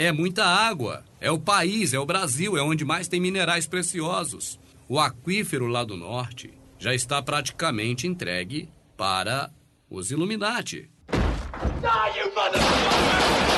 [0.00, 1.02] É muita água.
[1.20, 4.56] É o país, é o Brasil, é onde mais tem minerais preciosos.
[4.88, 9.50] O aquífero lá do norte já está praticamente entregue para
[9.90, 10.88] os Illuminati.
[11.10, 13.57] Die, you Sejam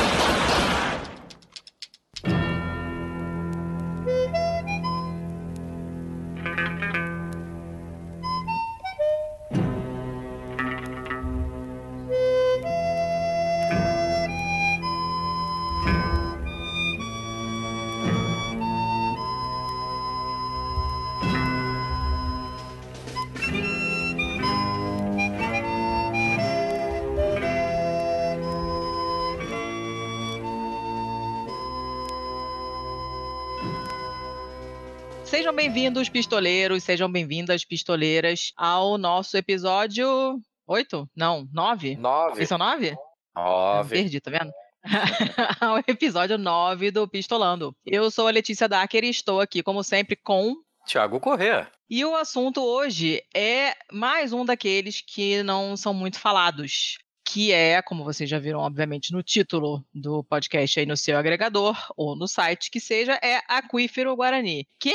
[35.60, 41.06] bem-vindos, pistoleiros, sejam bem-vindas, pistoleiras, ao nosso episódio 8?
[41.14, 41.96] Não, 9?
[41.96, 42.42] 9.
[42.42, 42.96] Esse é o 9?
[43.36, 43.90] 9.
[43.90, 44.50] Perdi, tá vendo?
[45.60, 47.76] ao episódio 9 do Pistolando.
[47.84, 50.54] Eu sou a Letícia Dacker e estou aqui, como sempre, com.
[50.86, 51.70] Tiago Corrêa.
[51.90, 56.96] E o assunto hoje é mais um daqueles que não são muito falados
[57.32, 61.76] que é, como vocês já viram, obviamente, no título do podcast aí no seu agregador
[61.96, 64.66] ou no site que seja, é Aquífero Guarani.
[64.80, 64.92] Que?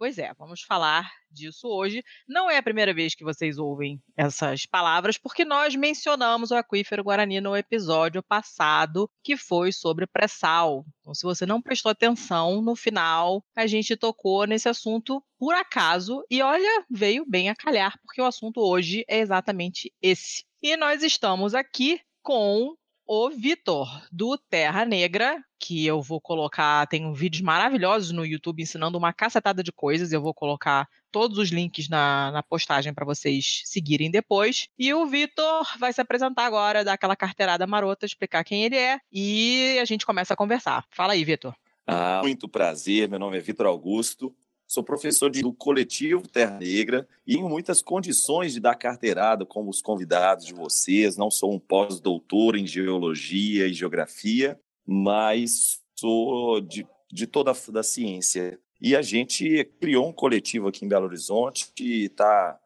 [0.00, 2.02] Pois é, vamos falar disso hoje.
[2.26, 7.04] Não é a primeira vez que vocês ouvem essas palavras, porque nós mencionamos o aquífero
[7.04, 10.86] Guarani no episódio passado, que foi sobre pré-sal.
[11.00, 16.24] Então, se você não prestou atenção, no final a gente tocou nesse assunto por acaso,
[16.30, 20.46] e olha, veio bem a calhar, porque o assunto hoje é exatamente esse.
[20.62, 22.74] E nós estamos aqui com
[23.12, 28.96] o Vitor, do Terra Negra, que eu vou colocar, tem vídeos maravilhosos no YouTube ensinando
[28.96, 33.62] uma cacetada de coisas, eu vou colocar todos os links na, na postagem para vocês
[33.64, 34.68] seguirem depois.
[34.78, 39.00] E o Vitor vai se apresentar agora, dar aquela carteirada marota, explicar quem ele é,
[39.10, 40.84] e a gente começa a conversar.
[40.88, 41.52] Fala aí, Vitor.
[41.84, 44.32] Ah, muito prazer, meu nome é Vitor Augusto,
[44.70, 49.68] Sou professor de, do coletivo Terra Negra e em muitas condições de dar carteirada como
[49.68, 51.16] os convidados de vocês.
[51.16, 57.82] Não sou um pós-doutor em geologia e geografia, mas sou de, de toda a da
[57.82, 58.60] ciência.
[58.80, 62.56] E a gente criou um coletivo aqui em Belo Horizonte que está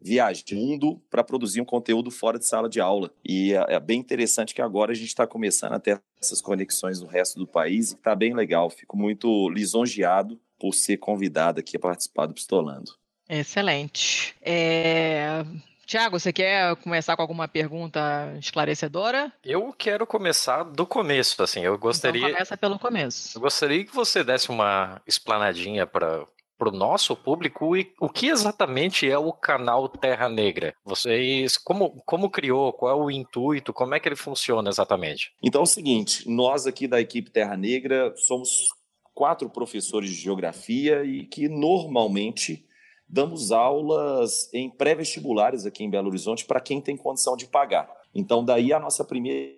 [0.00, 3.12] viajando para produzir um conteúdo fora de sala de aula.
[3.22, 7.02] E é, é bem interessante que agora a gente está começando a ter essas conexões
[7.02, 8.70] no resto do país e está bem legal.
[8.70, 12.92] Fico muito lisonjeado por ser convidado aqui a participar do Pistolando.
[13.28, 14.34] Excelente.
[14.42, 15.44] É...
[15.86, 19.32] Tiago, você quer começar com alguma pergunta esclarecedora?
[19.42, 22.20] Eu quero começar do começo, assim, eu gostaria...
[22.20, 23.36] Então começa pelo começo.
[23.36, 26.24] Eu gostaria que você desse uma explanadinha para
[26.60, 30.74] para o nosso público e o que exatamente é o canal Terra Negra?
[30.84, 32.70] Vocês como, como criou?
[32.70, 33.72] Qual é o intuito?
[33.72, 35.32] Como é que ele funciona exatamente?
[35.42, 38.68] Então é o seguinte, nós aqui da equipe Terra Negra somos
[39.20, 42.64] quatro professores de geografia e que normalmente
[43.06, 47.86] damos aulas em pré-vestibulares aqui em Belo Horizonte para quem tem condição de pagar.
[48.14, 49.52] Então, daí a nossa primeira.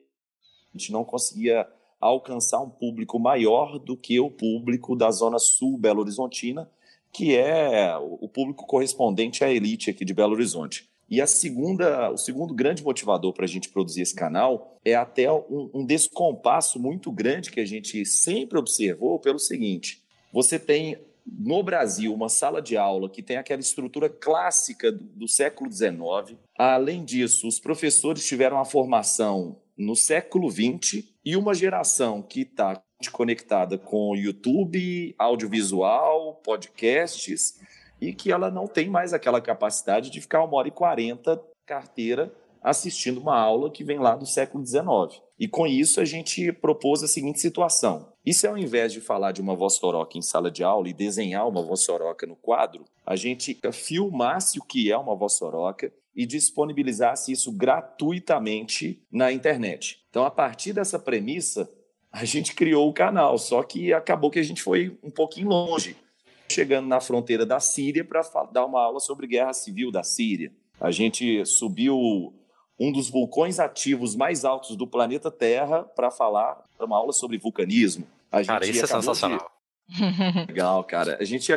[0.75, 1.65] A gente não conseguia
[2.01, 6.69] alcançar um público maior do que o público da Zona Sul Belo Horizontina,
[7.13, 10.91] que é o público correspondente à elite aqui de Belo Horizonte.
[11.13, 15.31] E a segunda, o segundo grande motivador para a gente produzir esse canal é até
[15.31, 20.03] um, um descompasso muito grande que a gente sempre observou pelo seguinte:
[20.33, 20.97] você tem
[21.27, 26.39] no Brasil uma sala de aula que tem aquela estrutura clássica do, do século XIX.
[26.59, 32.83] Além disso, os professores tiveram uma formação no século XX e uma geração que está
[33.13, 37.61] conectada com YouTube, audiovisual, podcasts
[38.03, 42.35] e que ela não tem mais aquela capacidade de ficar uma hora e quarenta carteira
[42.61, 45.23] assistindo uma aula que vem lá do século XIX.
[45.39, 48.09] E com isso a gente propôs a seguinte situação.
[48.27, 50.93] E se ao invés de falar de uma voz soroca em sala de aula e
[50.93, 55.93] desenhar uma voz soroca no quadro, a gente filmasse o que é uma voz soroca
[56.15, 60.03] e disponibilizasse isso gratuitamente na internet.
[60.11, 61.71] Então, a partir dessa premissa,
[62.11, 65.97] a gente criou o canal, só que acabou que a gente foi um pouquinho longe
[66.53, 68.23] chegando na fronteira da Síria para
[68.53, 70.53] dar uma aula sobre guerra civil da Síria.
[70.81, 72.35] A gente subiu
[72.79, 78.07] um dos vulcões ativos mais altos do planeta Terra para falar uma aula sobre vulcanismo.
[78.31, 79.51] A cara, isso é sensacional.
[79.89, 80.47] De...
[80.49, 81.17] Legal, cara.
[81.21, 81.53] A gente,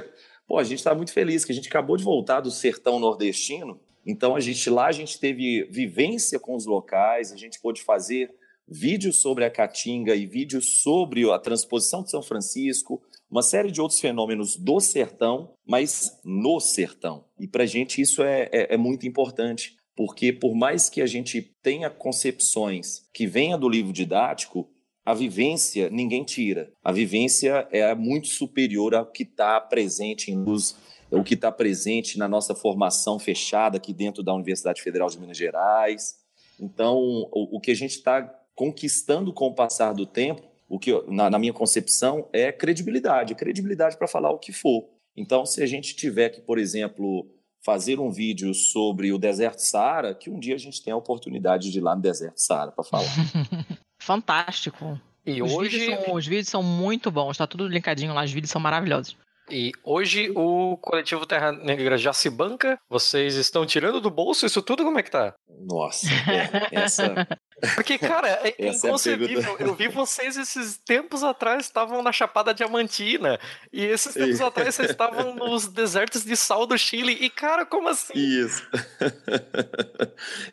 [0.48, 3.80] pô, a gente está muito feliz que a gente acabou de voltar do sertão nordestino.
[4.06, 8.32] Então a gente lá a gente teve vivência com os locais, a gente pôde fazer
[8.68, 13.82] vídeos sobre a Caatinga e vídeos sobre a transposição de São Francisco, uma série de
[13.82, 17.26] outros fenômenos do sertão, mas no sertão.
[17.40, 21.08] E para a gente isso é, é, é muito importante, porque por mais que a
[21.08, 24.70] gente tenha concepções que venham do livro didático,
[25.06, 26.72] a vivência ninguém tira.
[26.84, 30.76] A vivência é muito superior ao que está presente em luz,
[31.12, 35.38] o que está presente na nossa formação fechada aqui dentro da Universidade Federal de Minas
[35.38, 36.16] Gerais.
[36.60, 36.98] Então,
[37.32, 38.24] o, o que a gente está
[38.56, 43.98] conquistando com o passar do tempo, o que na, na minha concepção é credibilidade, credibilidade
[43.98, 44.88] para falar o que for.
[45.16, 47.30] Então, se a gente tiver que, por exemplo,
[47.64, 51.72] fazer um vídeo sobre o deserto Saara, que um dia a gente tenha a oportunidade
[51.72, 53.06] de ir lá no deserto Saara para falar.
[54.00, 55.00] Fantástico.
[55.26, 58.32] E os hoje vídeos são, os vídeos são muito bons, está tudo linkadinho lá, os
[58.32, 59.18] vídeos são maravilhosos.
[59.50, 62.80] E hoje o coletivo Terra Negra já se banca?
[62.90, 64.84] Vocês estão tirando do bolso isso tudo?
[64.84, 65.36] Como é que tá?
[65.48, 67.28] Nossa, é, essa.
[67.76, 69.58] Porque, cara, é essa inconcebível.
[69.60, 73.40] É Eu vi vocês esses tempos atrás estavam na Chapada Diamantina.
[73.72, 77.18] E esses tempos atrás vocês estavam nos desertos de sal do Chile.
[77.22, 78.14] E, cara, como assim?
[78.16, 78.68] Isso.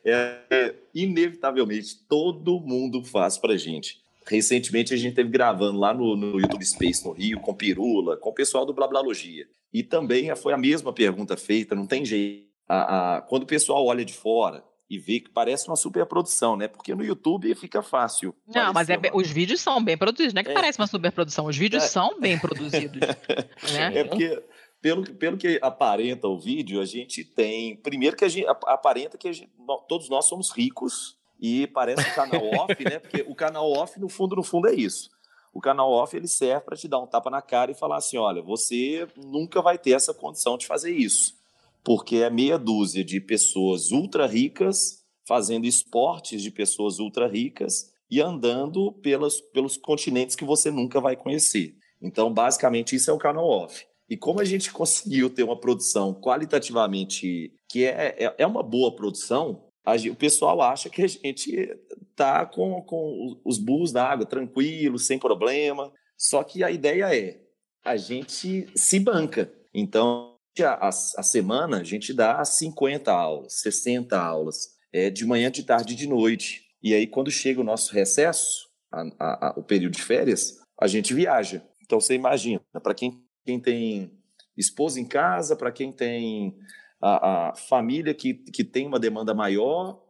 [0.05, 4.02] É, é, inevitavelmente, todo mundo faz pra gente.
[4.27, 8.31] Recentemente a gente teve gravando lá no, no YouTube Space no Rio, com Pirula, com
[8.31, 9.47] o pessoal do Blablalogia.
[9.73, 12.51] E também foi a mesma pergunta feita, não tem jeito.
[12.69, 16.69] A, a, quando o pessoal olha de fora e vê que parece uma superprodução, né?
[16.69, 18.35] Porque no YouTube fica fácil.
[18.47, 20.55] Não, mas é bem, os vídeos são bem produzidos, não é que é.
[20.55, 21.87] parece uma superprodução, os vídeos é.
[21.89, 23.01] são bem produzidos.
[23.73, 23.99] né?
[23.99, 24.43] É porque
[24.83, 27.77] pelo, pelo que aparenta o vídeo, a gente tem.
[27.77, 29.51] Primeiro que a gente aparenta que gente,
[29.89, 33.01] todos nós somos ricos e parece um canal off, né?
[33.01, 35.11] Porque o canal off, no fundo, no fundo, é isso.
[35.53, 38.17] O canal off ele serve para te dar um tapa na cara e falar assim:
[38.17, 41.35] olha, você nunca vai ter essa condição de fazer isso,
[41.83, 48.21] porque é meia dúzia de pessoas ultra ricas fazendo esportes de pessoas ultra ricas e
[48.21, 51.77] andando pelas, pelos continentes que você nunca vai conhecer.
[52.01, 53.87] Então, basicamente, isso é o canal off.
[54.09, 58.95] E como a gente conseguiu ter uma produção qualitativamente que é, é, é uma boa
[58.95, 59.63] produção,
[60.11, 61.77] o pessoal acha que a gente
[62.15, 63.59] tá com, com os
[63.93, 65.93] da água tranquilo, sem problema.
[66.17, 67.43] Só que a ideia é
[67.85, 69.53] a gente se banca.
[69.75, 75.65] Então, a, a semana a gente dá 50 aulas, 60 aulas, é, de manhã, de
[75.65, 76.63] tarde e de noite.
[76.83, 81.63] E aí, quando chega o nosso recesso, a, o período de férias, a gente viaja.
[81.83, 84.13] Então, você imagina, para quem, quem tem
[84.57, 86.57] esposa em casa, para quem tem
[87.03, 90.01] a, a família que, que tem uma demanda maior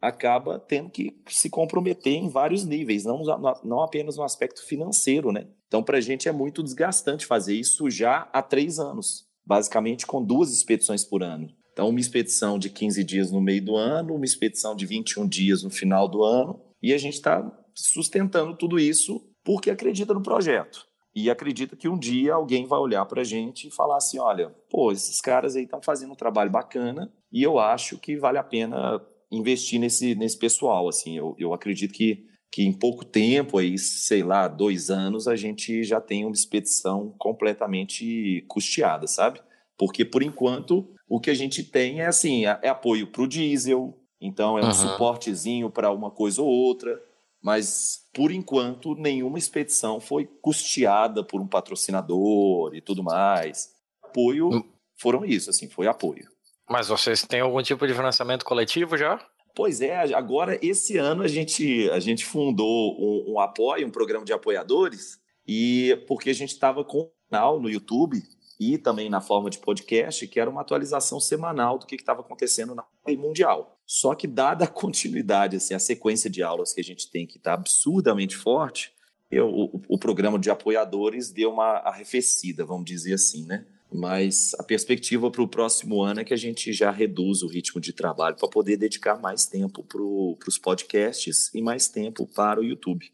[0.00, 3.22] acaba tendo que se comprometer em vários níveis, não,
[3.64, 5.46] não apenas no aspecto financeiro, né?
[5.66, 10.22] Então, para a gente é muito desgastante fazer isso já há três anos, basicamente com
[10.22, 11.48] duas expedições por ano.
[11.72, 15.62] Então, uma expedição de 15 dias no meio do ano, uma expedição de 21 dias
[15.62, 20.86] no final do ano, e a gente está sustentando tudo isso porque acredita no projeto
[21.14, 24.54] e acredita que um dia alguém vai olhar para a gente e falar assim: olha,
[24.68, 28.42] pô, esses caras aí estão fazendo um trabalho bacana e eu acho que vale a
[28.42, 29.00] pena
[29.30, 30.88] investir nesse, nesse pessoal.
[30.88, 35.36] Assim, eu, eu acredito que, que em pouco tempo, aí, sei lá, dois anos, a
[35.36, 39.40] gente já tem uma expedição completamente custeada, sabe?
[39.78, 43.28] Porque por enquanto o que a gente tem é assim: é, é apoio para o
[43.28, 44.72] diesel, então é um uhum.
[44.72, 47.00] suportezinho para uma coisa ou outra
[47.44, 53.70] mas por enquanto nenhuma expedição foi custeada por um patrocinador e tudo mais.
[54.02, 54.64] Apoio hum.
[54.96, 56.28] foram isso, assim, foi apoio.
[56.70, 59.20] Mas vocês têm algum tipo de financiamento coletivo já?
[59.54, 64.24] Pois é, agora esse ano a gente, a gente fundou um, um apoio, um programa
[64.24, 68.22] de apoiadores, e porque a gente estava com um canal no YouTube
[68.58, 72.74] e também na forma de podcast, que era uma atualização semanal do que estava acontecendo
[72.74, 72.84] na
[73.18, 73.73] mundial.
[73.86, 77.36] Só que, dada a continuidade, assim, a sequência de aulas que a gente tem, que
[77.36, 78.92] está absurdamente forte,
[79.30, 83.66] eu, o, o, programa de apoiadores deu uma arrefecida, vamos dizer assim, né?
[83.92, 87.80] Mas a perspectiva para o próximo ano é que a gente já reduz o ritmo
[87.80, 92.64] de trabalho para poder dedicar mais tempo para os podcasts e mais tempo para o
[92.64, 93.12] YouTube.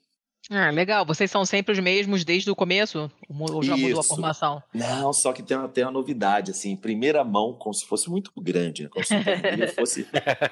[0.51, 1.07] Ah, legal.
[1.07, 3.09] Vocês são sempre os mesmos desde o começo?
[3.29, 3.85] Ou já Isso.
[3.85, 4.63] mudou a formação?
[4.75, 8.33] Não, só que tem uma, tem uma novidade, assim, primeira mão, como se fosse muito
[8.37, 8.89] grande, né?
[8.89, 9.15] como, se
[9.77, 10.09] fosse,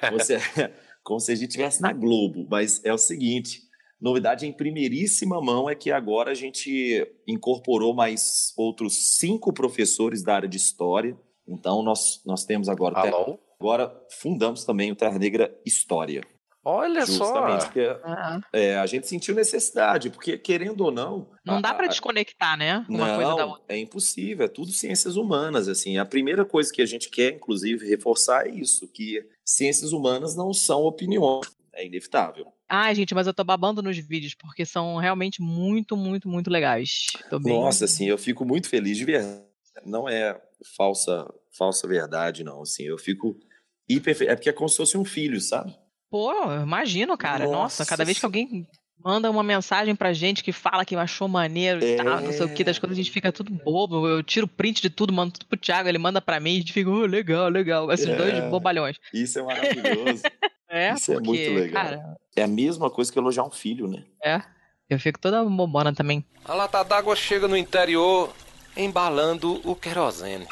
[0.08, 0.36] fosse,
[1.02, 2.46] como se a gente estivesse na Globo.
[2.48, 3.60] Mas é o seguinte,
[4.00, 10.36] novidade em primeiríssima mão é que agora a gente incorporou mais outros cinco professores da
[10.36, 11.18] área de História.
[11.46, 13.00] Então, nós, nós temos agora...
[13.00, 13.40] Alô?
[13.60, 16.22] Agora fundamos também o Terra Negra História.
[16.70, 17.66] Olha Justamente só.
[17.66, 18.40] porque uhum.
[18.52, 21.30] é, a gente sentiu necessidade, porque querendo ou não.
[21.42, 22.84] Não a, dá para desconectar, né?
[22.86, 23.64] Uma não, coisa da outra.
[23.74, 25.66] É impossível, é tudo ciências humanas.
[25.66, 25.96] assim.
[25.96, 30.52] A primeira coisa que a gente quer, inclusive, reforçar é isso: que ciências humanas não
[30.52, 31.46] são opiniões.
[31.72, 32.52] É inevitável.
[32.68, 37.06] Ai, gente, mas eu tô babando nos vídeos, porque são realmente muito, muito, muito legais.
[37.40, 37.54] Bem...
[37.54, 39.24] Nossa, assim, eu fico muito feliz de ver.
[39.86, 40.38] Não é
[40.76, 42.60] falsa, falsa verdade, não.
[42.60, 43.40] Assim, eu fico
[43.88, 44.14] hiper.
[44.24, 45.74] É porque é como se fosse um filho, sabe?
[46.10, 47.44] Pô, eu imagino, cara.
[47.44, 48.66] Nossa, Nossa cada vez que alguém
[49.04, 52.52] manda uma mensagem pra gente que fala que achou maneiro e tal, não sei o
[52.52, 54.06] que, das coisas a gente fica tudo bobo.
[54.08, 56.72] Eu tiro print de tudo, mando tudo pro Thiago, ele manda pra mim, a gente
[56.72, 57.90] fica, oh, legal, legal.
[57.92, 58.16] Esses É.
[58.16, 58.96] dois bobalhões.
[59.12, 60.22] Isso é maravilhoso.
[60.70, 61.82] É, Isso é porque, muito legal.
[61.82, 64.04] cara, é a mesma coisa que elogiar um filho, né?
[64.22, 64.42] é.
[64.90, 66.22] Eu fico toda bobona também.
[66.44, 68.30] A lata d'água chega no interior
[68.76, 70.46] embalando o querosene.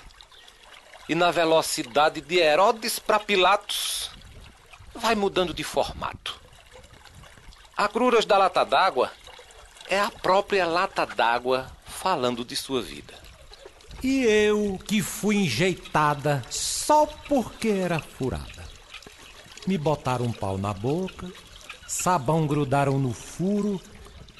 [1.06, 4.10] E na velocidade de Herodes para Pilatos,
[4.96, 6.40] vai mudando de formato.
[7.76, 9.10] Agruras da lata d'água
[9.88, 13.14] é a própria lata d'água falando de sua vida.
[14.02, 18.64] E eu que fui enjeitada só porque era furada.
[19.66, 21.30] Me botaram um pau na boca,
[21.86, 23.80] sabão grudaram no furo,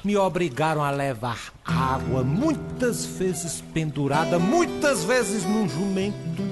[0.05, 6.43] me obrigaram a levar água, muitas vezes pendurada, muitas vezes num jumento.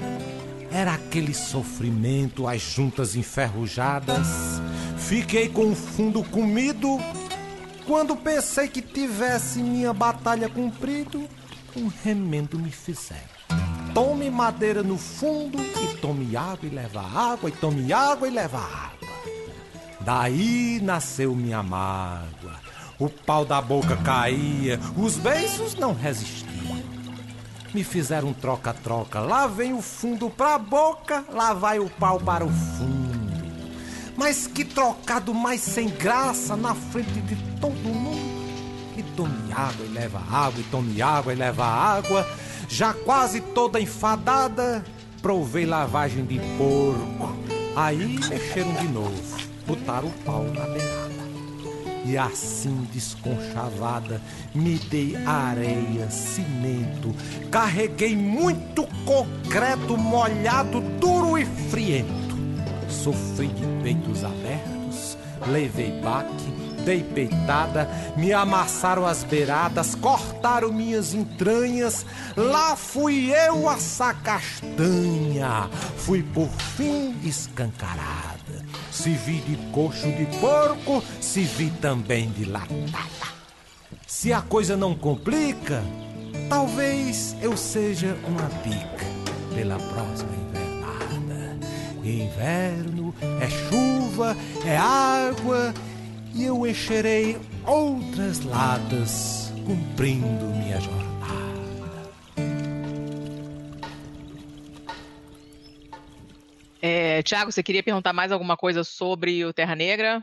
[0.74, 4.26] Era aquele sofrimento, as juntas enferrujadas.
[4.98, 6.98] Fiquei com o fundo comido.
[7.86, 11.28] Quando pensei que tivesse minha batalha cumprido,
[11.76, 13.22] um remendo me fizeram.
[13.94, 18.58] Tome madeira no fundo e tome água e leva água, e tome água e leva
[18.58, 19.08] água.
[20.00, 22.58] Daí nasceu minha mágoa.
[22.98, 26.93] O pau da boca caía, os beiços não resistiam.
[27.74, 29.18] Me fizeram troca-troca.
[29.18, 33.04] Lá vem o fundo pra boca, lá vai o pau para o fundo.
[34.16, 38.44] Mas que trocado mais sem graça na frente de todo mundo.
[38.96, 42.24] E tome água e leva água, e tome água e leva água.
[42.68, 44.84] Já quase toda enfadada,
[45.20, 47.36] provei lavagem de porco.
[47.74, 51.23] Aí mexeram de novo, botaram o pau na beirada.
[52.04, 54.20] E assim desconchavada,
[54.54, 57.14] me dei areia, cimento,
[57.50, 62.34] carreguei muito concreto molhado, duro e friento.
[62.88, 66.52] Sofri de peitos abertos, levei baque,
[66.84, 72.04] dei peitada, me amassaram as beiradas, cortaram minhas entranhas.
[72.36, 78.23] Lá fui eu assar castanha, fui por fim escancarada.
[78.94, 83.34] Se vi de coxo de porco, se vi também de latada.
[84.06, 85.82] Se a coisa não complica,
[86.48, 89.04] talvez eu seja uma pica
[89.52, 91.58] pela próxima invernada.
[92.04, 95.74] Inverno é chuva, é água,
[96.32, 97.36] e eu encherei
[97.66, 101.13] outras latas cumprindo minha jornada.
[106.86, 110.20] É, Tiago, você queria perguntar mais alguma coisa sobre o Terra Negra?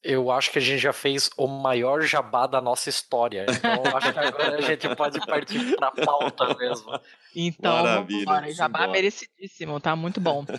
[0.00, 3.46] Eu acho que a gente já fez o maior jabá da nossa história.
[3.48, 7.00] Então acho que agora a gente pode partir para a pauta mesmo.
[7.34, 8.52] Então, Maravilha, vambora.
[8.52, 8.92] Jabá simbora.
[8.92, 10.44] merecidíssimo, tá muito bom.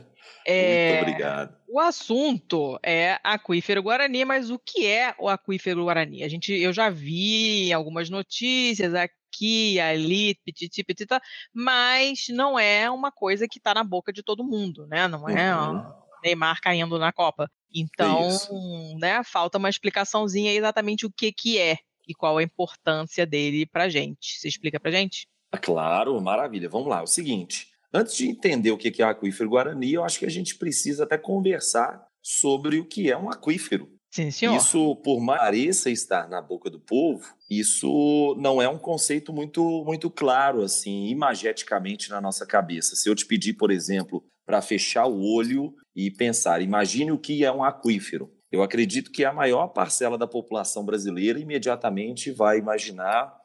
[0.45, 1.55] Muito É, obrigado.
[1.67, 6.23] O assunto é aquífero Guarani, mas o que é o aquífero Guarani?
[6.23, 9.13] A gente, eu já vi algumas notícias aqui,
[9.79, 11.21] ali, pititi, pitita,
[11.53, 15.07] mas não é uma coisa que está na boca de todo mundo, né?
[15.07, 15.83] Não é Uhum.
[16.23, 17.49] Neymar caindo na Copa.
[17.73, 18.97] Então, isso.
[18.99, 21.77] né, falta uma explicaçãozinha exatamente o que que é
[22.07, 24.39] e qual a importância dele pra gente.
[24.39, 25.27] Você explica pra gente?
[25.51, 26.69] Ah, Claro, maravilha.
[26.69, 26.99] Vamos lá.
[26.99, 30.29] É o seguinte, antes de entender o que é aquífero Guarani, eu acho que a
[30.29, 33.89] gente precisa até conversar sobre o que é um aquífero.
[34.15, 34.55] Sim, senhor.
[34.55, 39.83] Isso, por mais pareça estar na boca do povo, isso não é um conceito muito,
[39.83, 42.95] muito claro, assim, imageticamente na nossa cabeça.
[42.95, 47.43] Se eu te pedir, por exemplo, para fechar o olho e pensar, imagine o que
[47.43, 48.31] é um aquífero.
[48.49, 53.35] Eu acredito que a maior parcela da população brasileira imediatamente vai imaginar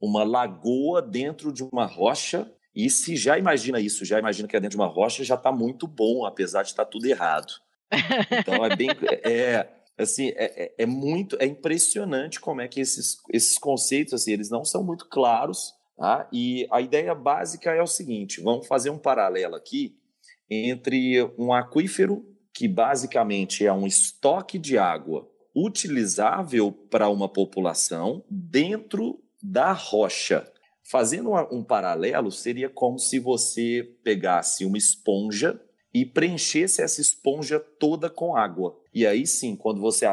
[0.00, 2.52] uma lagoa dentro de uma rocha.
[2.74, 5.52] E se já imagina isso, já imagina que é dentro de uma rocha, já está
[5.52, 7.52] muito bom, apesar de estar tudo errado.
[8.40, 8.88] Então é bem.
[9.22, 11.36] É, assim, é, é- é muito.
[11.40, 15.74] É impressionante como é que esses, esses conceitos, assim, eles não são muito claros.
[15.96, 16.28] Tá?
[16.32, 19.96] E a ideia básica é o seguinte: vamos fazer um paralelo aqui
[20.48, 29.18] entre um aquífero, que basicamente é um estoque de água utilizável para uma população dentro
[29.42, 30.46] da rocha.
[30.88, 35.60] Fazendo um paralelo, seria como se você pegasse uma esponja
[35.92, 38.78] e preenchesse essa esponja toda com água.
[38.96, 40.06] E aí sim, quando você,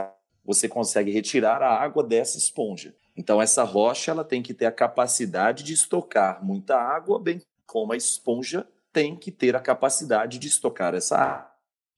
[0.44, 2.94] você consegue retirar a água dessa esponja.
[3.16, 7.94] Então essa rocha ela tem que ter a capacidade de estocar muita água, bem como
[7.94, 11.50] a esponja tem que ter a capacidade de estocar essa água.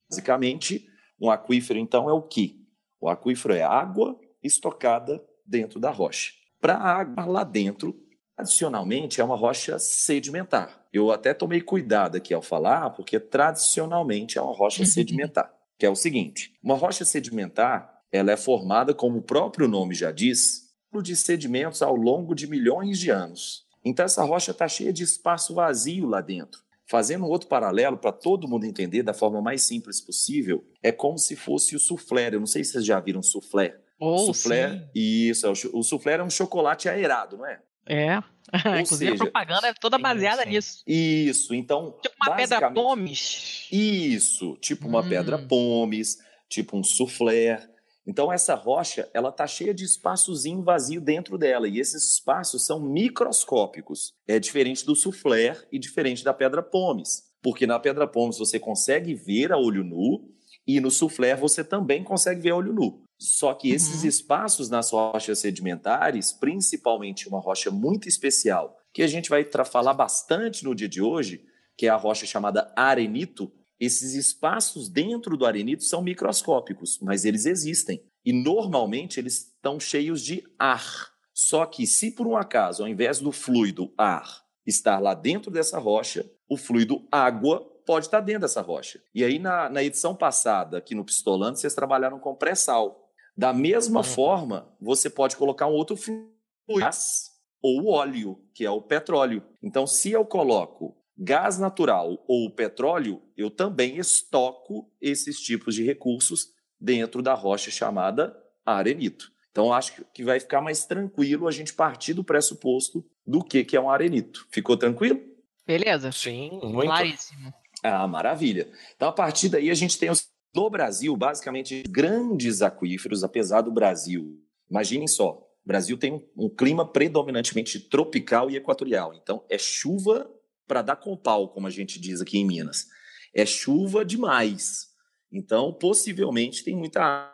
[0.08, 0.86] Basicamente,
[1.20, 2.64] um aquífero então é o que?
[3.00, 6.34] O aquífero é água estocada dentro da rocha.
[6.60, 8.00] Para a água lá dentro,
[8.36, 10.86] tradicionalmente é uma rocha sedimentar.
[10.92, 15.55] Eu até tomei cuidado aqui ao falar, porque tradicionalmente é uma rocha sedimentar.
[15.78, 20.10] Que é o seguinte: uma rocha sedimentar ela é formada, como o próprio nome já
[20.10, 20.66] diz,
[21.02, 23.66] de sedimentos ao longo de milhões de anos.
[23.84, 26.60] Então essa rocha está cheia de espaço vazio lá dentro.
[26.88, 31.36] Fazendo outro paralelo para todo mundo entender da forma mais simples possível, é como se
[31.36, 32.28] fosse o soufflé.
[32.32, 33.76] Eu não sei se vocês já viram soufflé.
[33.98, 34.88] Oh, soufflé, sim.
[34.94, 37.60] isso, é o soufflé é um chocolate aerado, não é?
[37.86, 38.18] É.
[38.80, 40.50] Inclusive seja, a propaganda é toda baseada sim.
[40.50, 40.82] nisso.
[40.86, 41.96] Isso, então.
[42.00, 43.68] Tipo uma pedra pomes.
[43.72, 45.08] Isso, tipo uma Hum.
[45.08, 47.68] pedra pomes, tipo um soufflé.
[48.06, 52.78] Então essa rocha, ela tá cheia de espaçozinho vazio dentro dela e esses espaços são
[52.78, 54.14] microscópicos.
[54.28, 59.12] É diferente do soufflé e diferente da pedra pomes, porque na pedra pomes você consegue
[59.14, 60.30] ver a olho nu
[60.64, 63.02] e no soufflé você também consegue ver a olho nu.
[63.18, 64.08] Só que esses Uhum.
[64.08, 70.64] espaços nas rochas sedimentares, principalmente uma rocha muito especial, que a gente vai falar bastante
[70.64, 71.44] no dia de hoje,
[71.76, 77.44] que é a rocha chamada arenito, esses espaços dentro do arenito são microscópicos, mas eles
[77.44, 78.02] existem.
[78.24, 81.10] E normalmente eles estão cheios de ar.
[81.34, 85.78] Só que se por um acaso, ao invés do fluido ar estar lá dentro dessa
[85.78, 89.00] rocha, o fluido água pode estar dentro dessa rocha.
[89.14, 93.05] E aí, na, na edição passada, aqui no Pistolando, vocês trabalharam com pré-sal.
[93.36, 94.04] Da mesma Uhum.
[94.04, 96.30] forma, você pode colocar um outro fluido,
[96.78, 97.30] gás
[97.62, 99.42] ou óleo, que é o petróleo.
[99.62, 106.48] Então, se eu coloco gás natural ou petróleo, eu também estoco esses tipos de recursos
[106.80, 109.30] dentro da rocha chamada arenito.
[109.50, 113.64] Então, acho que- que vai ficar mais tranquilo a gente partir do pressuposto do que,
[113.64, 114.46] que é um arenito.
[114.50, 115.20] Ficou tranquilo?
[115.66, 116.12] Beleza?
[116.12, 116.86] Sim, muito.
[116.88, 117.52] Claríssimo.
[117.82, 118.70] Ah, maravilha.
[118.94, 123.70] Então, a partir daí, a gente tem os, no Brasil, basicamente, grandes aquíferos, apesar do
[123.70, 124.42] Brasil.
[124.70, 129.12] Imaginem só, o Brasil tem um, clima predominantemente tropical e equatorial.
[129.12, 130.26] Então, é chuva
[130.66, 132.86] para dar com pau, como a gente diz aqui em Minas.
[133.34, 134.86] É chuva demais.
[135.30, 137.30] Então, possivelmente, tem muita.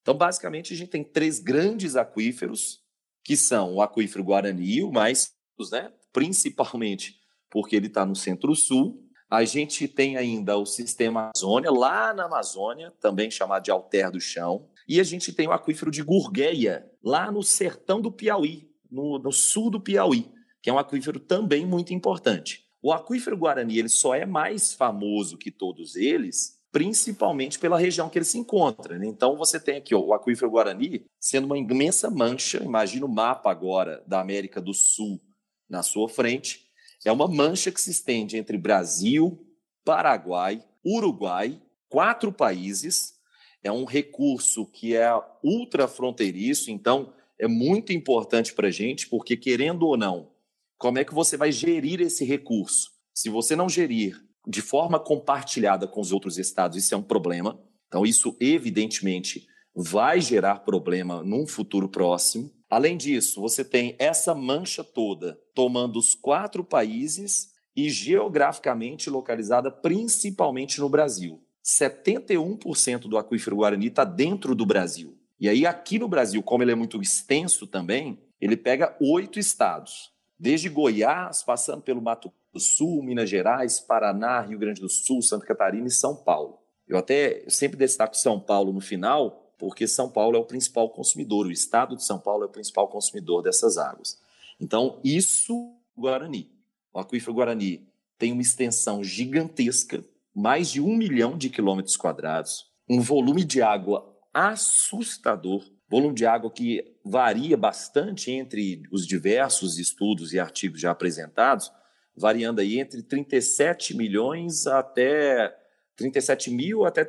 [0.00, 2.78] Então, basicamente, a gente tem três grandes aquíferos,
[3.24, 5.32] que são o aquífero Guarani, o mais,
[5.72, 7.18] né, principalmente
[7.50, 9.03] porque ele está no centro-sul.
[9.30, 14.20] A gente tem ainda o sistema Amazônia, lá na Amazônia, também chamado de Alter do
[14.20, 14.68] Chão.
[14.86, 19.32] E a gente tem o aquífero de Gurgueia, lá no sertão do Piauí, no, no
[19.32, 20.30] sul do Piauí,
[20.62, 22.64] que é um aquífero também muito importante.
[22.82, 28.18] O aquífero Guarani ele só é mais famoso que todos eles, principalmente pela região que
[28.18, 28.98] ele se encontra.
[28.98, 29.06] né?
[29.06, 32.62] Então você tem aqui ó, o aquífero Guarani sendo uma imensa mancha.
[32.62, 35.18] Imagina o mapa agora da América do Sul
[35.66, 36.63] na sua frente.
[37.04, 39.38] É uma mancha que se estende entre Brasil,
[39.84, 43.14] Paraguai, Uruguai, quatro países.
[43.62, 45.10] É um recurso que é
[45.42, 50.30] ultrafronteiriço, então é muito importante para a gente, porque querendo ou não,
[50.78, 52.90] como é que você vai gerir esse recurso?
[53.14, 57.58] Se você não gerir de forma compartilhada com os outros estados, isso é um problema.
[57.88, 62.50] Então, isso evidentemente vai gerar problema num futuro próximo.
[62.70, 70.80] Além disso, você tem essa mancha toda tomando os quatro países e geograficamente localizada principalmente
[70.80, 71.42] no Brasil.
[71.64, 75.18] 71% do aquífero Guarani está dentro do Brasil.
[75.40, 80.12] E aí, aqui no Brasil, como ele é muito extenso também, ele pega oito estados,
[80.38, 85.46] desde Goiás, passando pelo Mato do Sul, Minas Gerais, Paraná, Rio Grande do Sul, Santa
[85.46, 86.58] Catarina e São Paulo.
[86.86, 90.90] Eu até eu sempre destaco São Paulo no final, porque São Paulo é o principal
[90.90, 94.20] consumidor, o estado de São Paulo é o principal consumidor dessas águas.
[94.60, 96.50] Então, isso, Guarani.
[96.92, 103.00] O aquífero Guarani tem uma extensão gigantesca, mais de um milhão de quilômetros quadrados, um
[103.00, 110.38] volume de água assustador, volume de água que varia bastante entre os diversos estudos e
[110.38, 111.72] artigos já apresentados,
[112.14, 115.56] variando aí entre 37 milhões até
[115.96, 117.02] 37 mil até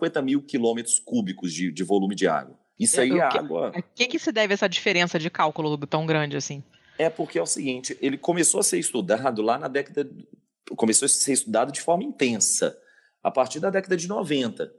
[0.00, 2.58] 50 mil quilômetros cúbicos de, de volume de água.
[2.78, 3.72] Isso aí é O que- água.
[3.74, 6.62] A que, que se deve essa diferença de cálculo tão grande assim?
[6.98, 10.08] É porque é o seguinte, ele começou a ser estudado lá na década.
[10.76, 12.76] Começou a ser estudado de forma intensa,
[13.22, 14.72] a partir da década de 90.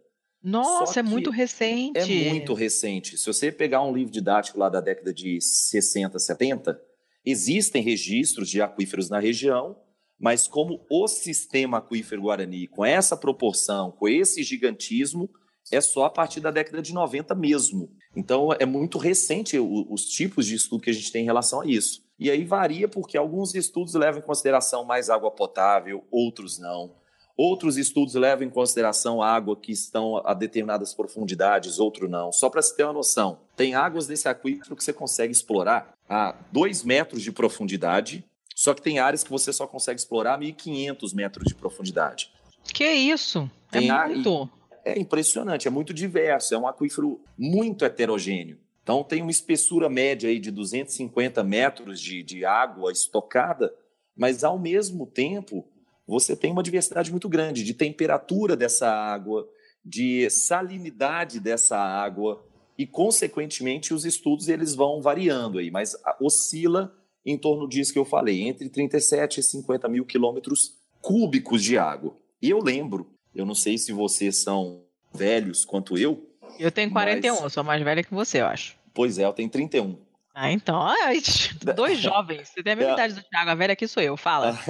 [0.44, 2.00] Nossa, é muito recente.
[2.00, 3.18] É muito recente.
[3.18, 6.80] Se você pegar um livro didático lá da década de 60, 70,
[7.24, 9.78] existem registros de aquíferos na região,
[10.22, 15.28] mas como o sistema aquífero Guarani, com essa proporção, com esse gigantismo,
[15.72, 17.92] é só a partir da década de 90 mesmo.
[18.16, 21.66] Então é muito recente os tipos de estudo que a gente tem em relação a
[21.66, 22.04] isso.
[22.20, 26.94] E aí varia porque alguns estudos levam em consideração mais água potável, outros não.
[27.36, 32.32] Outros estudos levam em consideração água que estão a determinadas profundidades, outro não.
[32.32, 36.36] Só para você ter uma noção, tem águas desse aquífero que você consegue explorar a
[36.52, 38.24] 2 metros de profundidade,
[38.64, 42.32] só que tem áreas que você só consegue explorar a 1.500 metros de profundidade.
[42.74, 43.50] Que isso?
[43.72, 44.48] É Tem a- muito.
[44.86, 48.60] é impressionante, é muito diverso, é um aquífero muito heterogêneo.
[48.84, 53.74] Então tem uma espessura média aí de 250 metros de, de água estocada,
[54.16, 55.68] mas ao mesmo tempo
[56.08, 59.48] você tem uma diversidade muito grande de temperatura dessa água,
[59.84, 62.46] de salinidade dessa água
[62.78, 68.06] e consequentemente os estudos eles vão variando aí, mas oscila em torno disso que eu
[68.06, 72.16] falei, entre 37 e 50 mil quilômetros cúbicos de água.
[72.42, 76.28] E eu lembro, eu não sei se vocês são velhos quanto eu.
[76.60, 77.54] Eu tenho 41, mas...
[77.54, 78.76] sou mais velha que você, eu acho.
[78.94, 79.98] Pois é, eu tenho 31.
[80.34, 80.80] Ah, então,
[81.76, 82.50] dois jovens.
[82.50, 82.94] Você tem a mesma é.
[82.94, 84.58] idade do Thiago, a velha aqui sou eu, fala.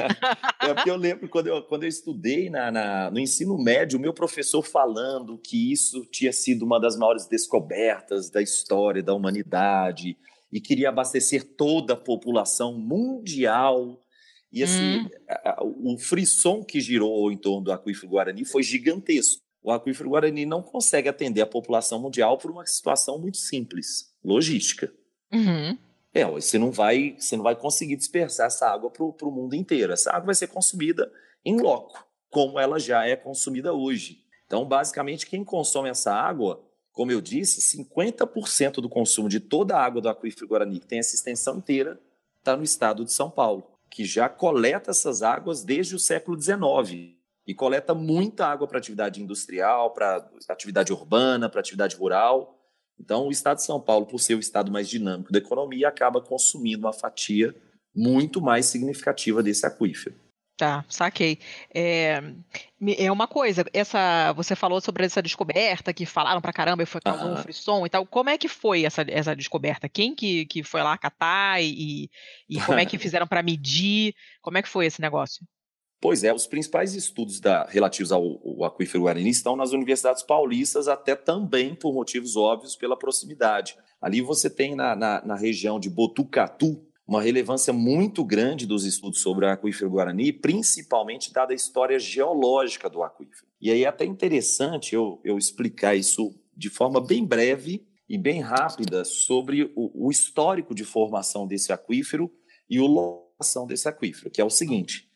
[0.62, 4.02] É porque eu lembro quando eu, quando eu estudei na, na, no ensino médio, o
[4.02, 10.16] meu professor falando que isso tinha sido uma das maiores descobertas da história da humanidade
[10.52, 14.00] e queria abastecer toda a população mundial.
[14.52, 15.94] E assim, hum.
[15.94, 19.42] o frisson que girou em torno do aquífero Guarani foi gigantesco.
[19.64, 24.92] O aquífero Guarani não consegue atender a população mundial por uma situação muito simples, logística.
[25.32, 25.78] Uhum.
[26.14, 29.94] É, você não vai, você não vai conseguir dispersar essa água para o mundo inteiro.
[29.94, 31.10] Essa água vai ser consumida
[31.46, 34.20] em loco, como ela já é consumida hoje.
[34.46, 36.62] Então, basicamente, quem consome essa água,
[36.92, 41.00] como eu disse, 50% do consumo de toda a água do aquífero Guarani, que tem
[41.00, 42.00] essa extensão inteira,
[42.40, 47.16] está no estado de São Paulo, que já coleta essas águas desde o século XIX
[47.46, 52.58] e coleta muita água para atividade industrial, para atividade urbana, para atividade rural.
[53.00, 56.22] Então, o estado de São Paulo, por ser o estado mais dinâmico da economia, acaba
[56.22, 57.56] consumindo uma fatia
[57.96, 60.16] muito mais significativa desse aquífero.
[60.58, 61.40] Tá, saquei.
[61.74, 62.22] É,
[62.98, 67.02] é uma coisa, essa você falou sobre essa descoberta que falaram pra caramba e foi
[67.02, 68.06] causou um frisson e tal.
[68.06, 69.90] Como é que foi essa, essa descoberta?
[69.90, 72.10] Quem que, que foi lá catar e,
[72.48, 74.14] e como é que fizeram para medir?
[74.42, 75.44] Como é que foi esse negócio?
[76.02, 80.88] Pois é, os principais estudos da, relativos ao, ao aquífero Guarani estão nas universidades paulistas,
[80.88, 83.78] até também por motivos óbvios pela proximidade.
[84.02, 89.22] Ali você tem na, na, na região de Botucatu uma relevância muito grande dos estudos
[89.22, 93.48] sobre o aquífero Guarani, principalmente dada a história geológica do aquífero.
[93.60, 98.42] E aí é até interessante eu, eu explicar isso de forma bem breve e bem
[98.42, 102.32] rápida sobre o, o histórico de formação desse aquífero
[102.70, 105.10] e o locação desse aquífero, que é o seguinte.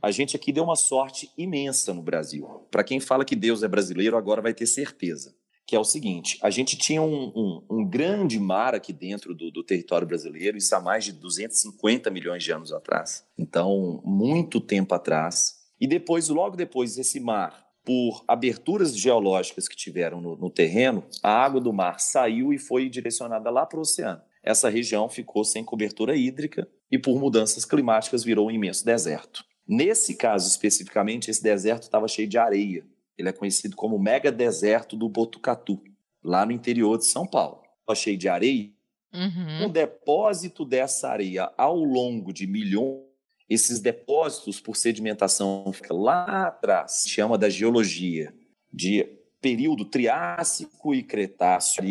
[0.00, 2.46] A gente aqui deu uma sorte imensa no Brasil.
[2.70, 5.34] Para quem fala que Deus é brasileiro, agora vai ter certeza.
[5.66, 9.50] Que é o seguinte: a gente tinha um, um, um grande mar aqui dentro do,
[9.50, 13.24] do, território brasileiro, isso há mais de 250 milhões de anos atrás.
[13.36, 15.56] Então, muito tempo atrás.
[15.80, 21.30] E depois, logo depois desse mar, por aberturas geológicas que tiveram no, no terreno, a
[21.30, 24.22] água do mar saiu e foi direcionada lá para o oceano.
[24.42, 29.44] Essa região ficou sem cobertura hídrica e, por mudanças climáticas, virou um imenso deserto.
[29.66, 32.84] Nesse caso especificamente, esse deserto estava cheio de areia.
[33.16, 35.82] Ele é conhecido como mega deserto do Botucatu,
[36.22, 37.62] lá no interior de São Paulo.
[37.94, 38.70] Cheio de areia.
[39.14, 39.66] Uhum.
[39.66, 43.06] Um depósito dessa areia ao longo de milhões,
[43.48, 48.34] esses depósitos por sedimentação fica lá atrás, chama da geologia
[48.72, 49.04] de
[49.40, 51.84] período Triássico e Cretáceo,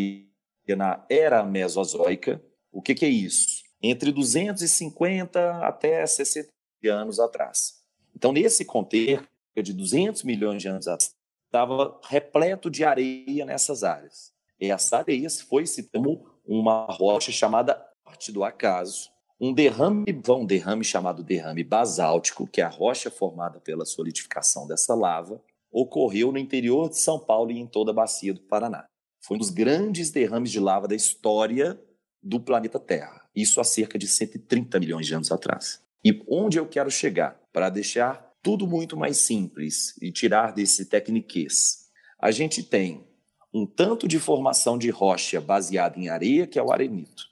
[0.76, 2.44] na era Mesozoica.
[2.72, 3.64] O que, que é isso?
[3.82, 6.50] Entre 250 até 60
[6.90, 7.82] anos atrás.
[8.16, 11.15] Então, nesse contexto de 200 milhões de anos atrás,
[11.56, 14.34] estava repleto de areia nessas áreas.
[14.60, 20.46] E essa areia foi se como uma rocha chamada Arte do Acaso, um derrame, um
[20.46, 25.42] derrame chamado derrame basáltico, que é a rocha formada pela solidificação dessa lava,
[25.72, 28.86] ocorreu no interior de São Paulo e em toda a bacia do Paraná.
[29.22, 31.80] Foi um dos grandes derrames de lava da história
[32.22, 33.22] do planeta Terra.
[33.36, 35.82] Isso há cerca de 130 milhões de anos atrás.
[36.04, 37.40] E onde eu quero chegar?
[37.52, 41.90] Para deixar tudo muito mais simples e tirar desse tecniquez.
[42.20, 43.04] A gente tem
[43.52, 47.28] um tanto de formação de rocha baseada em areia, que é o arenito,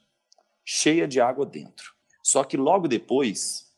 [0.66, 1.94] cheia de água dentro.
[2.24, 3.72] Só que logo depois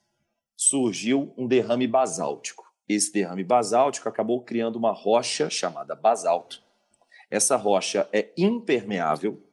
[0.56, 2.64] surgiu um derrame basáltico.
[2.88, 6.64] Esse derrame basáltico acabou criando uma rocha chamada basalto.
[7.30, 9.44] Essa rocha é impermeável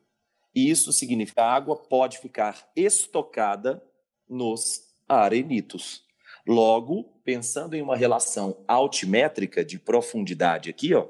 [0.54, 3.82] e isso significa que a água pode ficar estocada
[4.28, 6.04] nos arenitos.
[6.46, 11.06] Logo, pensando em uma relação altimétrica de profundidade aqui, ó,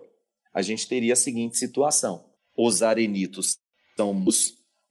[0.52, 2.24] a gente teria a seguinte situação:
[2.56, 3.56] os arenitos
[3.96, 4.24] são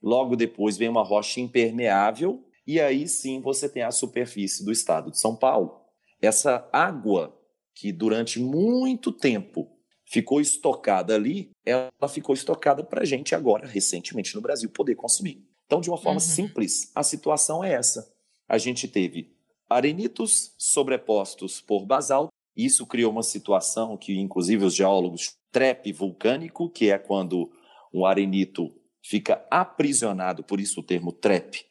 [0.02, 5.10] logo depois vem uma rocha impermeável e aí sim você tem a superfície do estado
[5.10, 5.80] de São Paulo.
[6.20, 7.36] Essa água
[7.74, 9.68] que durante muito tempo
[10.04, 15.42] ficou estocada ali, ela ficou estocada para a gente agora, recentemente no Brasil, poder consumir.
[15.66, 16.26] Então, de uma forma uhum.
[16.26, 18.12] simples, a situação é essa
[18.52, 19.34] a gente teve
[19.74, 26.90] arenitos sobrepostos por basalto Isso criou uma situação que, inclusive, os geólogos trepe vulcânico, que
[26.90, 27.50] é quando
[27.92, 31.64] um arenito fica aprisionado, por isso o termo trepe,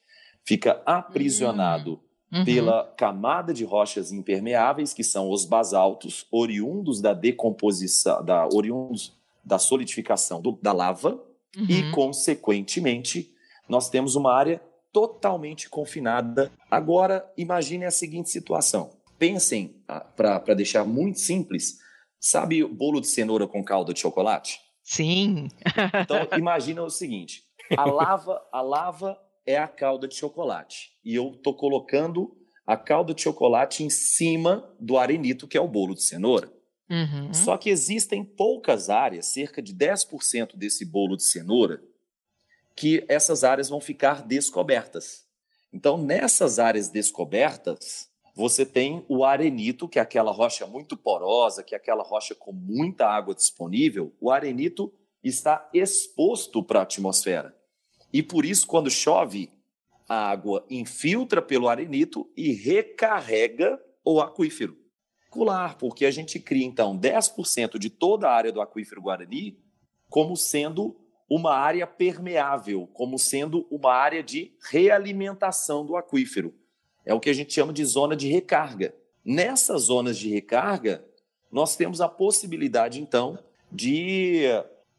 [0.43, 1.99] fica aprisionado
[2.31, 2.45] uhum.
[2.45, 9.57] pela camada de rochas impermeáveis, que são os basaltos, oriundos da decomposição, da, oriundos da
[9.57, 11.19] solidificação do, da lava,
[11.57, 11.65] uhum.
[11.67, 13.33] e, consequentemente,
[13.67, 14.61] nós temos uma área
[14.91, 16.51] totalmente confinada.
[16.69, 18.91] Agora, imagine a seguinte situação.
[19.17, 21.77] Pensem, ah, para deixar muito simples,
[22.19, 24.59] sabe o bolo de cenoura com calda de chocolate?
[24.83, 25.47] Sim.
[26.03, 27.43] então, imagina o seguinte:
[27.77, 30.91] a lava, a lava é a calda de chocolate.
[31.03, 35.67] E eu estou colocando a calda de chocolate em cima do arenito, que é o
[35.67, 36.51] bolo de cenoura.
[36.89, 37.33] Uhum.
[37.33, 41.81] Só que existem poucas áreas, cerca de 10% desse bolo de cenoura,
[42.75, 45.25] que essas áreas vão ficar descobertas.
[45.73, 51.73] Então, nessas áreas descobertas, você tem o arenito, que é aquela rocha muito porosa, que
[51.73, 54.13] é aquela rocha com muita água disponível.
[54.19, 54.91] O arenito
[55.23, 57.55] está exposto para a atmosfera.
[58.11, 59.51] E por isso, quando chove,
[60.07, 64.77] a água infiltra pelo arenito e recarrega o aquífero.
[65.29, 69.57] Cular, porque a gente cria, então, 10% de toda a área do aquífero Guarani
[70.09, 70.97] como sendo
[71.33, 76.53] uma área permeável, como sendo uma área de realimentação do aquífero.
[77.05, 78.93] É o que a gente chama de zona de recarga.
[79.23, 81.05] Nessas zonas de recarga,
[81.49, 83.39] nós temos a possibilidade, então,
[83.71, 84.41] de,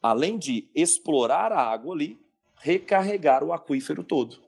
[0.02, 2.18] além de explorar a água ali,
[2.56, 4.38] recarregar o aquífero todo.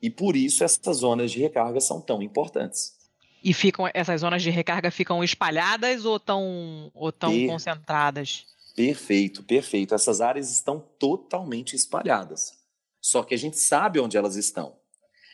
[0.00, 2.96] E por isso essas zonas de recarga são tão importantes.
[3.42, 7.48] E ficam essas zonas de recarga ficam espalhadas ou tão, ou tão per...
[7.48, 8.46] concentradas?
[8.74, 9.94] Perfeito, perfeito.
[9.94, 12.52] Essas áreas estão totalmente espalhadas.
[13.00, 14.76] Só que a gente sabe onde elas estão.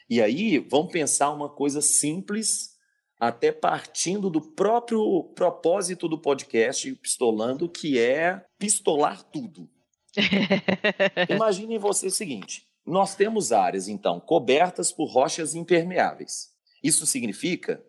[0.09, 2.77] E aí, vamos pensar uma coisa simples,
[3.19, 9.71] até partindo do próprio propósito do podcast Pistolando, que é pistolar tudo.
[11.31, 16.51] Imaginem você o seguinte: nós temos áreas, então, cobertas por rochas impermeáveis.
[16.83, 17.81] Isso significa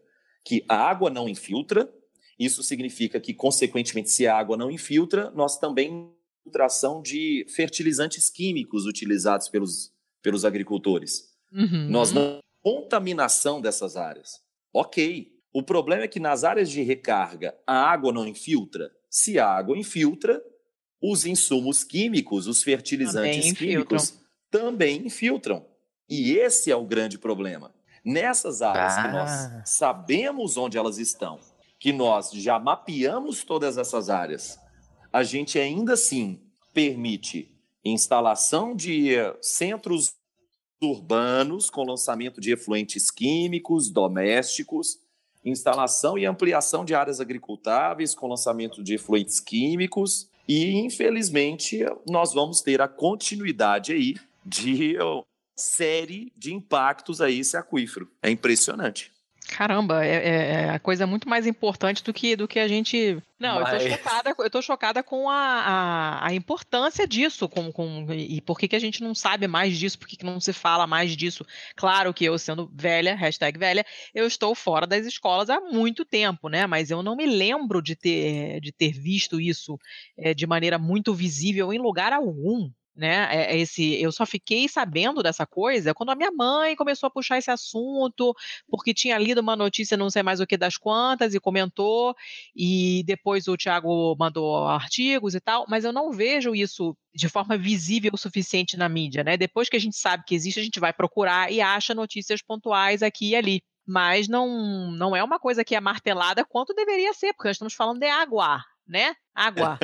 [0.45, 1.91] que a água não infiltra,
[2.45, 6.12] isso significa que, consequentemente, se a água não infiltra, nós também
[6.45, 11.30] infiltração de fertilizantes químicos utilizados pelos, pelos agricultores.
[11.51, 11.88] Uhum.
[11.89, 14.41] Nós não contaminação dessas áreas.
[14.73, 15.32] Ok.
[15.54, 18.91] O problema é que nas áreas de recarga a água não infiltra.
[19.10, 20.41] Se a água infiltra,
[21.01, 24.13] os insumos químicos, os fertilizantes também químicos
[24.49, 25.65] também infiltram.
[26.10, 27.73] E esse é o grande problema.
[28.04, 29.01] Nessas áreas ah.
[29.01, 29.63] que nós ah.
[29.65, 31.39] sabemos onde elas estão,
[31.82, 34.60] que nós já mapeamos todas essas áreas,
[35.12, 36.39] a gente ainda assim
[36.72, 37.52] permite
[37.84, 40.13] instalação de centros
[40.80, 45.00] urbanos com lançamento de efluentes químicos domésticos,
[45.44, 52.62] instalação e ampliação de áreas agricultáveis com lançamento de efluentes químicos e infelizmente nós vamos
[52.62, 54.13] ter a continuidade aí
[54.46, 54.98] de
[55.56, 58.08] série de impactos a esse aquífero.
[58.22, 59.12] É impressionante.
[59.51, 63.21] Caramba, é, é, é, a coisa muito mais importante do que, do que a gente.
[63.37, 63.73] Não, Mas...
[63.73, 68.39] eu tô chocada, eu tô chocada com a, a, a, importância disso, com, com, e
[68.39, 70.87] por que, que a gente não sabe mais disso, por que, que não se fala
[70.87, 71.45] mais disso.
[71.75, 73.85] Claro que eu, sendo velha, hashtag velha,
[74.15, 76.65] eu estou fora das escolas há muito tempo, né?
[76.65, 79.77] Mas eu não me lembro de ter, de ter visto isso
[80.17, 83.27] é, de maneira muito visível em lugar algum né?
[83.32, 87.12] É, é esse, eu só fiquei sabendo dessa coisa quando a minha mãe começou a
[87.12, 88.36] puxar esse assunto,
[88.69, 92.15] porque tinha lido uma notícia, não sei mais o que das quantas, e comentou,
[92.56, 97.58] e depois o Tiago mandou artigos e tal, mas eu não vejo isso de forma
[97.58, 99.38] visível o suficiente na mídia, né?
[99.38, 103.04] Depois que a gente sabe que existe, a gente vai procurar e acha notícias pontuais
[103.04, 103.63] aqui e ali.
[103.86, 107.73] Mas não, não é uma coisa que é martelada quanto deveria ser, porque nós estamos
[107.73, 109.15] falando de água, né?
[109.34, 109.80] Água.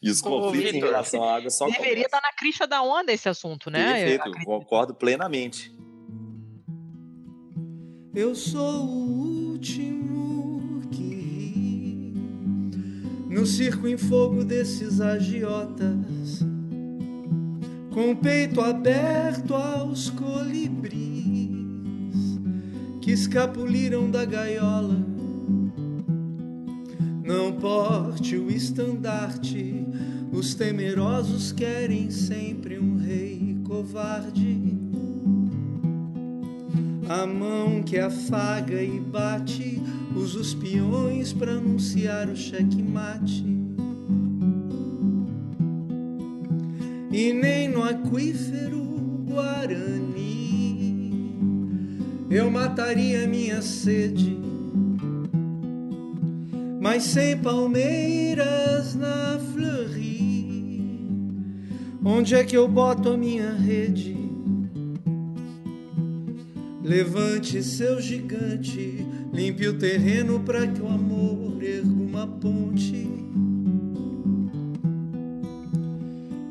[0.00, 3.28] e os conflitos em relação à água só Deveria estar na crista da onda esse
[3.28, 3.92] assunto, né?
[3.92, 5.74] Perfeito, concordo plenamente.
[8.14, 12.14] Eu sou o último que ri
[13.28, 16.40] no circo em fogo desses agiotas,
[17.92, 21.02] com o peito aberto aos colibris
[23.00, 25.11] que escapuliram da gaiola
[27.32, 29.86] não porte o estandarte,
[30.30, 34.76] os temerosos querem sempre um rei covarde.
[37.08, 39.82] A mão que afaga e bate,
[40.14, 43.46] usa os peões para anunciar o checkmate.
[47.10, 48.82] E nem no aquífero
[49.26, 50.52] Guarani
[52.30, 54.51] eu mataria minha sede
[56.82, 61.30] mas sem palmeiras na fleurie.
[62.04, 64.16] Onde é que eu boto a minha rede?
[66.82, 73.08] Levante seu gigante, limpe o terreno para que o amor erga uma ponte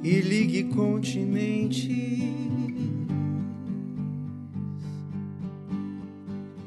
[0.01, 1.91] e ligue continente.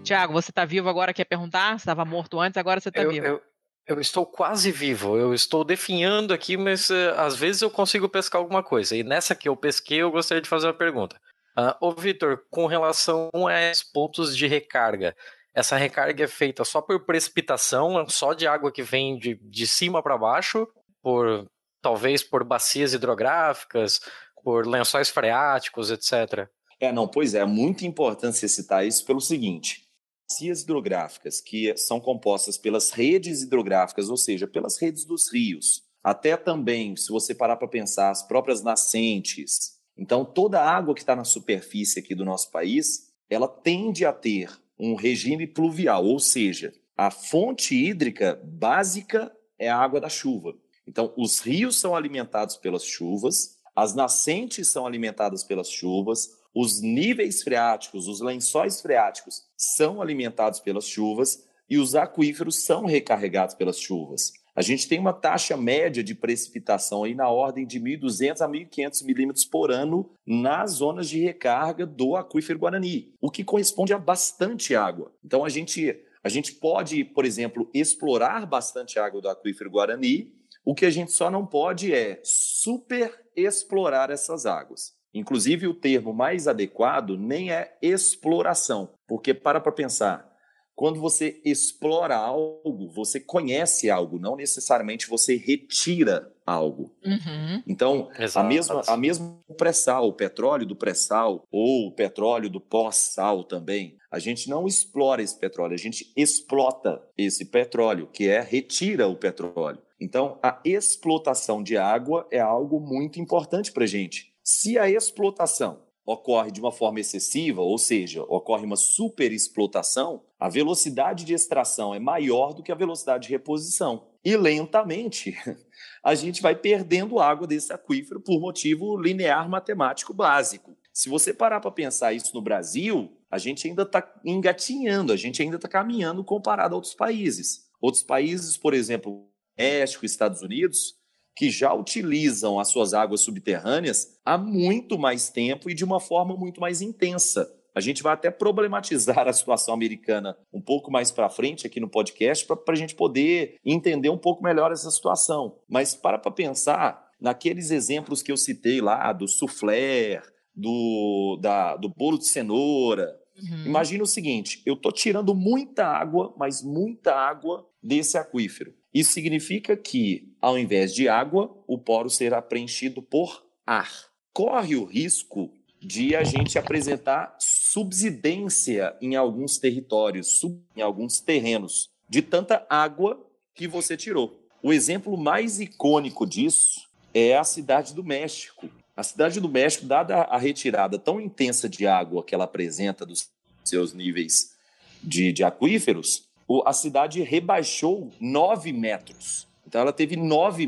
[0.03, 1.15] Tiago, você está vivo agora?
[1.15, 1.71] Quer perguntar?
[1.71, 3.27] Você estava morto antes, agora você está vivo.
[3.27, 3.54] Eu,
[3.87, 5.17] eu, estou quase vivo.
[5.17, 8.97] Eu estou definhando aqui, mas uh, às vezes eu consigo pescar alguma coisa.
[8.97, 11.21] E nessa que eu pesquei, eu gostaria de fazer uma pergunta.
[11.57, 15.15] Uh, ô, Vitor, com relação a esses pontos de recarga,
[15.55, 20.03] essa recarga é feita só por precipitação, só de água que vem de, de cima
[20.03, 20.67] para baixo,
[21.01, 21.47] por
[21.81, 24.01] talvez por bacias hidrográficas,
[24.43, 26.49] por lençóis freáticos, etc.
[26.81, 29.87] É, não, pois é, é muito importante você citar isso pelo seguinte:
[30.29, 36.37] bacias hidrográficas, que são compostas pelas redes hidrográficas, ou seja, pelas redes dos rios, até
[36.37, 41.15] também, se você parar para pensar, as próprias nascentes, então, toda a água que está
[41.15, 46.73] na superfície aqui do nosso país, ela tende a ter um regime pluvial, ou seja,
[46.97, 50.55] a fonte hídrica básica é a água da chuva.
[50.87, 57.43] Então, os rios são alimentados pelas chuvas, as nascentes são alimentadas pelas chuvas, os níveis
[57.43, 64.33] freáticos, os lençóis freáticos são alimentados pelas chuvas e os aquíferos são recarregados pelas chuvas.
[64.55, 69.05] A gente tem uma taxa média de precipitação aí na ordem de 1.200 a 1.500
[69.05, 74.77] milímetros por ano nas zonas de recarga do aquífero Guarani, o que corresponde a bastante
[74.77, 75.13] água.
[75.25, 80.33] Então a gente, a gente pode, por exemplo, explorar bastante água do aquífero Guarani,
[80.65, 84.95] o que a gente só não pode é super explorar essas águas.
[85.15, 90.35] Inclusive, o termo mais adequado nem é exploração, porque para para pensar,
[90.75, 96.93] quando você explora algo, você conhece algo, não necessariamente você retira algo.
[97.05, 97.63] Uhum.
[97.67, 103.45] Então, a mesma, a mesma pré-sal, o petróleo do pré-sal ou o petróleo do pós-sal
[103.45, 109.07] também, a gente não explora esse petróleo, a gente explota esse petróleo, que é retira
[109.07, 109.79] o petróleo.
[110.01, 114.34] Então, a explotação de água é algo muito importante para a gente.
[114.45, 121.25] Se a explotação ocorre de uma forma excessiva, ou seja, ocorre uma superexplotação, a velocidade
[121.25, 124.07] de extração é maior do que a velocidade de reposição.
[124.23, 125.35] E lentamente
[126.05, 130.77] a gente vai perdendo água desse aquífero por motivo linear matemático básico.
[130.93, 135.43] Se você parar para pensar isso no Brasil, a gente ainda está engatinhando, a gente
[135.43, 137.65] ainda está caminhando comparado a outros países.
[137.81, 139.27] Outros países, por exemplo,
[139.57, 140.95] México, Estados Unidos,
[141.37, 146.37] que já utilizam as suas águas subterrâneas há muito mais tempo e de uma forma
[146.37, 147.51] muito mais intensa.
[147.75, 151.89] A gente vai até problematizar a situação americana um pouco mais para frente aqui no
[151.89, 155.59] podcast para a gente poder entender um pouco melhor essa situação.
[155.69, 160.23] Mas para para pensar naqueles exemplos que eu citei lá do soufflé,
[160.55, 163.19] do, da, do bolo de cenoura.
[163.37, 163.67] Uhum.
[163.67, 168.73] Imagina o seguinte: eu estou tirando muita água, mas muita água desse aquífero.
[168.95, 173.91] Isso significa que, ao invés de água, o poro será preenchido por ar.
[174.33, 180.41] Corre o risco de a gente apresentar subsidência em alguns territórios,
[180.77, 183.21] em alguns terrenos, de tanta água
[183.53, 184.41] que você tirou.
[184.63, 188.71] O exemplo mais icônico disso é a cidade do México.
[188.97, 193.29] A cidade do México, dada a retirada tão intensa de água que ela apresenta dos
[193.65, 194.55] seus níveis
[195.03, 196.24] de, de aquíferos,
[196.65, 199.47] a cidade rebaixou 9 metros.
[199.67, 200.67] Então ela teve 9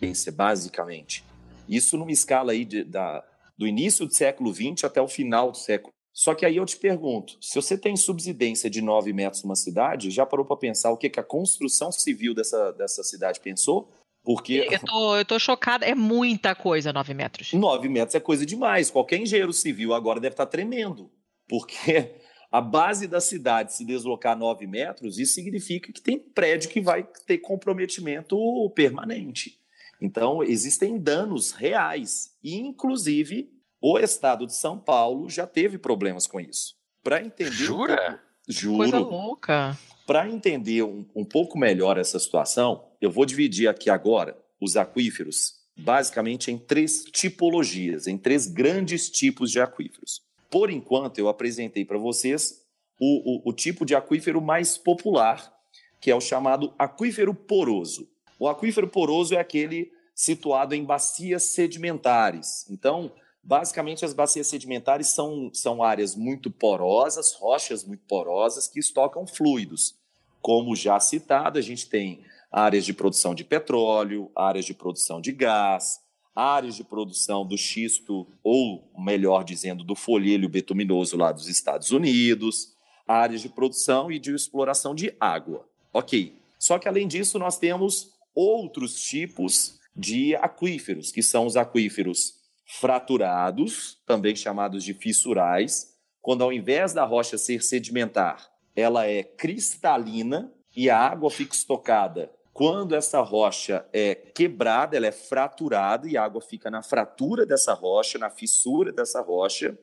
[0.00, 1.24] metros, basicamente.
[1.68, 3.24] Isso numa escala aí de, da,
[3.56, 5.92] do início do século XX até o final do século.
[6.12, 10.10] Só que aí eu te pergunto, se você tem subsidência de 9 metros numa cidade,
[10.10, 13.92] já parou para pensar o que, que a construção civil dessa, dessa cidade pensou?
[14.24, 14.66] Porque...
[14.68, 17.52] Eu tô, eu tô chocada, é muita coisa 9 metros.
[17.52, 18.90] 9 metros é coisa demais.
[18.90, 21.10] Qualquer engenheiro civil agora deve estar tá tremendo.
[21.48, 22.10] Porque
[22.50, 27.06] a base da cidade se deslocar 9 metros, isso significa que tem prédio que vai
[27.26, 28.36] ter comprometimento
[28.74, 29.58] permanente.
[30.00, 32.32] Então, existem danos reais.
[32.42, 36.76] E, inclusive, o estado de São Paulo já teve problemas com isso.
[37.02, 37.52] Para entender.
[37.52, 37.94] Jura?
[37.94, 38.78] Um pouco, juro.
[38.78, 39.78] Coisa louca.
[40.06, 45.58] Para entender um, um pouco melhor essa situação, eu vou dividir aqui agora os aquíferos
[45.78, 50.22] basicamente em três tipologias, em três grandes tipos de aquíferos.
[50.50, 52.64] Por enquanto, eu apresentei para vocês
[52.98, 55.52] o, o, o tipo de aquífero mais popular,
[56.00, 58.08] que é o chamado aquífero poroso.
[58.38, 62.68] O aquífero poroso é aquele situado em bacias sedimentares.
[62.70, 69.26] Então, basicamente, as bacias sedimentares são, são áreas muito porosas, rochas muito porosas, que estocam
[69.26, 69.96] fluidos.
[70.40, 75.32] como já citado, a gente tem áreas de produção de petróleo, áreas de produção de
[75.32, 76.00] gás,
[76.38, 82.76] áreas de produção do xisto, ou melhor dizendo, do folhelho betuminoso lá dos Estados Unidos,
[83.08, 85.68] áreas de produção e de exploração de água.
[85.92, 86.38] Ok.
[86.56, 92.34] Só que, além disso, nós temos outros tipos de aquíferos, que são os aquíferos
[92.64, 100.52] fraturados, também chamados de fissurais, quando ao invés da rocha ser sedimentar, ela é cristalina
[100.76, 102.30] e a água fica estocada.
[102.58, 107.72] Quando essa rocha é quebrada, ela é fraturada e a água fica na fratura dessa
[107.72, 109.78] rocha, na fissura dessa rocha.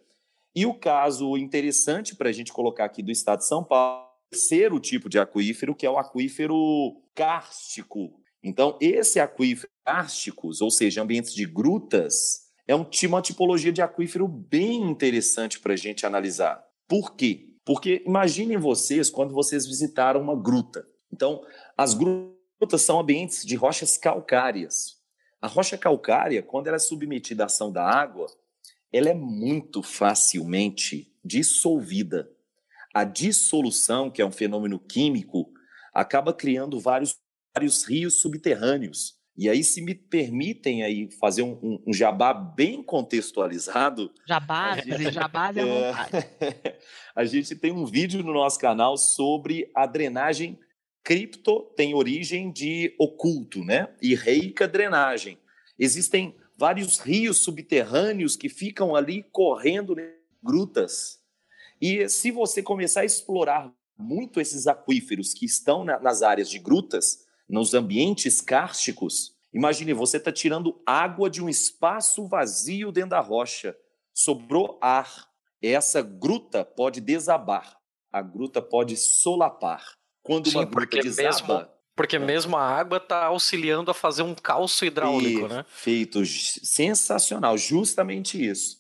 [0.54, 4.78] E o caso interessante para a gente colocar aqui do estado de São Paulo, terceiro
[4.78, 8.20] tipo de aquífero, que é o aquífero kárstico.
[8.44, 14.28] Então, esse aquífero kársticos, ou seja, ambientes de grutas, é um, uma tipologia de aquífero
[14.28, 16.62] bem interessante para a gente analisar.
[16.90, 17.56] Por quê?
[17.64, 20.86] Porque imaginem vocês quando vocês visitaram uma gruta.
[21.10, 21.42] Então,
[21.78, 22.35] as grutas
[22.78, 24.96] são ambientes de rochas calcárias.
[25.42, 28.28] A rocha calcária, quando ela é submetida à ação da água,
[28.92, 32.30] ela é muito facilmente dissolvida.
[32.94, 35.52] A dissolução, que é um fenômeno químico,
[35.94, 37.16] acaba criando vários,
[37.56, 39.16] vários rios subterrâneos.
[39.38, 44.14] E aí, se me permitem aí fazer um, um, um jabá bem contextualizado.
[44.26, 46.28] Jabá, gente, jabá é vontade.
[47.14, 50.58] a gente tem um vídeo no nosso canal sobre a drenagem
[51.06, 53.96] cripto, tem origem de oculto, né?
[54.02, 55.38] E reica drenagem.
[55.78, 60.12] Existem vários rios subterrâneos que ficam ali correndo em
[60.44, 61.20] grutas.
[61.80, 66.58] E se você começar a explorar muito esses aquíferos que estão na, nas áreas de
[66.58, 73.20] grutas, nos ambientes kársticos, imagine, você está tirando água de um espaço vazio dentro da
[73.20, 73.78] rocha.
[74.12, 75.30] Sobrou ar.
[75.62, 77.78] Essa gruta pode desabar.
[78.12, 79.86] A gruta pode solapar.
[80.26, 81.60] Quando Sim, uma gruta desaba...
[81.60, 81.76] Mesmo...
[81.96, 82.20] Porque é.
[82.20, 85.64] mesmo a água está auxiliando a fazer um calço hidráulico, né?
[85.70, 88.80] Feito sensacional, justamente isso.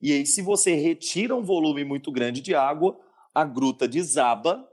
[0.00, 2.96] E aí, se você retira um volume muito grande de água,
[3.34, 4.66] a gruta desaba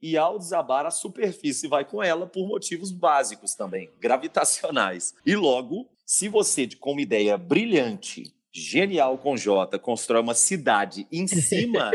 [0.00, 5.14] e ao desabar a superfície vai com ela por motivos básicos também, gravitacionais.
[5.24, 11.26] E logo, se você com uma ideia brilhante, genial com J, constrói uma cidade em
[11.28, 11.92] cima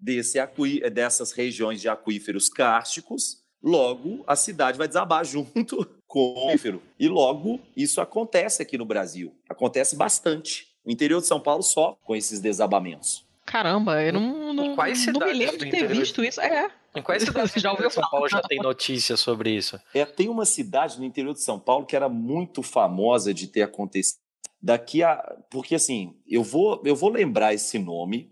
[0.00, 6.48] desse aqui, dessas regiões de aquíferos cársticos, logo a cidade vai desabar junto com o
[6.48, 6.82] aquífero.
[6.98, 10.68] E logo isso acontece aqui no Brasil, acontece bastante.
[10.84, 13.26] O interior de São Paulo só com esses desabamentos.
[13.44, 16.40] Caramba, eu não, não, não me lembro de ter visto isso.
[16.40, 16.70] É.
[16.94, 19.80] Em quais cidades já ouviu São Paulo já tem notícia sobre isso?
[19.94, 23.62] É, tem uma cidade no interior de São Paulo que era muito famosa de ter
[23.62, 24.18] acontecido.
[24.62, 25.16] Daqui a.
[25.50, 28.30] Porque assim, eu vou, eu vou lembrar esse nome,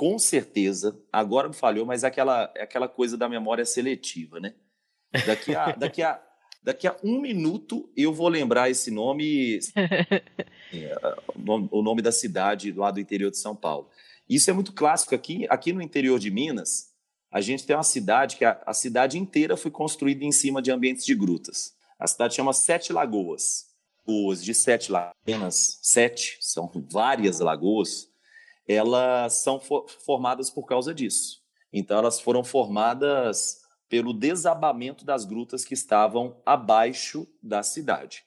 [0.00, 0.98] com certeza.
[1.12, 4.54] Agora me falhou, mas é aquela, aquela coisa da memória seletiva, né?
[5.26, 6.22] Daqui a, daqui a,
[6.62, 9.58] daqui a um minuto eu vou lembrar esse nome,
[10.72, 11.16] é,
[11.70, 13.90] o nome da cidade lá do interior de São Paulo.
[14.26, 16.88] Isso é muito clássico aqui, aqui no interior de Minas
[17.30, 20.70] a gente tem uma cidade que a, a cidade inteira foi construída em cima de
[20.70, 21.74] ambientes de grutas.
[21.98, 23.66] A cidade chama Sete Lagoas.
[24.06, 28.09] Os de sete apenas sete, são várias lagoas,
[28.66, 31.40] elas são for, formadas por causa disso.
[31.72, 38.24] Então, elas foram formadas pelo desabamento das grutas que estavam abaixo da cidade.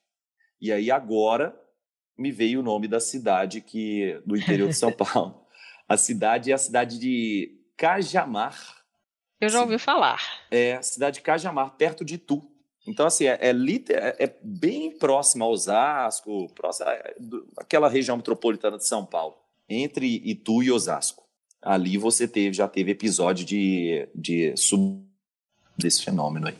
[0.60, 1.58] E aí, agora,
[2.18, 5.46] me veio o nome da cidade que do interior de São Paulo.
[5.88, 8.84] A cidade é a cidade de Cajamar,
[9.44, 10.22] eu já ouvi falar.
[10.50, 12.50] É, cidade de Cajamar, perto de Itu.
[12.88, 17.16] Então, assim, é, é, é, é bem próximo a Osasco, próximo, é,
[17.58, 19.36] aquela região metropolitana de São Paulo,
[19.74, 21.24] entre Itu e Osasco.
[21.62, 25.02] Ali você teve, já teve episódio de, de sub
[25.78, 26.56] desse fenômeno aí.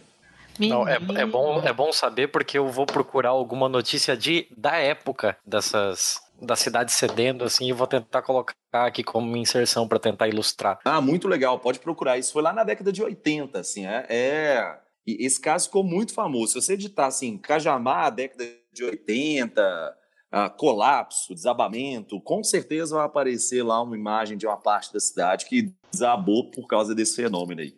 [0.60, 4.78] Não, é, é, bom, é bom saber porque eu vou procurar alguma notícia de, da
[4.78, 10.28] época dessas, da cidade cedendo, assim, e vou tentar colocar aqui como inserção para tentar
[10.28, 10.80] ilustrar.
[10.86, 12.18] Ah, muito legal, pode procurar.
[12.18, 14.06] Isso foi lá na década de 80, assim, é.
[14.10, 14.80] é...
[15.06, 16.54] Esse caso ficou muito famoso.
[16.54, 19.98] Se você editar assim, Cajamar, década de 80,
[20.34, 25.46] ah, colapso, desabamento, com certeza vai aparecer lá uma imagem de uma parte da cidade
[25.46, 27.76] que desabou por causa desse fenômeno aí.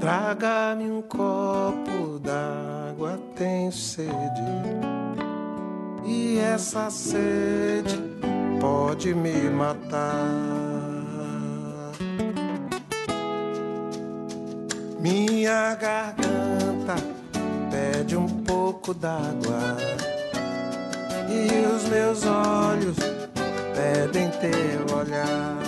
[0.00, 4.08] Traga-me um copo d'água, tenho sede
[6.06, 7.98] e essa sede
[8.58, 10.24] pode me matar.
[14.98, 17.17] Minha garganta
[17.70, 19.76] pede um pouco d'água
[21.28, 22.96] e os meus olhos
[23.74, 25.58] pedem teu olhar.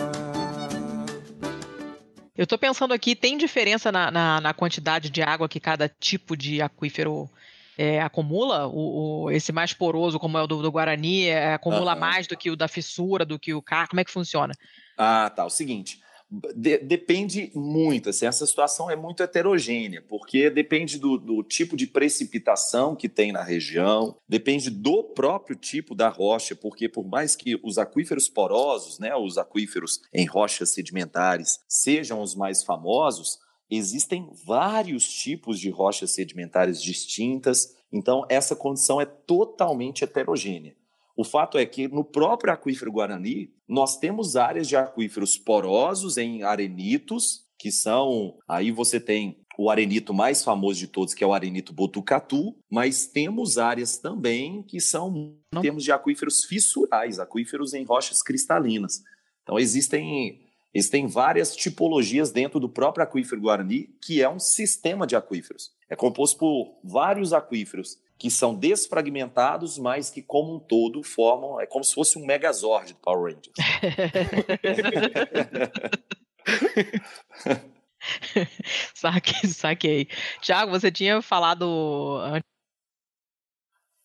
[2.36, 6.34] Eu estou pensando aqui, tem diferença na, na, na, quantidade de água que cada tipo
[6.34, 7.28] de aquífero
[7.76, 8.66] é, acumula?
[8.66, 12.00] O, o, esse mais poroso, como é o do, do Guarani, é, acumula uhum.
[12.00, 13.88] mais do que o da fissura, do que o CAR?
[13.88, 14.54] Como é que funciona?
[14.96, 15.44] Ah, tá.
[15.44, 15.99] O seguinte,
[16.30, 21.86] de, depende muito, assim, essa situação é muito heterogênea, porque depende do, do, tipo de
[21.86, 27.58] precipitação que tem na região, depende do próprio tipo da rocha, porque por mais que
[27.64, 35.08] os aquíferos porosos, né, os aquíferos em rochas sedimentares, sejam os mais famosos, existem vários
[35.08, 40.76] tipos de rochas sedimentares distintas, então essa condição é totalmente heterogênea.
[41.20, 46.42] O fato é que no próprio aquífero Guarani, nós temos áreas de aquíferos porosos em
[46.42, 48.38] arenitos, que são.
[48.48, 53.06] Aí você tem o arenito mais famoso de todos, que é o arenito Botucatu, mas
[53.06, 55.60] temos áreas também que são Não.
[55.60, 59.02] termos de aquíferos fissurais, aquíferos em rochas cristalinas.
[59.42, 60.40] Então existem
[60.72, 65.70] existem várias tipologias dentro do próprio aquífero Guarani, que é um sistema de aquíferos.
[65.86, 71.58] É composto por vários aquíferos que são desfragmentados, mas que, como um todo, formam.
[71.58, 73.54] É como se fosse um Megazord do Power Rangers.
[78.94, 80.06] saquei, saquei.
[80.42, 82.20] Tiago, você tinha falado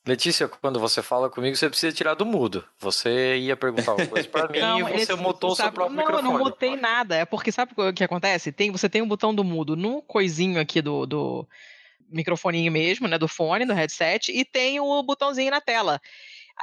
[0.08, 2.64] Letícia, quando você fala comigo, você precisa tirar do mudo.
[2.80, 5.94] Você ia perguntar uma coisa para mim não, e você esse, mutou o seu próprio
[5.94, 6.24] não, microfone.
[6.24, 7.18] Não, eu não mutei nada.
[7.18, 8.54] É porque sabe o que acontece?
[8.54, 11.46] Tem, você tem um botão do mudo no coisinho aqui do, do
[12.10, 16.00] microfoninho mesmo, né, do fone, do headset, e tem o botãozinho na tela.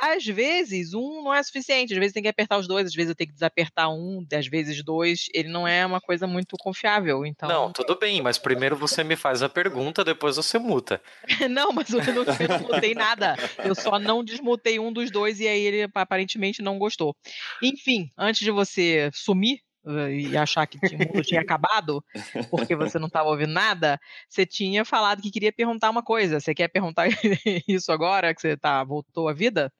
[0.01, 3.11] Às vezes, um não é suficiente, às vezes tem que apertar os dois, às vezes
[3.11, 7.26] eu tenho que desapertar um, às vezes dois, ele não é uma coisa muito confiável,
[7.26, 7.49] então...
[7.49, 11.03] Não, tudo bem, mas primeiro você me faz a pergunta, depois você muta.
[11.51, 15.40] não, mas eu não, eu não mutei nada, eu só não desmutei um dos dois
[15.40, 17.14] e aí ele aparentemente não gostou.
[17.62, 19.61] Enfim, antes de você sumir,
[20.11, 22.05] e achar que o mundo tinha acabado,
[22.51, 26.39] porque você não estava ouvindo nada, você tinha falado que queria perguntar uma coisa.
[26.39, 27.09] Você quer perguntar
[27.66, 29.72] isso agora, que você tá, voltou à vida?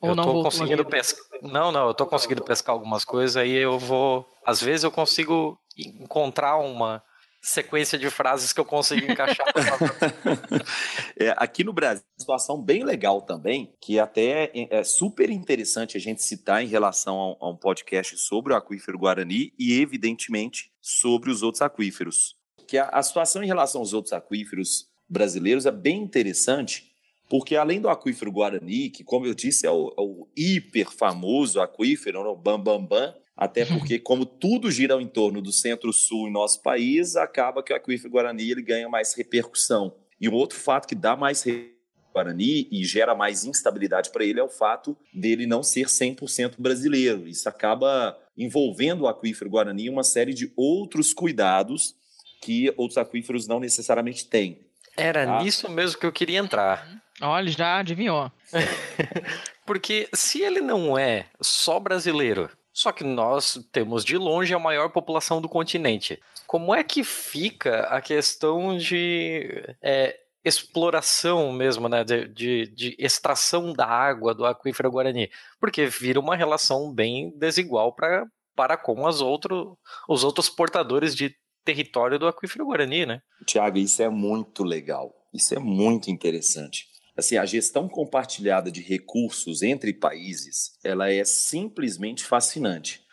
[0.00, 1.24] Ou eu não tô conseguindo pescar.
[1.42, 4.26] Não, não, eu tô conseguindo pescar algumas coisas, aí eu vou.
[4.44, 7.02] Às vezes eu consigo encontrar uma
[7.46, 9.46] sequência de frases que eu consigo encaixar.
[11.16, 16.00] é, aqui no Brasil, situação bem legal também, que até é, é super interessante a
[16.00, 21.42] gente citar em relação a, um podcast sobre o aquífero Guarani e, evidentemente, sobre os
[21.42, 22.34] outros aquíferos.
[22.66, 26.90] Que a, a situação em relação aos outros aquíferos brasileiros é bem interessante,
[27.30, 31.60] porque além do aquífero Guarani, que, como eu disse, é o, é o hiper famoso
[31.60, 36.32] aquífero, o Bam Bam Bam, até porque, como tudo gira em torno do centro-sul em
[36.32, 39.94] nosso país, acaba que o aquífero Guarani ele ganha mais repercussão.
[40.18, 41.44] E um outro fato que dá mais
[42.14, 47.28] Guarani e gera mais instabilidade para ele é o fato dele não ser 100% brasileiro.
[47.28, 51.94] Isso acaba envolvendo o aquífero Guarani em uma série de outros cuidados
[52.42, 54.66] que outros aquíferos não necessariamente têm.
[54.96, 55.42] Era tá?
[55.42, 56.88] nisso mesmo que eu queria entrar.
[57.20, 58.32] Olha, já adivinhou.
[59.66, 64.90] Porque se ele não é só brasileiro, só que nós temos de longe a maior
[64.90, 66.20] população do continente.
[66.46, 70.14] Como é que fica a questão de é,
[70.44, 75.30] exploração mesmo, né, de, de, de, extração da água do aquífero Guarani?
[75.58, 81.34] Porque vira uma relação bem desigual pra, para com as outro, os outros portadores de
[81.64, 83.22] território do aquífero Guarani, né?
[83.46, 85.14] Tiago, isso é muito legal.
[85.32, 86.86] Isso é muito interessante
[87.16, 93.04] assim, a gestão compartilhada de recursos entre países, ela é simplesmente fascinante.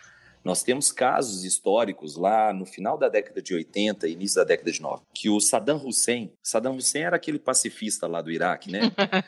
[0.43, 4.82] Nós temos casos históricos lá no final da década de 80, início da década de
[4.82, 8.82] 90, que o Saddam Hussein, Saddam Hussein era aquele pacifista lá do Iraque, né?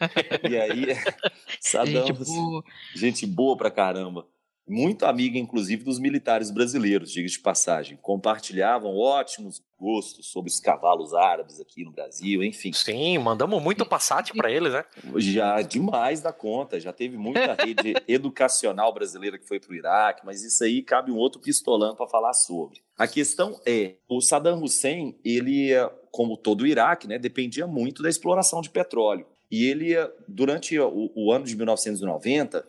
[0.50, 0.88] e aí,
[1.62, 2.64] Saddam gente boa.
[2.94, 4.28] gente boa pra caramba
[4.68, 7.98] muito amiga, inclusive, dos militares brasileiros, diga de passagem.
[8.02, 12.74] Compartilhavam ótimos gostos sobre os cavalos árabes aqui no Brasil, enfim.
[12.74, 14.84] Sim, mandamos muito Passat para eles, né?
[15.18, 16.80] Já demais da conta.
[16.80, 21.12] Já teve muita rede educacional brasileira que foi para o Iraque, mas isso aí cabe
[21.12, 22.82] um outro pistolão para falar sobre.
[22.98, 25.70] A questão é, o Saddam Hussein, ele,
[26.12, 29.28] como todo o Iraque, né, dependia muito da exploração de petróleo.
[29.52, 29.94] E ele,
[30.28, 32.66] durante o, o ano de 1990,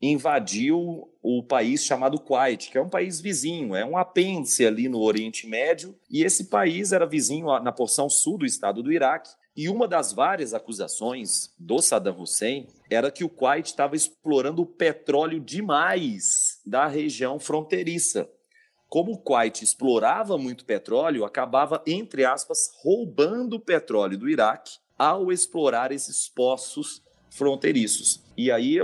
[0.00, 5.00] invadiu o país chamado Kuwait, que é um país vizinho, é um apêndice ali no
[5.00, 9.30] Oriente Médio, e esse país era vizinho na porção sul do estado do Iraque.
[9.56, 14.66] E uma das várias acusações do Saddam Hussein era que o Kuwait estava explorando o
[14.66, 18.28] petróleo demais da região fronteiriça.
[18.88, 25.30] Como o Kuwait explorava muito petróleo, acabava, entre aspas, roubando o petróleo do Iraque ao
[25.32, 27.03] explorar esses poços
[27.34, 28.22] fronteiriços.
[28.36, 28.78] E aí,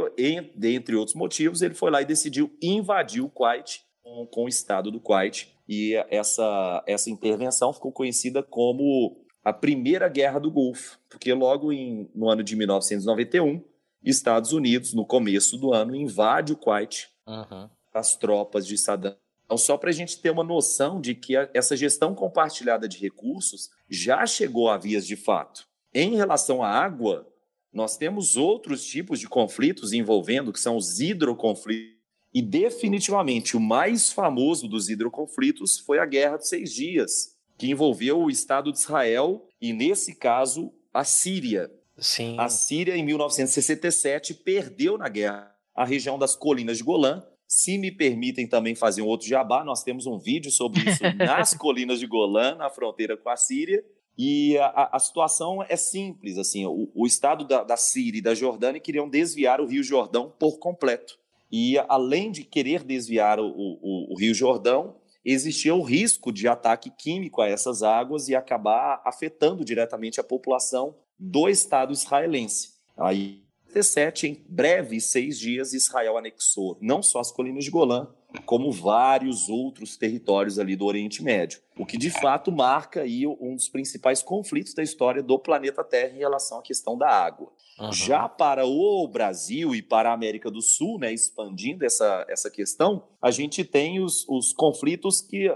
[0.54, 4.90] dentre outros motivos, ele foi lá e decidiu invadir o Kuwait com, com o Estado
[4.90, 5.54] do Kuwait.
[5.68, 12.10] e essa, essa intervenção ficou conhecida como a Primeira Guerra do Golfo, porque logo em,
[12.14, 13.62] no ano de 1991,
[14.04, 17.68] Estados Unidos, no começo do ano, invade o Kuwait, uhum.
[17.94, 19.16] as tropas de Saddam.
[19.44, 22.98] Então, só para a gente ter uma noção de que a, essa gestão compartilhada de
[22.98, 25.66] recursos já chegou a vias de fato.
[25.92, 27.26] Em relação à água,
[27.72, 32.00] nós temos outros tipos de conflitos envolvendo, que são os hidroconflitos.
[32.32, 38.20] E definitivamente o mais famoso dos hidroconflitos foi a Guerra dos Seis Dias, que envolveu
[38.20, 41.70] o Estado de Israel e, nesse caso, a Síria.
[41.98, 42.36] Sim.
[42.38, 47.22] A Síria, em 1967, perdeu na guerra a região das colinas de Golã.
[47.46, 51.52] Se me permitem também fazer um outro jabá, nós temos um vídeo sobre isso nas
[51.54, 53.84] colinas de Golã, na fronteira com a Síria.
[54.22, 58.34] E a, a situação é simples, assim, o, o estado da, da Síria e da
[58.34, 61.18] Jordânia queriam desviar o Rio Jordão por completo.
[61.50, 66.90] E além de querer desviar o, o, o Rio Jordão, existia o risco de ataque
[66.90, 72.74] químico a essas águas e acabar afetando diretamente a população do Estado israelense.
[72.98, 78.06] Aí, 17, em breve seis dias, Israel anexou não só as colinas de Golã,
[78.44, 83.54] como vários outros territórios ali do Oriente Médio, o que de fato marca aí um
[83.54, 87.52] dos principais conflitos da história do planeta Terra em relação à questão da água.
[87.78, 87.92] Uhum.
[87.92, 93.08] Já para o Brasil e para a América do Sul, né, expandindo essa, essa questão,
[93.22, 95.48] a gente tem os, os conflitos que,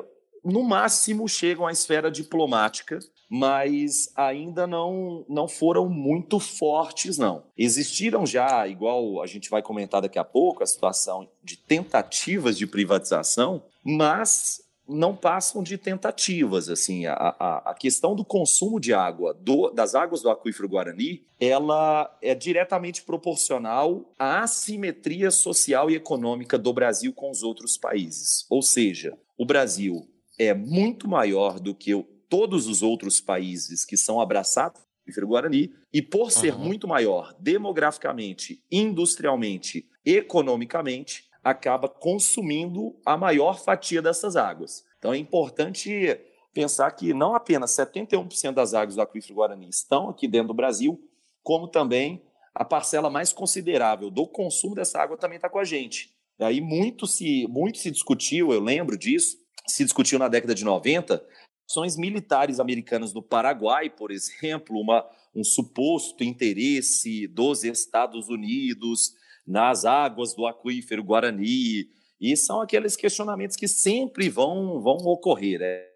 [0.43, 2.99] no máximo, chegam à esfera diplomática,
[3.37, 7.43] mas ainda não, não foram muito fortes, não.
[7.59, 12.65] Existiram já, igual a gente vai comentar daqui a pouco, a situação de tentativas de
[12.65, 16.69] privatização, mas não passam de tentativas.
[16.69, 21.27] Assim, a, a, a questão do consumo de água, do, das águas do aquífero Guarani,
[21.41, 28.47] ela é diretamente proporcional à assimetria social e econômica do Brasil com os outros países.
[28.49, 30.09] Ou seja, o Brasil
[30.39, 31.95] é muito maior do que
[32.35, 34.83] todos os outros países que são abraçados
[35.15, 36.65] pelo Guarani, e por ser uhum.
[36.65, 44.85] muito maior demograficamente, industrialmente, economicamente, acaba consumindo a maior fatia dessas águas.
[44.99, 46.19] Então é importante
[46.53, 51.01] pensar que não apenas 71% das águas do aquífero Guarani estão aqui dentro do Brasil,
[51.41, 52.21] como também
[52.53, 56.13] a parcela mais considerável do consumo dessa água também está com a gente.
[56.41, 59.37] Aí muito se, muito se discutiu, eu lembro disso,
[59.69, 61.25] se discutiu na década de 90,
[61.69, 65.05] ações militares americanas no Paraguai, por exemplo, uma,
[65.35, 69.13] um suposto interesse dos Estados Unidos
[69.47, 71.89] nas águas do aquífero Guarani.
[72.21, 75.91] E são aqueles questionamentos que sempre vão, vão ocorrer, é,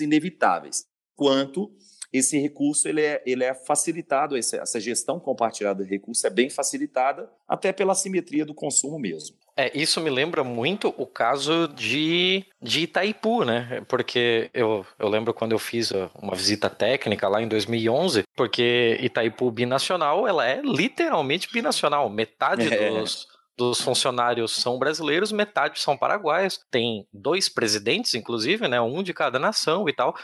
[0.00, 0.84] inevitáveis.
[1.16, 1.72] Quanto
[2.12, 7.30] esse recurso ele é, ele é facilitado, essa gestão compartilhada de recursos é bem facilitada,
[7.48, 9.36] até pela simetria do consumo mesmo.
[9.56, 13.82] É, isso me lembra muito o caso de, de Itaipu, né?
[13.86, 19.50] Porque eu, eu lembro quando eu fiz uma visita técnica lá em 2011, porque Itaipu
[19.50, 22.08] binacional, ela é literalmente binacional.
[22.08, 22.88] Metade é.
[22.88, 26.58] dos, dos funcionários são brasileiros, metade são paraguaios.
[26.70, 28.80] Tem dois presidentes, inclusive, né?
[28.80, 30.14] Um de cada nação e tal.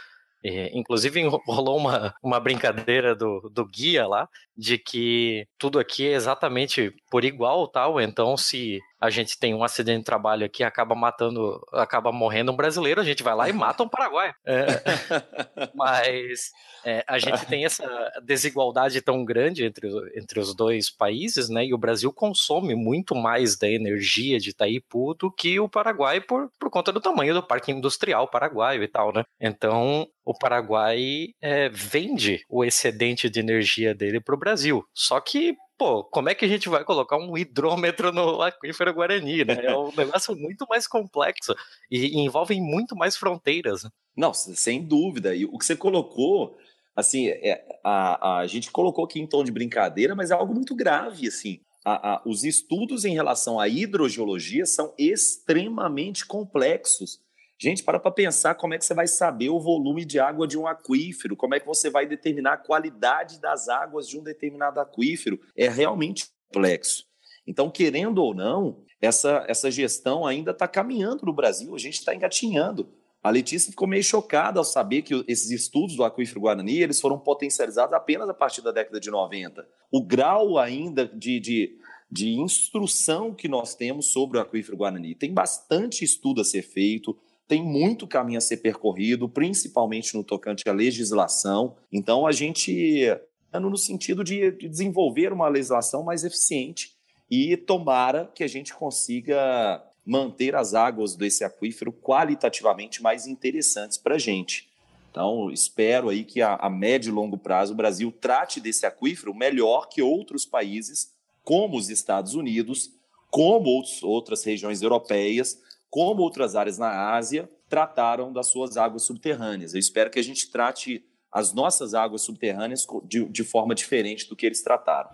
[0.42, 6.12] E, inclusive rolou uma, uma brincadeira do, do guia lá de que tudo aqui é
[6.12, 8.00] exatamente por igual tal.
[8.00, 12.56] Então, se a gente tem um acidente de trabalho aqui, acaba matando, acaba morrendo um
[12.56, 14.34] brasileiro, a gente vai lá e mata um paraguaio.
[14.48, 16.50] É, mas
[16.84, 17.86] é, a gente tem essa
[18.24, 21.66] desigualdade tão grande entre, entre os dois países, né?
[21.66, 26.50] E o Brasil consome muito mais da energia de Itaipu do que o Paraguai por,
[26.58, 29.24] por conta do tamanho do parque industrial paraguaio e tal, né?
[29.40, 34.84] Então, o Paraguai é, vende o excedente de energia dele para o Brasil.
[34.94, 39.44] Só que pô, como é que a gente vai colocar um hidrômetro no aquífero Guarani,
[39.44, 39.64] né?
[39.64, 41.54] É um negócio muito mais complexo
[41.90, 43.88] e, envolve muito mais fronteiras.
[44.16, 45.34] Não, sem dúvida.
[45.34, 46.58] E o que você colocou,
[46.96, 50.74] assim, é, a, a gente colocou aqui em tom de brincadeira, mas é algo muito
[50.74, 51.60] grave, assim.
[51.84, 57.20] A, a, os estudos em relação à hidrogeologia são extremamente complexos.
[57.60, 60.56] Gente, para para pensar como é que você vai saber o volume de água de
[60.56, 64.78] um aquífero, como é que você vai determinar a qualidade das águas de um determinado
[64.78, 65.40] aquífero.
[65.56, 67.04] É realmente complexo.
[67.44, 72.14] Então, querendo ou não, essa, essa gestão ainda está caminhando no Brasil, a gente está
[72.14, 72.92] engatinhando.
[73.22, 77.18] A Letícia ficou meio chocada ao saber que esses estudos do aquífero Guarani eles foram
[77.18, 79.66] potencializados apenas a partir da década de 90.
[79.90, 81.76] O grau ainda de, de,
[82.10, 87.18] de instrução que nós temos sobre o aquífero Guarani tem bastante estudo a ser feito,
[87.48, 91.76] tem muito caminho a ser percorrido, principalmente no tocante à legislação.
[91.90, 93.10] Então, a gente
[93.58, 96.92] no sentido de, desenvolver uma legislação mais eficiente
[97.30, 104.16] e tomara que a gente consiga manter as águas desse aquífero qualitativamente mais interessantes para
[104.16, 104.68] a gente.
[105.10, 109.34] Então, espero aí que a, a médio e longo prazo o Brasil trate desse aquífero
[109.34, 112.90] melhor que outros países, como os Estados Unidos,
[113.30, 115.60] como outros, outras regiões europeias,
[115.90, 119.74] como outras áreas na Ásia, trataram das suas águas subterrâneas.
[119.74, 124.36] Eu espero que a gente trate as nossas águas subterrâneas de, de forma diferente do
[124.36, 125.10] que eles trataram.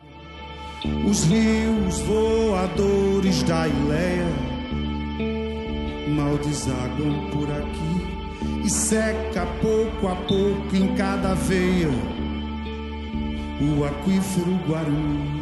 [1.08, 4.26] Os rios voadores da Ileia
[6.14, 11.88] mal desaguam por aqui e seca pouco a pouco em cada veia
[13.60, 15.34] o aquífero Guarani.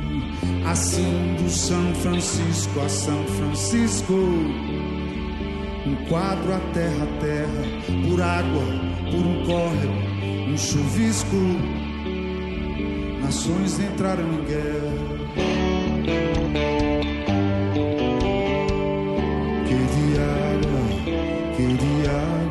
[0.67, 4.15] Assim do São Francisco a São Francisco,
[5.87, 7.63] um quadro a terra a terra,
[8.09, 8.63] por água,
[9.11, 9.93] por um córrego,
[10.51, 11.37] um chuvisco.
[13.21, 14.93] Nações entraram em guerra.
[19.67, 20.23] Queria
[20.53, 20.83] água,
[21.57, 22.43] queria água.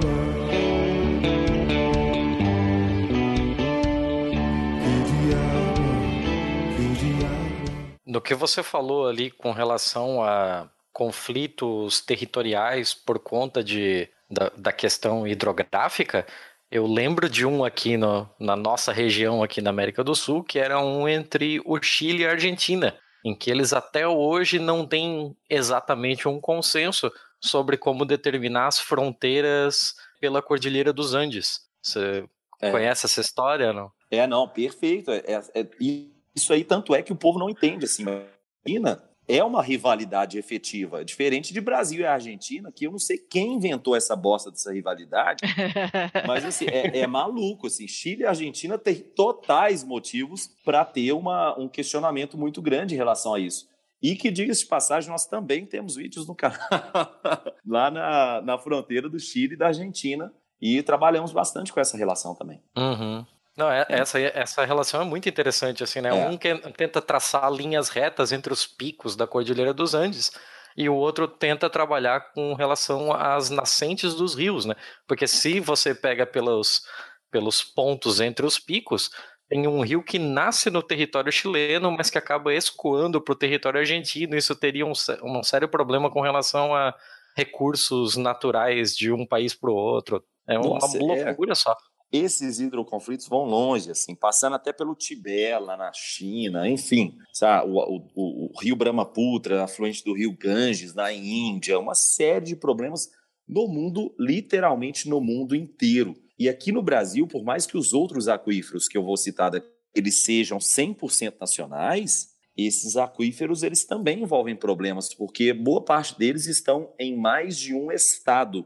[8.05, 10.67] No que você falou ali com relação a
[11.01, 16.27] conflitos territoriais por conta de, da, da questão hidrográfica,
[16.69, 20.59] eu lembro de um aqui no, na nossa região aqui na América do Sul, que
[20.59, 22.95] era um entre o Chile e a Argentina,
[23.25, 29.95] em que eles até hoje não têm exatamente um consenso sobre como determinar as fronteiras
[30.19, 31.61] pela Cordilheira dos Andes.
[31.81, 32.23] Você
[32.61, 32.69] É.
[32.69, 33.91] conhece essa história, não?
[34.11, 35.09] É, não, perfeito.
[35.09, 37.85] É, é- e isso aí, tanto é que o povo não entende.
[37.85, 43.17] Assim, Argentina é uma rivalidade efetiva, diferente de Brasil e Argentina, que eu não sei
[43.17, 45.43] quem inventou essa bosta dessa rivalidade,
[46.27, 47.67] mas assim, é, é maluco.
[47.67, 52.97] Assim, Chile e Argentina têm totais motivos para ter uma, um questionamento muito grande em
[52.97, 53.69] relação a isso.
[54.01, 56.57] E que, diga-se de passagem, nós também temos vídeos no canal
[57.65, 60.33] lá na, na fronteira do Chile e da Argentina.
[60.59, 62.61] E trabalhamos bastante com essa relação também.
[62.77, 63.25] Uhum.
[63.57, 66.09] Não, é- essa, essa relação é muito interessante, assim, né?
[66.09, 66.27] É.
[66.27, 70.31] Um que tenta traçar linhas retas entre os picos da Cordilheira dos Andes
[70.75, 74.75] e o outro tenta trabalhar com relação às nascentes dos rios, né?
[75.07, 76.83] Porque se você pega pelos,
[77.29, 79.09] pelos pontos entre os picos,
[79.49, 83.81] tem um rio que nasce no território chileno, mas que acaba escoando para o território
[83.81, 84.37] argentino.
[84.37, 84.93] Isso teria um,
[85.23, 86.95] um sério problema com relação a
[87.35, 90.23] recursos naturais de um país para o outro.
[90.47, 91.01] É uma Nossa, é.
[91.01, 91.75] loucura só.
[92.11, 97.69] Esses hidroconflitos vão longe, assim, passando até pelo Tibete, lá na China, enfim, sabe?
[97.71, 97.77] O,
[98.15, 103.09] o- o- rio Brahmaputra, afluente do rio Ganges, na Índia, uma série de problemas
[103.47, 106.15] no mundo, literalmente no mundo inteiro.
[106.37, 109.67] E aqui no Brasil, por mais que os outros aquíferos que eu vou citar, daqui,
[109.93, 116.93] eles sejam 100% nacionais, esses aquíferos eles também envolvem problemas, porque boa parte deles estão
[116.99, 118.65] em mais de um estado.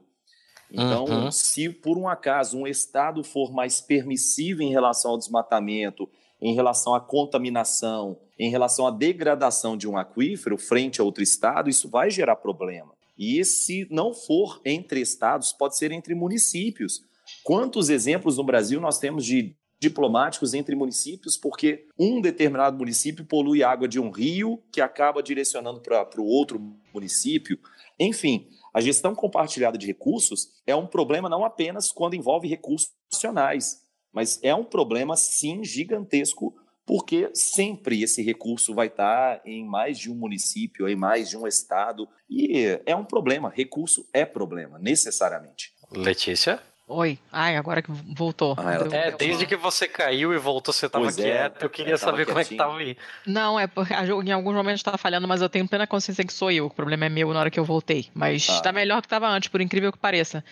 [0.75, 1.31] Então, Uhum.
[1.31, 6.09] se por um acaso um estado for mais permissivo em relação ao desmatamento,
[6.41, 11.69] em relação à contaminação, em relação à degradação de um aquífero frente a outro estado,
[11.69, 12.93] isso vai gerar problema.
[13.17, 17.01] E se não for entre estados, pode ser entre municípios.
[17.43, 23.63] Quantos exemplos no Brasil nós temos de diplomáticos entre municípios porque um determinado município polui
[23.63, 26.59] água de um rio que acaba direcionando para o outro
[26.93, 27.57] município?
[27.99, 33.81] Enfim, a gestão compartilhada de recursos é um problema não apenas quando envolve recursos nacionais,
[34.11, 36.53] mas é um problema sim gigantesco
[36.85, 41.47] porque sempre esse recurso vai estar em mais de um município, em mais de um
[41.47, 43.49] estado, e é um problema.
[43.49, 45.73] Recurso é problema, necessariamente.
[45.89, 46.61] Letícia?
[46.87, 47.17] Oi.
[47.31, 48.53] Ai, agora que voltou.
[48.59, 51.23] Ah, Deu- É, deu desde uma- que você caiu e voltou, você tava Pois é,
[51.23, 51.63] quieto.
[51.63, 52.69] Eu queria eu tava saber como é que quietinho.
[52.69, 52.95] tava aí.
[53.25, 56.51] Não, é porque em alguns momentos estava falhando, mas eu tenho plena consciência que sou
[56.51, 56.67] eu.
[56.67, 58.07] O problema é meu na hora que eu voltei.
[58.13, 58.53] Mas Ah.
[58.53, 60.45] está melhor que estava antes, por incrível que pareça.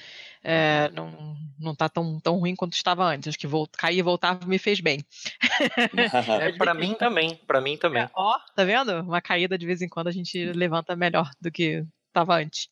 [0.44, 3.28] É, não, não tá tão, tão ruim quanto estava antes.
[3.30, 5.06] Acho que vol- cair e voltar me fez bem.
[6.42, 8.10] É, pra mim também, pra mim também.
[8.16, 9.02] Ó, tá vendo?
[9.02, 11.84] Uma caída de vez em quando a gente levanta melhor do que
[12.14, 12.70] estava antes.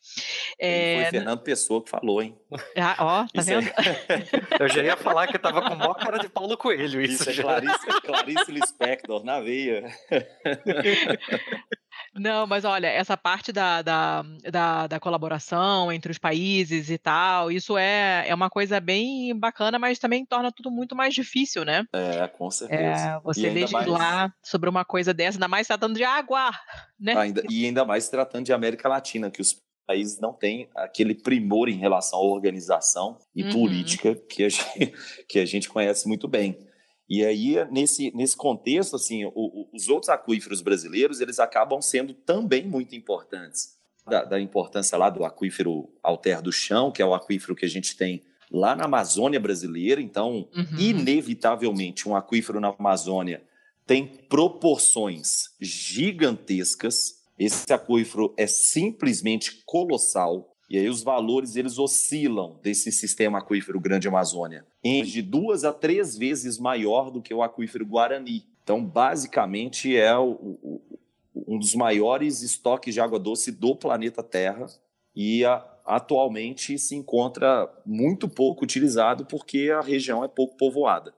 [0.60, 2.38] É, Foi Fernando Pessoa que falou, hein?
[2.78, 3.72] ah, ó, tá Isso é- vendo?
[4.62, 7.44] Eu já ia falar que tava com maior cara de Paulo Coelho, isso, Isso é.
[7.44, 9.84] Clarice, Clarice Lispector, na veia.
[12.14, 17.51] Não, mas olha, essa parte da, da, da, da colaboração entre os países e tal,
[17.51, 21.86] isso é, é uma coisa bem bacana, mas também torna tudo muito mais difícil, né?
[21.93, 22.82] É, com certeza.
[22.82, 26.51] É, você ainda mais- legislar sobre uma coisa dessa, ainda mais tratando de água,
[26.99, 27.16] né?
[27.16, 31.68] Ainda- e ainda mais tratando de América Latina, que os países não têm aquele primor
[31.70, 33.51] em relação à organização e Uhum.
[33.51, 34.49] política que a,
[34.89, 34.93] gente,
[35.28, 36.57] que a gente conhece muito bem.
[37.14, 42.14] E aí, nesse, nesse contexto, assim, o- o- os outros aquíferos brasileiros, eles acabam sendo
[42.14, 43.80] também muito importantes.
[44.07, 47.70] da, da, importância lá do aquífero Alter do Chão, que é o aquífero que a
[47.70, 50.01] gente tem lá na Amazônia brasileira.
[50.01, 50.80] Então, uhum.
[50.80, 53.43] inevitavelmente, um aquífero na Amazônia
[53.86, 57.22] tem proporções gigantescas.
[57.38, 60.51] Esse aquífero é simplesmente colossal.
[60.72, 65.74] E aí os valores eles oscilam desse sistema aquífero Grande Amazônia, em de duas a
[65.74, 68.45] três vezes maior do que o aquífero Guarani.
[68.63, 70.82] Então, basicamente, é o, o,
[71.36, 74.65] um dos maiores estoques de água doce do planeta Terra
[75.13, 81.13] e a, atualmente se encontra muito pouco utilizado porque a região é pouco povoada.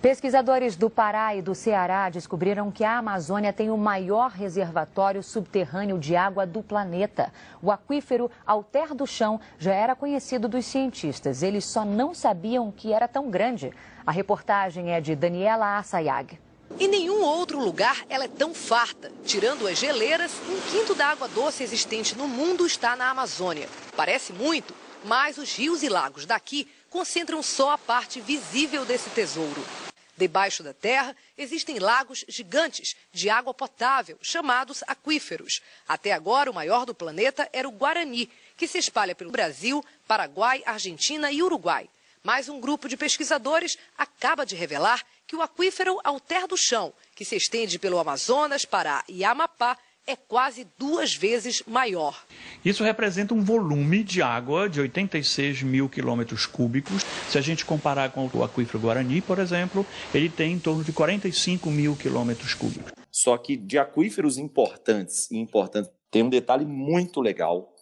[0.00, 5.98] Pesquisadores do Pará e do Ceará descobriram que a Amazônia tem o maior reservatório subterrâneo
[5.98, 7.32] de água do planeta.
[7.60, 11.42] O aquífero Alter do Chão já era conhecido dos cientistas.
[11.42, 13.72] Eles só não sabiam que era tão grande.
[14.06, 16.38] A reportagem é de Daniela Assayag.
[16.78, 19.10] Em nenhum outro lugar ela é tão farta.
[19.24, 23.68] Tirando as geleiras, um quinto da água doce existente no mundo está na Amazônia.
[23.96, 24.72] Parece muito,
[25.04, 29.87] mas os rios e lagos daqui concentram só a parte visível desse tesouro.
[30.18, 35.62] Debaixo da terra existem lagos gigantes de água potável, chamados aquíferos.
[35.86, 40.60] Até agora, o maior do planeta era o Guarani, que se espalha pelo Brasil, Paraguai,
[40.66, 41.88] Argentina e Uruguai.
[42.20, 47.24] Mas um grupo de pesquisadores acaba de revelar que o aquífero Alter do Chão, que
[47.24, 49.78] se estende pelo Amazonas, Pará e Amapá,
[50.08, 52.24] é quase duas vezes maior.
[52.64, 57.02] Isso representa um volume de água de 86 mil quilômetros cúbicos.
[57.28, 60.92] Se a gente comparar com o aquífero Guarani, por exemplo, ele tem em torno de
[60.92, 62.90] 45 mil quilômetros cúbicos.
[63.10, 67.74] Só que de aquíferos importantes e importantes, tem um detalhe muito legal,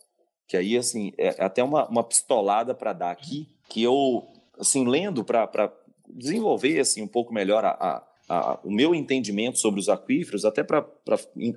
[0.49, 4.27] que aí, assim, é até uma, uma pistolada para dar aqui, que eu,
[4.59, 5.72] assim, lendo para
[6.09, 10.62] desenvolver, assim, um pouco melhor a, a a, o meu entendimento sobre os aquíferos, até
[10.62, 10.87] para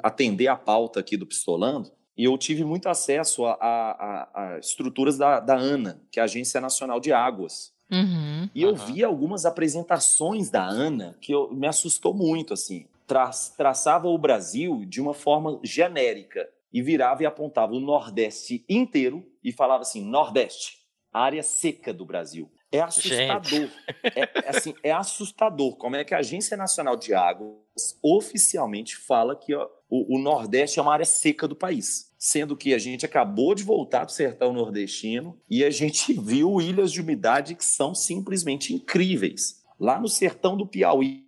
[0.03, 5.17] atender a pauta aqui do Pistolando, e eu tive muito acesso a, a, a estruturas
[5.17, 7.73] da, da, ANA, que é a Agência Nacional de Águas.
[7.89, 8.75] Uhum, e eu uhum.
[8.75, 12.85] vi algumas apresentações da ANA que eu, me assustou muito, assim.
[13.07, 19.25] Tra, traçava o Brasil de uma forma genérica e virava e apontava o Nordeste inteiro
[19.41, 20.79] e falava assim, Nordeste,
[21.11, 22.51] área seca do Brasil.
[22.71, 23.69] É assustador.
[24.03, 29.35] É, é, assim, é assustador como é que a Agência Nacional de Águas oficialmente fala
[29.35, 32.13] que ó, o, o, Nordeste é uma área seca do país.
[32.17, 36.91] Sendo que a gente acabou de voltar do sertão nordestino e a gente viu ilhas
[36.91, 39.63] de umidade que são simplesmente incríveis.
[39.79, 41.25] Lá no sertão do Piauí,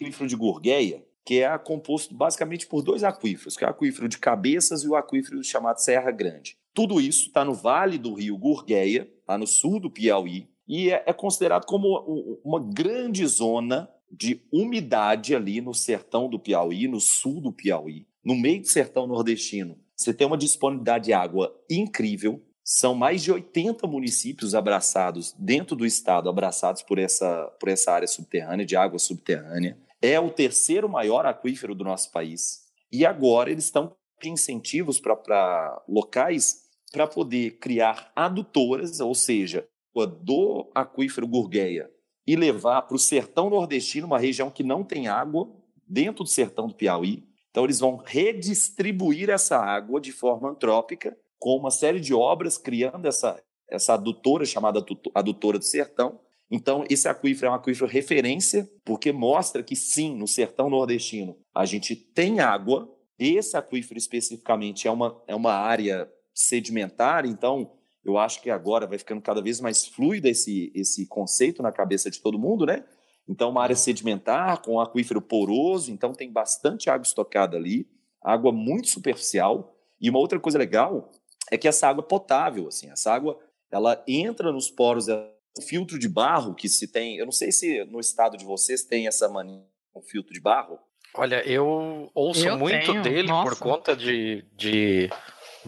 [0.00, 4.08] o aquífero de Gurgueia, que é composto basicamente por dois aquíferos, que é o aquífero
[4.08, 6.56] de Cabeças e o aquífero chamado Serra Grande.
[6.72, 11.02] Tudo isso está no vale do rio Gurgueia, lá no sul do Piauí, e é,
[11.06, 17.40] é considerado como uma grande zona de umidade ali no sertão do Piauí, no sul
[17.40, 19.78] do Piauí, no meio do sertão nordestino.
[19.96, 22.42] Você tem uma disponibilidade de água incrível.
[22.62, 28.06] São mais de 80 municípios abraçados dentro do estado, abraçados por essa, por essa área
[28.06, 29.78] subterrânea, de água subterrânea.
[30.00, 32.66] É o terceiro maior aquífero do nosso país.
[32.92, 39.66] E agora eles estão de incentivos para locais para poder criar adutoras, ou seja,
[39.98, 41.90] água do aquífero Gurgueia
[42.26, 45.50] e levar para o sertão nordestino, uma região que não tem água,
[45.86, 47.24] dentro do sertão do Piauí.
[47.50, 53.06] Então, eles vão redistribuir essa água de forma antrópica, com uma série de obras criando
[53.06, 54.84] essa, essa adutora chamada
[55.14, 56.20] adutora do sertão.
[56.50, 61.64] Então, esse aquífero é um aquífero referência, porque mostra que sim, no sertão nordestino a
[61.64, 62.94] gente tem água.
[63.18, 67.77] Esse aquífero especificamente é uma, é uma área sedimentar, então
[68.08, 72.10] eu acho que agora vai ficando cada vez mais fluido esse, esse conceito na cabeça
[72.10, 72.84] de todo mundo, né?
[73.28, 77.86] Então, uma área sedimentar com aquífero poroso, então tem bastante água estocada ali,
[78.22, 79.76] água muito superficial.
[80.00, 81.12] E uma outra coisa legal
[81.50, 83.38] é que essa água é potável, assim, essa água
[83.70, 87.52] ela entra nos poros, é um filtro de barro que se tem, eu não sei
[87.52, 90.78] se no estado de vocês tem essa mania com filtro de barro.
[91.14, 93.02] Olha, eu ouço eu muito tenho.
[93.02, 93.50] dele Nossa.
[93.50, 95.10] por conta de, de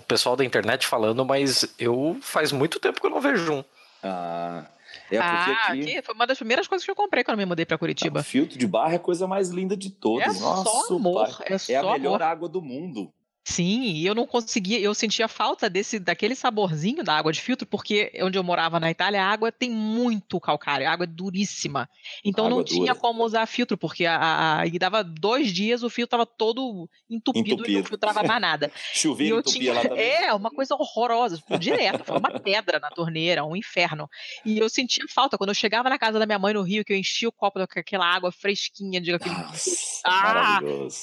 [0.01, 3.64] o pessoal da internet falando, mas eu faz muito tempo que eu não vejo um.
[4.03, 4.64] Ah,
[5.11, 5.82] é porque ah, aqui...
[5.82, 6.03] aqui...
[6.03, 8.20] foi uma das primeiras coisas que eu comprei quando eu me mudei para Curitiba.
[8.20, 10.36] Ah, filtro de barra é a coisa mais linda de todas.
[10.36, 13.12] É Nossa, só amor, é, é a melhor água do mundo.
[13.51, 17.66] Sim, e eu não conseguia, eu sentia falta desse daquele saborzinho da água de filtro,
[17.66, 21.90] porque onde eu morava na Itália, a água tem muito calcário, a água é duríssima.
[22.24, 22.68] Então não dura.
[22.68, 26.88] tinha como usar filtro, porque a, a, e dava dois dias, o fio estava todo
[27.11, 28.70] entupido, entupido, e não filtrava mais nada.
[28.94, 29.98] Chuveiro entupia tinha, lá também.
[30.20, 34.09] É, uma coisa horrorosa, direto, foi uma pedra na torneira, um inferno.
[34.44, 36.92] E eu sentia falta, quando eu chegava na casa da minha mãe no Rio, que
[36.92, 39.34] eu enchia o copo com aquela água fresquinha, de aquele...
[39.34, 39.70] Nossa,
[40.05, 40.61] ah,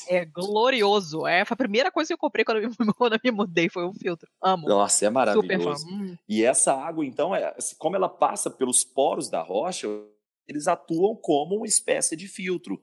[0.08, 1.28] é glorioso.
[1.28, 3.32] É, foi a primeira coisa que eu comprei comprei quando eu, me, quando eu me
[3.32, 4.30] mudei, foi um filtro.
[4.42, 4.68] Amo.
[4.68, 5.88] Nossa, é maravilhoso.
[5.88, 6.18] Hum.
[6.28, 9.88] E essa água, então, é, como ela passa pelos poros da rocha,
[10.48, 12.82] eles atuam como uma espécie de filtro.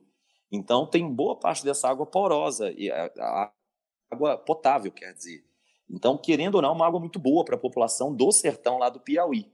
[0.51, 3.51] Então, tem boa parte dessa água porosa, e a, a
[4.11, 5.43] água potável, quer dizer.
[5.89, 8.89] Então, querendo ou não, é uma água muito boa para a população do sertão lá
[8.89, 9.51] do Piauí.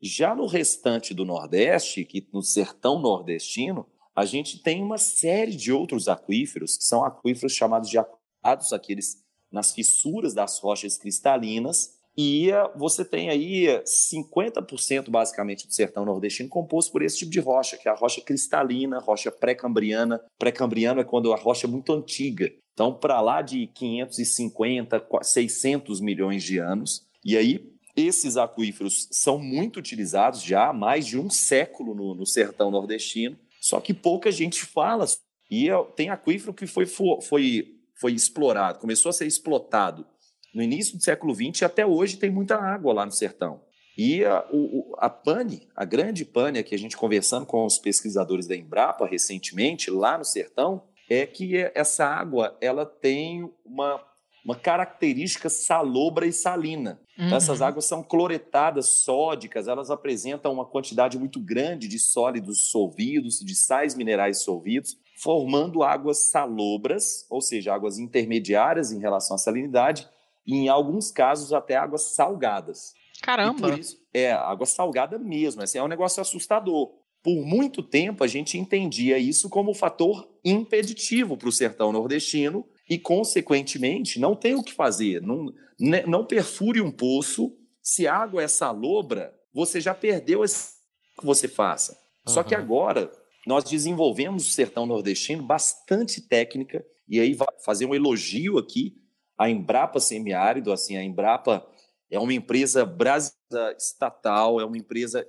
[0.00, 5.72] Já no restante do Nordeste, que no sertão nordestino, a gente tem uma série de
[5.72, 9.23] outros aquíferos, que são aquíferos chamados de aquados, aqueles
[9.54, 16.92] nas fissuras das rochas cristalinas, e você tem aí 50% basicamente do sertão nordestino composto
[16.92, 20.20] por esse tipo de rocha, que é a rocha cristalina, rocha pré-cambriana.
[20.38, 22.52] Pré-cambriano é quando a rocha é muito antiga.
[22.72, 27.04] Então, para lá de 550, 600 milhões de anos.
[27.24, 32.26] E aí, esses aquíferos são muito utilizados já há mais de um século no, no
[32.26, 35.04] sertão nordestino, só que pouca gente fala.
[35.50, 40.06] E tem aquífero que foi, foi, foi explorado, começou a ser explotado
[40.54, 43.60] no início do século XX e até hoje tem muita água lá no sertão.
[43.96, 48.46] E a, o, a pane, a grande pane, que a gente conversando com os pesquisadores
[48.46, 54.00] da Embrapa recentemente, lá no sertão, é que essa água ela tem uma,
[54.44, 57.00] uma característica salobra e salina.
[57.16, 57.26] Uhum.
[57.26, 63.38] Então, essas águas são cloretadas, sódicas, elas apresentam uma quantidade muito grande de sólidos solvidos,
[63.38, 70.08] de sais minerais solvidos, formando águas salobras, ou seja, águas intermediárias em relação à salinidade,
[70.46, 72.92] e em alguns casos até águas salgadas.
[73.22, 73.78] Caramba!
[73.78, 76.92] Isso, é, água salgada mesmo, assim, é um negócio assustador.
[77.22, 82.98] Por muito tempo a gente entendia isso como fator impeditivo para o sertão nordestino e,
[82.98, 85.22] consequentemente, não tem o que fazer.
[85.22, 85.46] Não,
[85.80, 87.56] né, não perfure um poço.
[87.82, 90.74] Se a água é salobra, você já perdeu esse
[91.18, 91.92] que você faça.
[92.26, 92.32] Uhum.
[92.34, 93.10] Só que agora
[93.46, 98.94] nós desenvolvemos o sertão nordestino bastante técnica, e aí fazer um elogio aqui
[99.36, 101.66] a Embrapa Semiárido, assim, a Embrapa
[102.10, 105.26] é uma empresa brasileira estatal, é uma empresa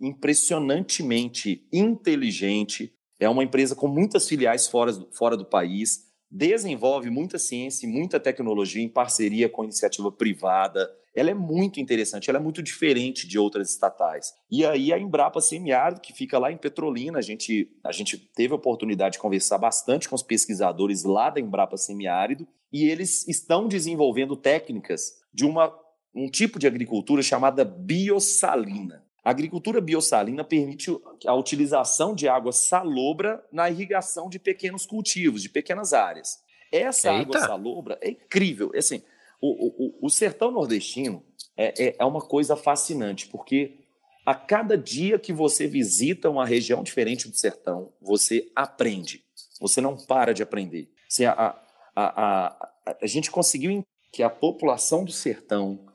[0.00, 7.86] impressionantemente inteligente, é uma empresa com muitas filiais fora, fora do país, desenvolve muita ciência
[7.86, 10.90] e muita tecnologia em parceria com iniciativa privada.
[11.16, 14.34] Ela é muito interessante, ela é muito diferente de outras estatais.
[14.50, 18.52] E aí a Embrapa Semiárido, que fica lá em Petrolina, a gente, a gente teve
[18.52, 23.66] a oportunidade de conversar bastante com os pesquisadores lá da Embrapa Semiárido, e eles estão
[23.66, 25.74] desenvolvendo técnicas de uma,
[26.14, 29.02] um tipo de agricultura chamada biossalina.
[29.24, 30.90] A agricultura biossalina permite
[31.26, 36.38] a utilização de água salobra na irrigação de pequenos cultivos, de pequenas áreas.
[36.70, 37.22] Essa Eita.
[37.22, 38.70] água salobra é incrível.
[38.74, 39.02] É assim,
[39.40, 41.24] o, o, o sertão nordestino
[41.56, 43.78] é, é, é uma coisa fascinante, porque
[44.24, 49.24] a cada dia que você visita uma região diferente do sertão, você aprende.
[49.60, 50.90] Você não para de aprender.
[51.08, 51.56] Assim, a, a,
[51.94, 52.68] a,
[53.00, 55.86] a, gente conseguiu que a população do sertão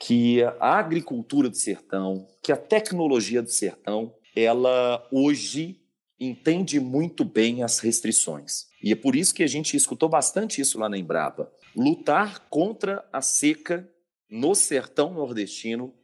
[0.00, 5.80] que a agricultura do sertão, que a tecnologia do sertão, ela hoje
[6.20, 8.66] entende muito bem as restrições.
[8.82, 11.50] E é por isso que a gente escutou bastante isso lá na Embrapa.
[11.74, 13.88] Lutar contra a seca
[14.30, 15.94] no sertão nordestino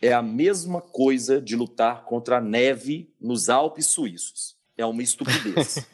[0.00, 4.56] é a mesma coisa de lutar contra a neve nos Alpes suíços.
[4.76, 5.86] É uma estupidez.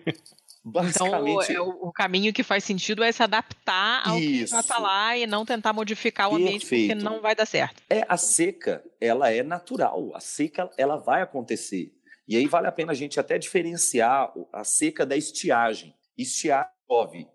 [0.62, 1.52] Basicamente.
[1.52, 4.28] Então, é o, o, caminho que faz sentido é se adaptar ao Isso.
[4.28, 6.66] que já está lá e não tentar modificar o Perfeito.
[6.66, 7.80] ambiente, porque não vai dar certo.
[7.88, 10.10] É, a seca, ela é natural.
[10.14, 11.92] A seca, ela vai acontecer.
[12.26, 15.94] E aí vale a pena a gente até diferenciar a seca da estiagem.
[16.18, 17.28] Estiagem chove.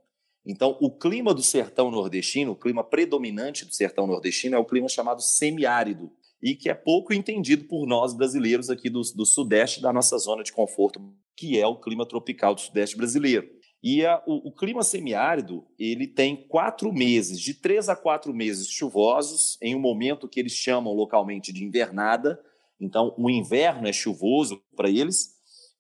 [0.46, 4.90] Então, o clima do sertão nordestino, o clima predominante do sertão nordestino é o clima
[4.90, 6.12] chamado semiárido
[6.42, 10.44] e que é pouco entendido por nós brasileiros aqui do, do sudeste da nossa zona
[10.44, 11.00] de conforto
[11.38, 13.48] que é o clima tropical do sudeste brasileiro.
[13.84, 18.68] E a, o, o, clima semiárido ele tem quatro meses, de três a quatro meses
[18.68, 22.40] chuvosos, em um momento que eles chamam localmente de invernada.
[22.80, 25.32] Então, o inverno é chuvoso para eles.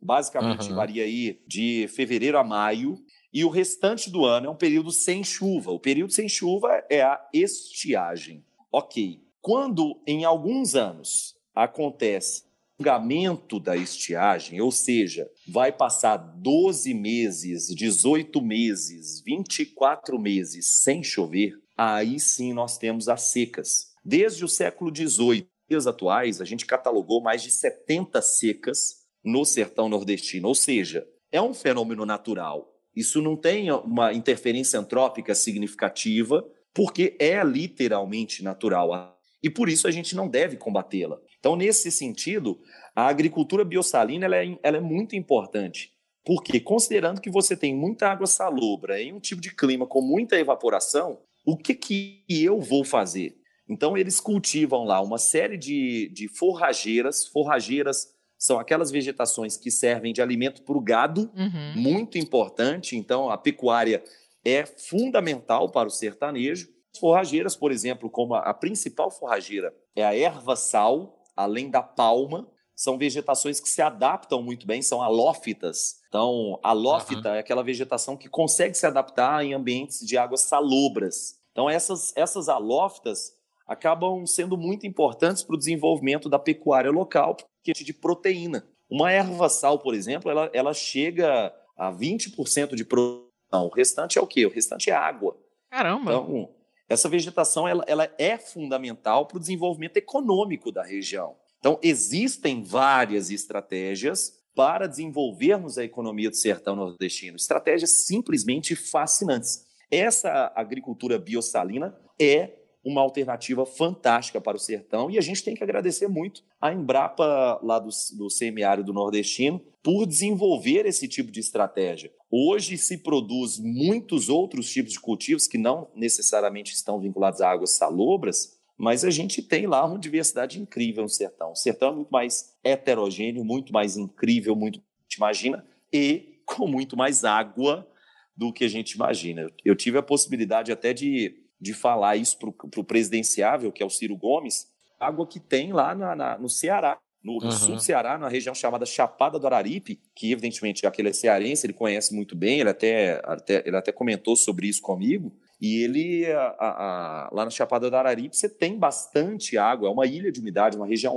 [0.01, 0.75] Basicamente, uhum.
[0.75, 2.97] varia aí de fevereiro a maio.
[3.33, 5.71] E o restante do ano é um período sem chuva.
[5.71, 8.43] O período sem chuva é a estiagem.
[8.71, 9.21] Ok.
[9.41, 12.43] Quando, em alguns anos, acontece
[12.81, 21.53] prolongamento da estiagem, ou seja, vai passar 12 meses, 18 meses, 24 meses sem chover,
[21.77, 23.91] aí sim nós temos as secas.
[24.03, 29.87] Desde o século XVIII, dias atuais, a gente catalogou mais de 70 secas no sertão
[29.87, 32.70] nordestino, ou seja, é um fenômeno natural.
[32.95, 39.17] Isso não tem uma interferência antrópica significativa, porque é literalmente natural.
[39.43, 41.19] E por isso a gente não deve combatê-la.
[41.39, 42.59] Então, nesse sentido,
[42.95, 45.91] a agricultura biossalina ela é, ela é muito importante,
[46.23, 50.37] Porque, considerando que você tem muita água salobra em um tipo de clima com muita
[50.37, 53.35] evaporação, o que, que eu vou fazer?
[53.67, 57.25] Então, eles cultivam lá uma série de, de forrageiras.
[57.25, 58.10] Forrageiras
[58.41, 61.73] são aquelas vegetações que servem de alimento para o gado, Uhum.
[61.75, 62.97] muito importante.
[62.97, 64.03] Então, a pecuária
[64.43, 66.67] é fundamental para o sertanejo.
[66.99, 72.97] Forrageiras, por exemplo, como a, principal forrageira é a erva sal, além da palma, são
[72.97, 75.97] vegetações que se adaptam muito bem, são halófitas.
[76.09, 81.39] Então, halófita é aquela vegetação que consegue se adaptar em ambientes de águas salobras.
[81.51, 83.33] Então, essas, essas halófitas
[83.67, 87.37] acabam sendo muito importantes para o desenvolvimento da pecuária local,
[87.69, 88.65] é de proteína.
[88.89, 93.29] Uma erva sal, por exemplo, ela, ela chega a 20% de produção.
[93.51, 94.45] O restante é o quê?
[94.45, 95.37] O restante é água.
[95.69, 96.11] Caramba.
[96.11, 96.49] Então,
[96.89, 101.35] essa vegetação ela, ela é fundamental para o desenvolvimento econômico da região.
[101.59, 107.37] Então, existem várias estratégias para desenvolvermos a economia do sertão nordestino.
[107.37, 109.65] Estratégias simplesmente fascinantes.
[109.89, 115.63] Essa agricultura biossalina é uma alternativa fantástica para o sertão e a gente tem que
[115.63, 122.11] agradecer muito a Embrapa lá do, do semiárido nordestino por desenvolver esse tipo de estratégia.
[122.29, 127.77] Hoje se produz muitos outros tipos de cultivos que não necessariamente estão vinculados a águas
[127.77, 131.51] salobras, mas a gente tem lá uma diversidade incrível no sertão.
[131.51, 136.95] O sertão é muito mais heterogêneo, muito mais incrível, muito gente imagina, e com muito
[136.95, 137.87] mais água
[138.35, 139.47] do que a gente imagina.
[139.63, 142.49] Eu tive a possibilidade até de, de falar isso para
[142.81, 144.65] o presidenciável, que é o Ciro Gomes,
[144.99, 146.97] água que tem lá na, na, no Ceará.
[147.23, 147.51] No, Uhum.
[147.51, 151.73] sul do Ceará, na região chamada Chapada do Araripe, que evidentemente aquele é cearense, ele
[151.73, 155.31] conhece muito bem, ele até, até, ele até comentou sobre isso comigo.
[155.61, 159.91] E ele, a- a- a- lá na Chapada do Araripe, você tem bastante água, é
[159.91, 161.13] uma ilha de umidade, uma região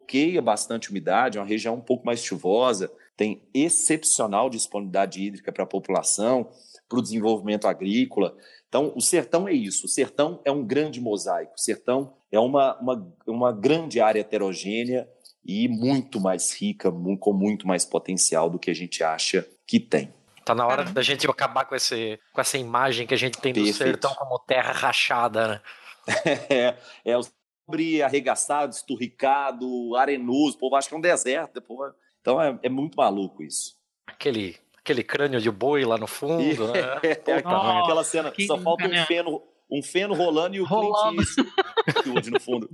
[0.00, 5.64] bloqueia bastante umidade, é uma região um pouco mais chuvosa, tem excepcional disponibilidade hídrica para
[5.64, 6.48] a população,
[6.88, 8.34] para o desenvolvimento agrícola.
[8.72, 12.74] Então, o sertão é isso, o sertão é um grande mosaico, o sertão é uma,
[12.80, 15.06] uma, uma grande área heterogênea
[15.44, 20.10] e muito mais rica, com muito mais potencial do que a gente acha que tem.
[20.42, 23.52] Tá na hora da gente acabar com, esse, com essa imagem que a gente tem
[23.52, 23.76] do Perfeito.
[23.76, 25.60] sertão como terra rachada, né?
[26.48, 27.22] É, é o
[27.66, 31.58] sobre arregaçado, esturricado, arenoso, o povo acha que é um deserto.
[31.58, 31.92] o povo-
[32.22, 33.76] Então é, é muito maluco isso.
[34.06, 36.80] Aquele, aquele crânio de boi lá no fundo, né?
[37.02, 41.22] É, Puta aquela, cena, que só falta um feno, um feno rolando e o Rolando.
[41.24, 41.48] Clint
[41.96, 42.70] Eastwood no fundo.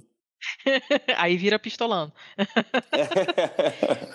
[1.16, 2.12] Aí vira pistolando.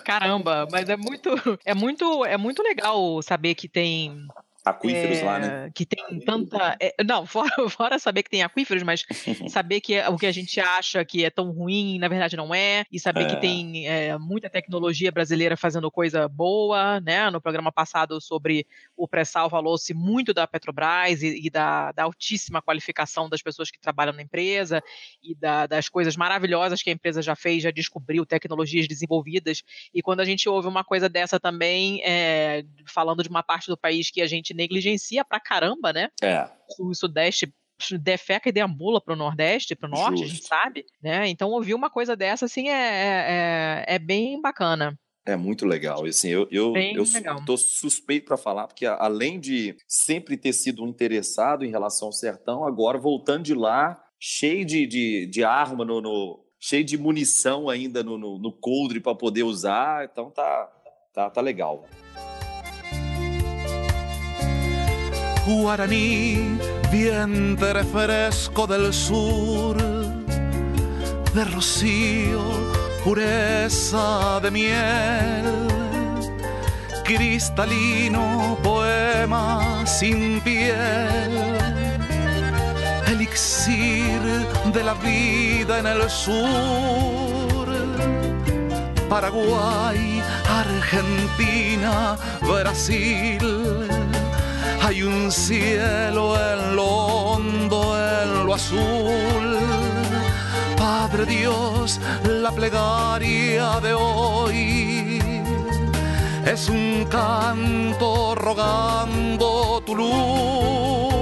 [0.04, 1.30] Caramba, mas é muito,
[1.64, 4.26] é muito, é muito legal saber que tem
[4.64, 5.70] Aquíferos é, lá, né?
[5.74, 9.04] que tem tanta, é, não, fora, fora saber que tem aquíferos, mas
[9.50, 12.54] saber que é- o que a gente acha que é tão ruim, na verdade não
[12.54, 13.40] é, e saber que É.
[13.40, 17.28] tem é, muita tecnologia brasileira fazendo coisa boa, né?
[17.30, 22.62] No programa passado sobre o pré-sal falou-se muito da Petrobras e, e da, da altíssima
[22.62, 24.82] qualificação das pessoas que trabalham na empresa
[25.22, 29.62] e da- das coisas maravilhosas que a empresa já fez, já descobriu tecnologias desenvolvidas.
[29.92, 33.76] E quando a gente ouve uma coisa dessa também, é, falando de uma parte do
[33.76, 36.08] país que a gente negligencia pra caramba, né?
[36.22, 36.48] É,
[36.78, 37.52] O Sudeste
[38.00, 40.46] defeca e deambula pro Nordeste, pro Norte, a gente Justo.
[40.48, 41.28] sabe, né?
[41.28, 44.96] Então ouvir uma coisa dessa, assim, é, é, é bem bacana.
[45.26, 46.04] é muito legal.
[46.06, 46.72] Assim, eu eu,
[47.44, 52.12] tô suspeito para falar, porque além de sempre ter sido um interessado em relação ao
[52.12, 57.68] sertão, agora voltando de lá, cheio de, de, de arma, no, no- cheio de munição
[57.68, 60.04] ainda no, no, no coldre para poder usar.
[60.04, 60.72] Então tá,
[61.12, 61.84] tá, tá legal.
[65.46, 66.58] Guaraní,
[66.90, 69.76] vientre fresco del sur,
[71.34, 72.42] de rocío,
[73.04, 75.44] pureza de miel,
[77.04, 81.32] cristalino poema sin piel,
[83.06, 84.20] elixir
[84.72, 87.68] de la vida en el sur.
[89.08, 94.03] Paraguay, Argentina, Brasil.
[94.94, 99.58] Hay un cielo en lo hondo, en lo azul.
[100.76, 105.20] Padre Dios, la plegaria de hoy
[106.46, 111.13] es un canto rogando tu luz.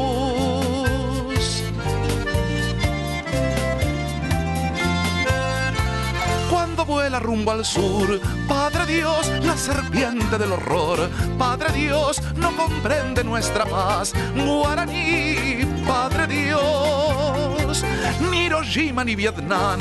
[6.82, 8.20] Cuando vuela rumbo al sur.
[8.48, 11.08] Padre Dios, la serpiente del horror.
[11.38, 14.12] Padre Dios, no comprende nuestra paz.
[14.34, 17.84] Guaraní, Padre Dios,
[18.30, 19.80] ni Hiroshima ni Vietnam.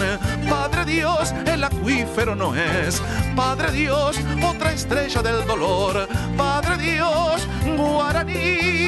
[0.49, 3.01] Padre Dios, el acuífero no es.
[3.35, 6.07] Padre Dios, otra estrella del dolor.
[6.37, 7.47] Padre Dios,
[7.77, 8.81] Guaraní.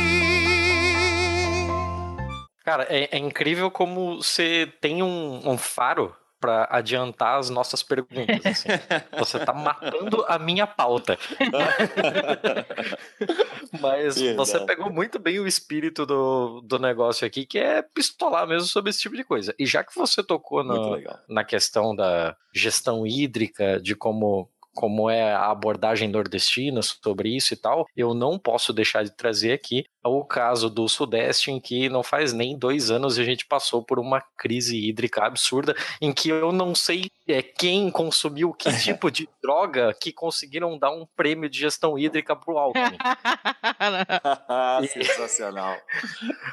[2.64, 8.46] Cara, é, é incrível como você tem um, um faro para adiantar as nossas perguntas.
[8.46, 8.68] assim.
[9.18, 11.18] Você tá matando a minha pauta.
[13.80, 18.68] Mas você pegou muito bem o espírito do, do negócio aqui, que é pistolar mesmo
[18.68, 19.56] sobre esse tipo de coisa.
[19.58, 21.18] E já que você tocou legal.
[21.30, 27.58] na questão da gestão hídrica, de como, como é a abordagem nordestina sobre isso e
[27.58, 32.04] tal, eu não posso deixar de trazer aqui o caso do Sudeste, em que não
[32.04, 36.52] faz nem dois anos a gente passou por uma crise hídrica absurda, em que eu
[36.52, 41.60] não sei é, quem consumiu que tipo de droga que conseguiram dar um prêmio de
[41.60, 42.98] gestão hídrica pro Alckmin.
[44.92, 45.78] Sensacional.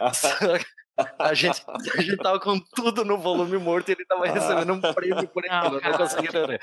[1.18, 1.62] A gente,
[1.96, 5.42] a gente tava com tudo no volume morto e ele tava recebendo um prêmio por
[5.48, 5.76] Não, aquilo.
[5.76, 5.98] Eu não cara.
[5.98, 6.60] consegui entender.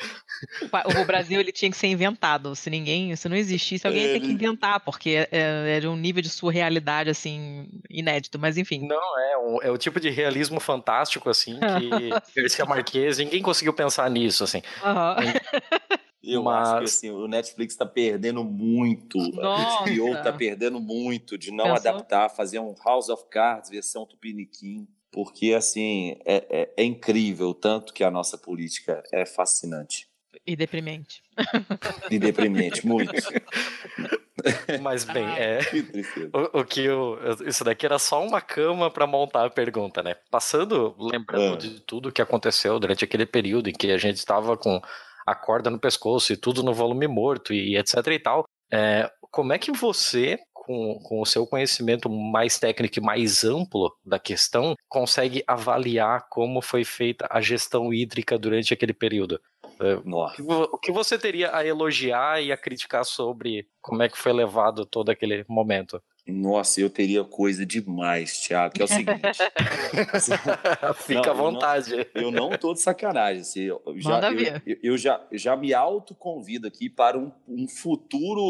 [1.01, 2.55] O Brasil ele tinha que ser inventado.
[2.55, 5.87] Se ninguém, se não existisse, alguém ia ter que Ele- inventar, porque é, é de
[5.87, 8.37] um nível de surrealidade assim inédito.
[8.37, 8.87] Mas enfim.
[8.87, 11.59] Não, é, um- é o tipo de realismo fantástico, assim, que
[12.39, 14.61] Garcia Marquez, ninguém conseguiu pensar nisso, assim.
[16.29, 19.17] Eu Mas- acho que assim, o Netflix está perdendo muito.
[19.17, 19.79] Nossa.
[19.79, 21.77] A HBO está perdendo muito de não Pensou?
[21.91, 24.87] adaptar, fazer um House of Cards versão Tupiniquim.
[25.11, 30.07] Porque, assim, é, é- é incrível o tanto que a nossa política é fascinante
[30.45, 31.23] E deprimente.
[32.11, 33.11] e deprimente, muito.
[34.81, 35.59] Mas bem, é.
[36.53, 40.03] O, o que eu, eu- isso daqui era só uma cama para montar a pergunta,
[40.03, 40.15] né?
[40.29, 41.57] Passando, lembrando Ah.
[41.57, 44.79] de tudo que aconteceu durante aquele período em que a gente estava com
[45.27, 49.51] a corda no pescoço e tudo no volume morto e, etc e tal, é, como
[49.51, 54.73] é que você, com, com o seu conhecimento mais técnico e mais amplo da questão,
[54.87, 59.39] consegue avaliar como foi feita a gestão hídrica durante aquele período?
[59.79, 64.01] É, o, que, vo- o que você teria a elogiar e a criticar sobre como
[64.01, 66.01] é que foi levado todo aquele momento?
[66.27, 69.37] Nossa, eu teria coisa demais, Thiago, que é o seguinte.
[71.05, 71.91] Fica Não, à vontade.
[72.13, 73.41] Eu não, eu não tô de sacanagem.
[73.41, 74.19] Assim, eu, já,
[74.65, 78.41] eu- eu já, já me autoconvido aqui para um, um futuro,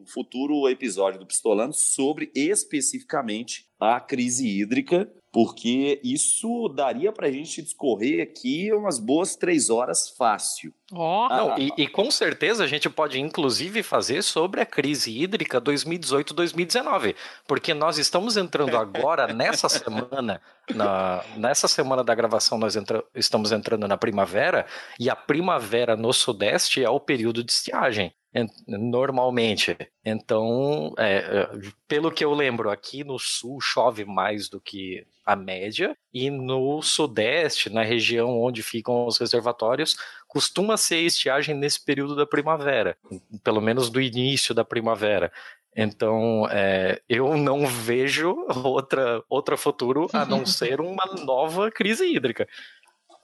[0.00, 7.30] um futuro episódio do Pistolando sobre especificamente a crise hídrica, porque isso daria para a
[7.32, 10.72] gente discorrer aqui umas boas três horas fácil.
[10.92, 11.28] Ó.
[11.28, 17.16] Não, e, e com certeza a gente pode inclusive fazer sobre a crise hídrica 2018-2019,
[17.48, 20.40] porque nós estamos entrando agora nessa semana,
[20.72, 24.66] na, nessa semana da gravação nós entra- estamos entrando na primavera
[25.00, 28.12] e a primavera no sudeste é o período de estiagem.
[28.32, 29.76] en- Normalmente.
[30.04, 31.50] Então, é, é,
[31.88, 36.82] pelo que eu lembro, aqui no sul chove mais do que a média, e no
[36.82, 39.96] sudeste, na região onde ficam os reservatórios,
[40.28, 42.96] costuma ser estiagem nesse período da primavera,
[43.42, 45.32] pelo menos do início da primavera.
[45.76, 52.46] Então, é, eu não vejo outra, outro futuro a não ser uma nova crise hídrica.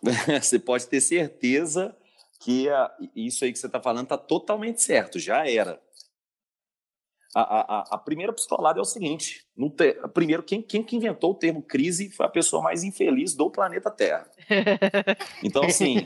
[0.43, 1.95] você pode ter certeza
[2.41, 5.79] que a- isso aí que você está falando está totalmente certo, já era.
[7.35, 11.31] A, a, a- primeira pistolada é o seguinte: no te- primeiro, quem, quem que inventou
[11.31, 14.28] o termo crise foi a pessoa mais infeliz do planeta Terra.
[15.44, 15.98] Então, assim,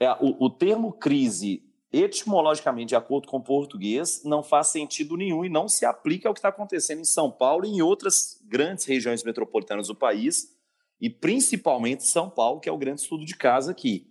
[0.00, 5.44] é, o, o termo crise, etimologicamente, de acordo com o português, não faz sentido nenhum
[5.44, 8.84] e não se aplica ao que está acontecendo em São Paulo e em outras grandes
[8.84, 10.56] regiões metropolitanas do país,
[11.00, 14.06] e principalmente São Paulo, que é o grande estudo de casa aqui.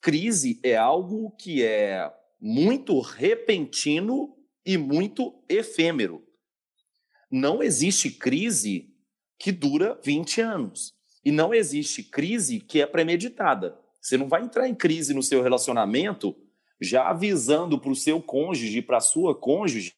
[0.00, 4.34] Crise é algo que é muito repentino
[4.64, 6.26] e muito efêmero.
[7.30, 8.92] Não existe crise
[9.38, 10.94] que dura 20 anos.
[11.24, 13.78] E não existe crise que é premeditada.
[14.00, 16.36] Você não vai entrar em crise no seu relacionamento
[16.80, 19.94] já avisando para o seu cônjuge, para a sua cônjuge,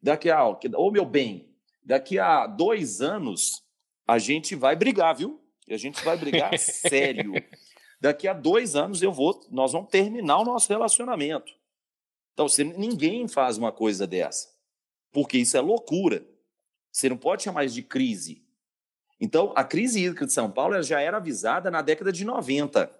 [0.00, 1.52] daqui a, ô meu bem,
[1.84, 3.62] daqui a dois anos
[4.06, 5.40] a gente vai brigar, viu?
[5.66, 7.32] E a gente vai brigar sério.
[8.00, 11.52] Daqui a dois anos eu vou, nós vamos terminar o nosso relacionamento.
[12.32, 14.48] Então, você, ninguém faz uma coisa dessa,
[15.12, 16.24] porque isso é loucura.
[16.90, 18.42] Você não pode chamar isso de crise.
[19.20, 22.90] Então, a crise hídrica de São Paulo já era avisada na década de 90.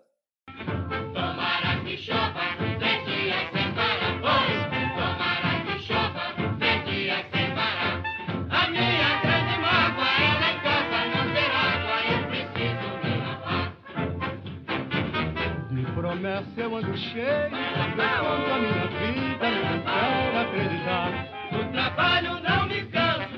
[1.12, 4.62] Tomara que chova três dias sem parar, pois
[4.94, 6.24] tomara que chova
[6.59, 8.02] três dias sem parar.
[8.50, 13.66] A minha grande mágoa é lá em casa não ter água, eu preciso me lavar.
[15.74, 17.50] De promessa eu ando cheio,
[17.96, 19.22] levando a minha vida,
[19.62, 21.28] não acreditar.
[21.52, 23.31] No trabalho não me canso,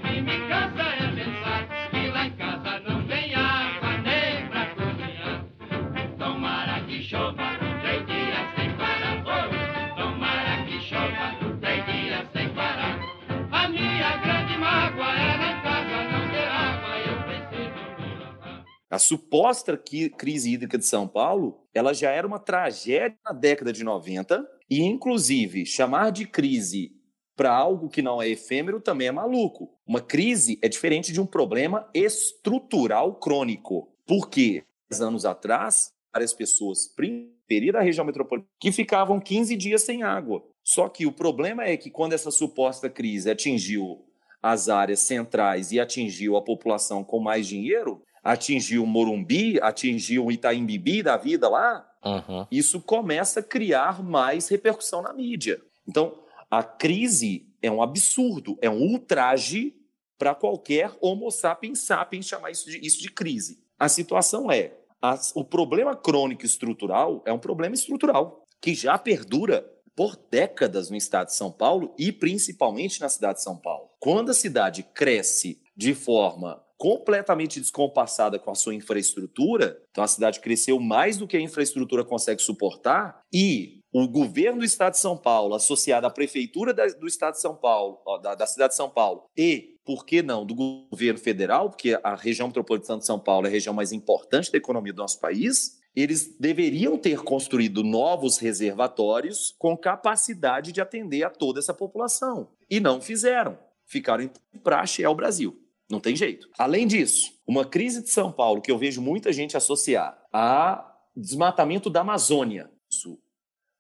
[18.94, 19.76] A suposta
[20.16, 24.82] crise hídrica de São Paulo, ela já era uma tragédia na década de 90 e,
[24.82, 26.92] inclusive, chamar de crise
[27.34, 29.68] para algo que não é efêmero também é maluco.
[29.84, 33.92] Uma crise é diferente de um problema estrutural crônico.
[34.06, 34.62] Por quê?
[34.88, 40.40] Dez anos atrás, várias pessoas, periferia da região metropolitana, que ficavam 15 dias sem água.
[40.62, 44.04] Só que o problema é que quando essa suposta crise atingiu
[44.40, 51.02] as áreas centrais e atingiu a população com mais dinheiro, atingiu Morumbi, atingiu Itaim Bibi
[51.02, 52.46] da vida lá, Uhum.
[52.50, 55.60] isso começa a criar mais repercussão na mídia.
[55.88, 56.18] Então,
[56.50, 59.74] a crise é um absurdo, é um ultraje
[60.18, 63.62] para qualquer homo sapiens sapiens chamar isso de, isso de crise.
[63.78, 64.72] A situação é,
[65.02, 70.96] as- o problema crônico estrutural é um problema estrutural que já perdura por décadas no
[70.96, 73.90] estado de São Paulo e principalmente na cidade de São Paulo.
[74.00, 80.38] Quando a cidade cresce de forma completamente descompassada com a sua infraestrutura, então a cidade
[80.38, 85.16] cresceu mais do que a infraestrutura consegue suportar e o governo do estado de São
[85.16, 88.76] Paulo, associado à prefeitura da- do estado de São Paulo, ó, da, da cidade de
[88.76, 93.18] São Paulo, e, por que não, do governo federal, porque a região metropolitana de São
[93.18, 97.82] Paulo é a região mais importante da economia do nosso país, eles deveriam ter construído
[97.82, 102.50] novos reservatórios com capacidade de atender a toda essa população.
[102.68, 103.56] E não fizeram.
[103.86, 105.63] Ficaram em praxe é o Brasil.
[105.90, 106.48] Não tem jeito.
[106.58, 111.90] Além disso, uma crise de São Paulo que eu vejo muita gente associar a desmatamento
[111.90, 112.70] da Amazônia.
[112.90, 113.18] Isso.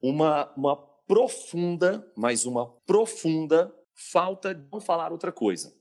[0.00, 0.76] Uma, uma
[1.06, 5.74] profunda, mas uma profunda falta de não falar outra coisa.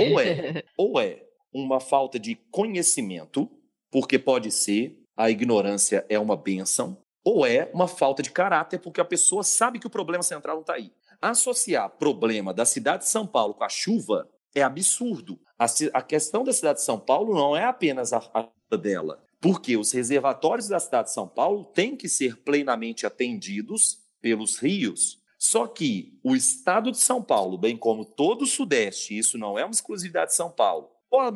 [0.00, 1.22] Ou é, ou é
[1.52, 3.50] uma falta de conhecimento,
[3.90, 9.00] porque pode ser, a ignorância é uma benção, ou é uma falta de caráter, porque
[9.00, 10.92] a pessoa sabe que o problema central não está aí.
[11.20, 15.38] Associar problema da cidade de São Paulo com a chuva é absurdo.
[15.58, 19.22] A, a questão da cidade de São Paulo não é apenas a, a chuva dela,
[19.40, 25.20] porque os reservatórios da cidade de São Paulo têm que ser plenamente atendidos pelos rios.
[25.38, 29.64] Só que o estado de São Paulo, bem como todo o Sudeste, isso não é
[29.64, 30.90] uma exclusividade de São Paulo,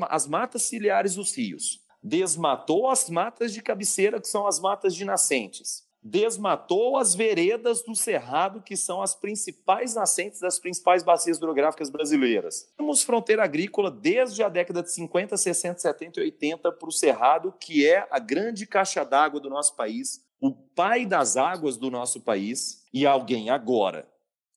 [0.08, 5.04] as matas ciliares dos rios, desmatou as matas de cabeceira, que são as matas de
[5.04, 11.90] nascentes, desmatou as veredas do Cerrado, que são as principais nascentes das principais bacias hidrográficas
[11.90, 12.72] brasileiras.
[12.76, 17.54] Temos fronteira agrícola desde a década de 50, 60, 70 e 80 para o Cerrado,
[17.60, 22.20] que é a grande caixa d'água do nosso país, o pai das águas do nosso
[22.22, 24.08] país, e alguém agora,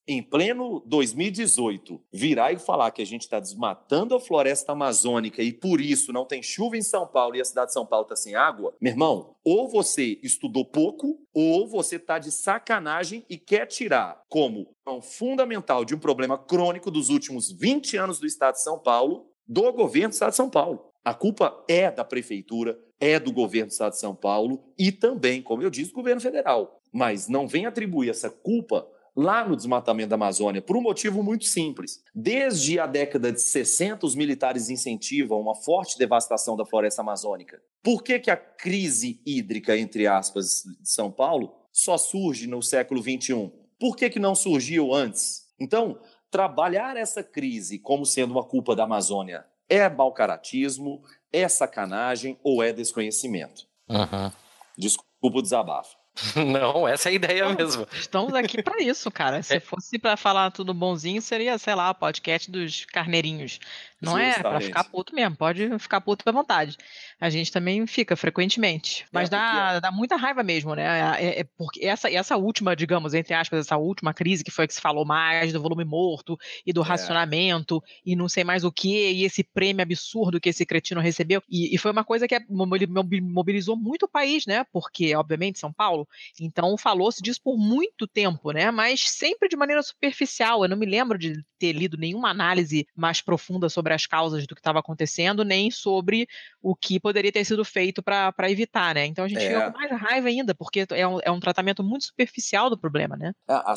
[0.06, 5.52] em pleno 2018, virar e falar que a gente está desmatando a floresta amazônica e
[5.52, 8.14] por isso não tem chuva em São Paulo e a cidade de São Paulo está
[8.16, 13.66] sem água, meu irmão, ou você estudou pouco, ou você está de sacanagem e quer
[13.66, 18.62] tirar como um fundamental de um problema crônico dos últimos 20 anos do estado de
[18.62, 20.92] São Paulo, do governo do estado de São Paulo.
[21.04, 25.42] A culpa é da prefeitura, é do governo do estado de São Paulo e também,
[25.42, 26.80] como eu disse, do governo federal.
[26.92, 31.44] Mas não vem atribuir essa culpa lá no desmatamento da Amazônia por um motivo muito
[31.44, 32.02] simples.
[32.14, 37.60] Desde a década de 60, os militares incentivam uma forte devastação da floresta amazônica.
[37.82, 43.02] Por que, que a crise hídrica, entre aspas, de São Paulo só surge no século
[43.02, 43.52] XXI?
[43.78, 45.44] Por que, que não surgiu antes?
[45.60, 45.98] Então,
[46.30, 52.62] trabalhar essa crise como sendo uma culpa da Amazônia é mau caratismo, é sacanagem ou
[52.62, 53.66] é desconhecimento?
[53.88, 54.30] Uhum.
[54.76, 55.96] Desculpa o desabafo.
[56.36, 57.86] Não, essa é a ideia mesmo.
[57.92, 59.42] Estamos aqui pra isso, cara.
[59.42, 63.58] Se fosse pra falar tudo bonzinho, seria, sei lá, o podcast dos carneirinhos.
[64.04, 64.64] Não é pra Justamente.
[64.66, 66.76] ficar puto mesmo, pode ficar puto à vontade.
[67.20, 69.06] A gente também fica frequentemente.
[69.12, 70.84] Mas dá, dá muita raiva mesmo, né?
[71.20, 74.68] É, é porque essa, essa última, digamos, entre aspas, essa última crise que foi a
[74.68, 76.36] que se falou mais do volume morto
[76.66, 80.66] e do racionamento e não sei mais o que, e esse prêmio absurdo que esse
[80.66, 81.42] cretino recebeu.
[81.48, 84.64] E, e foi uma coisa que é- mobili- mobi- mobilizou muito o país, né?
[84.72, 86.06] Porque, obviamente, São Paulo.
[86.40, 88.70] Então falou-se disso por muito tempo, né?
[88.70, 90.62] Mas sempre de maneira superficial.
[90.64, 94.54] Eu não me lembro de ter lido nenhuma análise mais profunda sobre as causas do
[94.54, 96.26] que estava acontecendo, nem sobre
[96.62, 99.06] o que poderia ter sido feito para evitar, né?
[99.06, 99.48] Então a gente É.
[99.48, 103.16] fica com mais raiva ainda, porque é um, é um tratamento muito superficial do problema,
[103.16, 103.32] né?
[103.48, 103.74] Ah,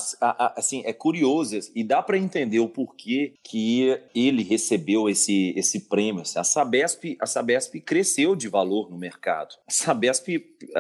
[0.55, 6.23] Assim, é curioso e dá para entender o porquê que ele recebeu esse, esse prêmio.
[6.35, 9.55] A Sabesp, a Sabesp cresceu de valor no mercado.
[9.67, 10.27] A Sabesp,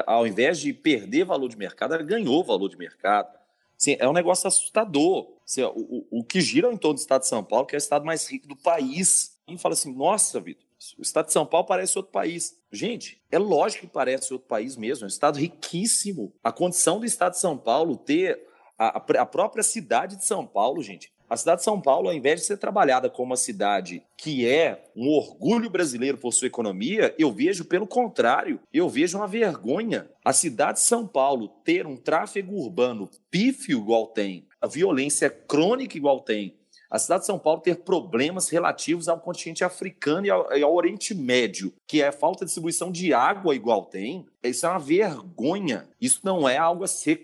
[0.05, 3.36] ao invés de perder valor de mercado, ela ganhou valor de mercado.
[3.79, 5.27] Assim, é um negócio assustador.
[5.45, 5.69] Assim, o,
[6.11, 8.05] o- o que gira em torno do estado de São Paulo, que é o estado
[8.05, 9.37] mais rico do país.
[9.47, 10.65] E fala assim: nossa, Vitor,
[10.97, 12.57] o estado de São Paulo parece outro país.
[12.71, 15.03] Gente, é lógico que parece outro país mesmo.
[15.03, 16.33] É um estado riquíssimo.
[16.43, 18.45] A condição do estado de São Paulo ter
[18.77, 22.39] a, a própria cidade de São Paulo, gente, A cidade de São Paulo, ao invés
[22.39, 27.29] de ser trabalhada como uma cidade que é um orgulho brasileiro por sua economia, eu
[27.33, 30.09] vejo pelo contrário, eu vejo uma vergonha.
[30.23, 35.97] A cidade de São Paulo ter um tráfego urbano pífio igual tem, a violência crônica
[35.97, 36.55] igual tem,
[36.89, 40.73] a cidade de São Paulo ter problemas relativos ao continente africano e ao, e ao,
[40.73, 45.89] Oriente Médio, que é falta de distribuição de água igual tem, isso é uma vergonha.
[45.99, 47.21] Isso não é algo a ser,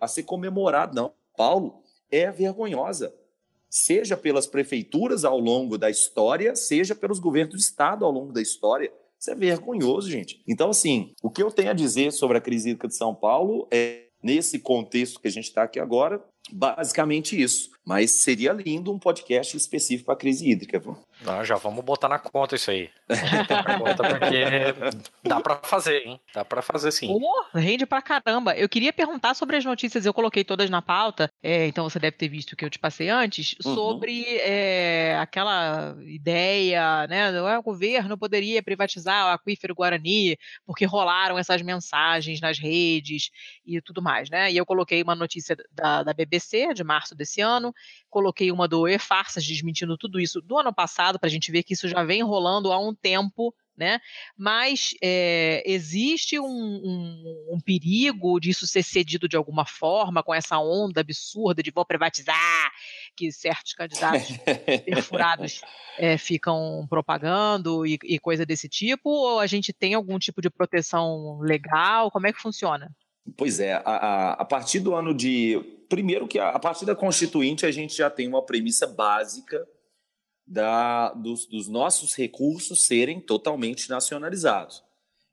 [0.00, 1.12] a ser comemorado, não.
[1.36, 3.14] Paulo é vergonhosa
[3.70, 8.40] seja pelas prefeituras ao longo da história, seja pelos governos do Estado ao longo da
[8.40, 8.92] história.
[9.18, 10.42] Isso é vergonhoso, gente.
[10.46, 13.66] Então, assim, o que eu tenho a dizer sobre a crise hídrica de São Paulo
[13.72, 16.22] é, nesse contexto que a gente está aqui agora,
[16.52, 17.70] basicamente isso.
[17.86, 20.80] Mas seria lindo um podcast específico para a crise hídrica.
[20.80, 20.96] Pô.
[21.24, 22.90] Ah, já vamos botar na conta isso aí.
[23.06, 26.20] porque dá para fazer, hein?
[26.34, 27.08] Dá para fazer sim.
[27.08, 28.56] Oh, rende pra caramba.
[28.56, 32.16] Eu queria perguntar sobre as notícias, eu coloquei todas na pauta, é, então você deve
[32.16, 33.74] ter visto o que eu te passei antes, uhum.
[33.74, 37.30] sobre é, aquela ideia, né?
[37.56, 40.36] O governo poderia privatizar o aquífero Guarani,
[40.66, 43.30] porque rolaram essas mensagens nas redes
[43.64, 44.50] e tudo mais, né?
[44.50, 47.72] E eu coloquei uma notícia da, da BBC de março desse ano,
[48.08, 51.74] coloquei uma do E-Farsas desmentindo tudo isso do ano passado, para a gente ver que
[51.74, 54.00] isso já vem rolando há um tempo né?
[54.36, 60.58] Mas é, existe um, um, um, perigo disso ser cedido de alguma forma com essa
[60.58, 62.72] onda absurda de vou privatizar
[63.14, 64.28] que certos candidatos
[64.84, 65.60] perfurados
[65.98, 69.10] é, ficam propagando e, e coisa desse tipo?
[69.10, 72.10] Ou a gente tem algum tipo de proteção legal?
[72.10, 72.90] Como é que funciona?
[73.36, 75.58] Pois é, a, a, partir do ano de.
[75.88, 79.66] Primeiro que a, a, partir da Constituinte a gente já tem uma premissa básica
[80.46, 84.82] da, dos, dos nossos recursos serem totalmente nacionalizados.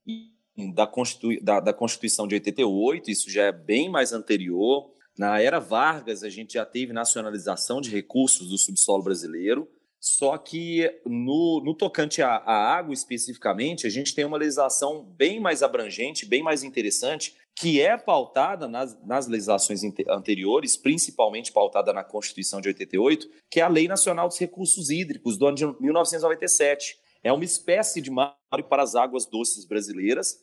[0.05, 0.31] E
[0.73, 4.91] da, Constitu, da, da Constituição de 88, isso já é bem mais anterior.
[5.17, 9.67] Na era Vargas, a gente já teve nacionalização de recursos do subsolo brasileiro.
[9.99, 15.39] Só que no, no tocante à, à, água especificamente, a gente tem uma legislação bem
[15.39, 22.03] mais abrangente, bem mais interessante, que é pautada nas, nas legislações anteriores, principalmente pautada na
[22.03, 26.97] Constituição de 88, que é a Lei Nacional dos Recursos Hídricos, do ano de 1997.
[27.23, 30.39] É uma espécie de marco para as águas doces brasileiras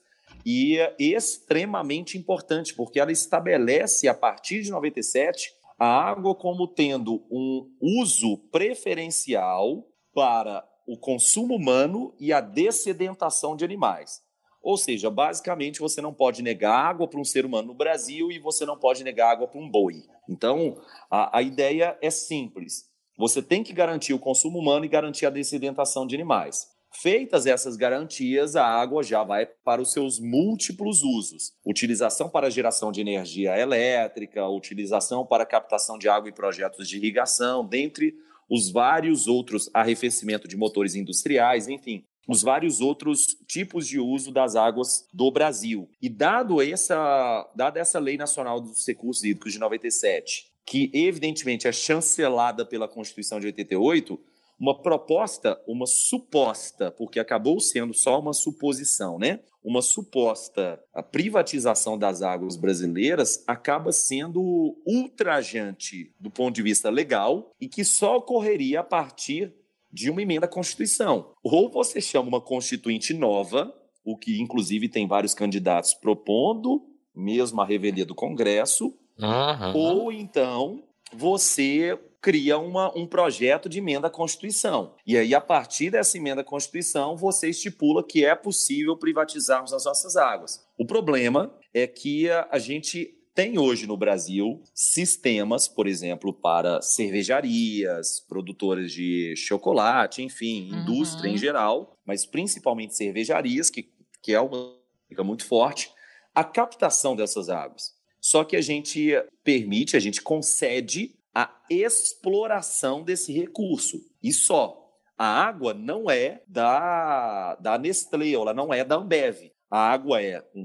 [0.47, 7.27] e é extremamente importante, porque ela estabelece, a partir de 97, a água como tendo
[7.31, 14.23] um uso preferencial para o consumo humano e a dessedentação de animais.
[14.63, 18.39] Ou seja, basicamente você não pode negar água para um ser humano no Brasil e
[18.39, 20.05] você não pode negar água para um boi.
[20.29, 20.77] Então,
[21.11, 22.91] a, a ideia é simples.
[23.19, 26.69] Você tem que garantir o consumo humano e garantir a dessedentação de animais.
[26.93, 32.91] Feitas essas garantias, a água já vai para os seus múltiplos usos: utilização para geração
[32.91, 38.15] de energia elétrica, utilização para captação de água em projetos de irrigação, dentre
[38.51, 44.57] os vários outros arrefecimento de motores industriais, enfim, os vários outros tipos de uso das
[44.57, 45.89] águas do Brasil.
[46.01, 51.73] E dado essa, dada essa Lei Nacional dos Recursos Hídricos de 97, que evidentemente é
[51.73, 54.21] chancelada pela Constituição de 88,
[54.61, 59.41] uma proposta, uma suposta, porque acabou sendo só uma suposição, né?
[59.65, 60.79] Uma suposta
[61.11, 68.19] privatização das águas brasileiras acaba sendo ultrajante do ponto de vista legal e que só
[68.19, 69.55] ocorreria a partir
[69.93, 71.33] de uma emenda à Constituição.
[71.43, 76.83] Ou você chama uma constituinte nova, o que inclusive tem vários candidatos propondo,
[77.15, 79.77] mesmo a revelia do Congresso, uhum.
[79.77, 84.95] ou então você cria uma, um projeto de emenda à Constituição.
[85.07, 89.85] E aí, a partir dessa emenda à Constituição, você estipula que é possível privatizarmos as
[89.87, 90.65] nossas águas.
[90.79, 96.83] O problema é que a, a gente tem hoje no Brasil sistemas, por exemplo, para
[96.83, 100.81] cervejarias, produtoras de chocolate, enfim, uhum.
[100.81, 103.91] indústria em geral, mas principalmente cervejarias, que,
[104.23, 104.81] que é uma
[105.11, 105.91] fica muito forte,
[106.35, 107.93] a captação dessas águas.
[108.21, 109.13] Só que a gente
[109.43, 113.99] permite, a gente concede a exploração desse recurso.
[114.23, 114.77] E só.
[115.19, 119.50] A água não é da, da Nestlé, ela não é da Ambev.
[119.71, 120.65] A água é um,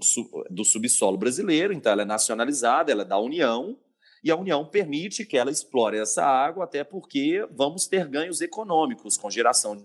[0.49, 3.77] do subsolo brasileiro, então ela é nacionalizada, ela é da União,
[4.23, 9.17] e a União permite que ela explore essa água, até porque vamos ter ganhos econômicos
[9.17, 9.77] com geração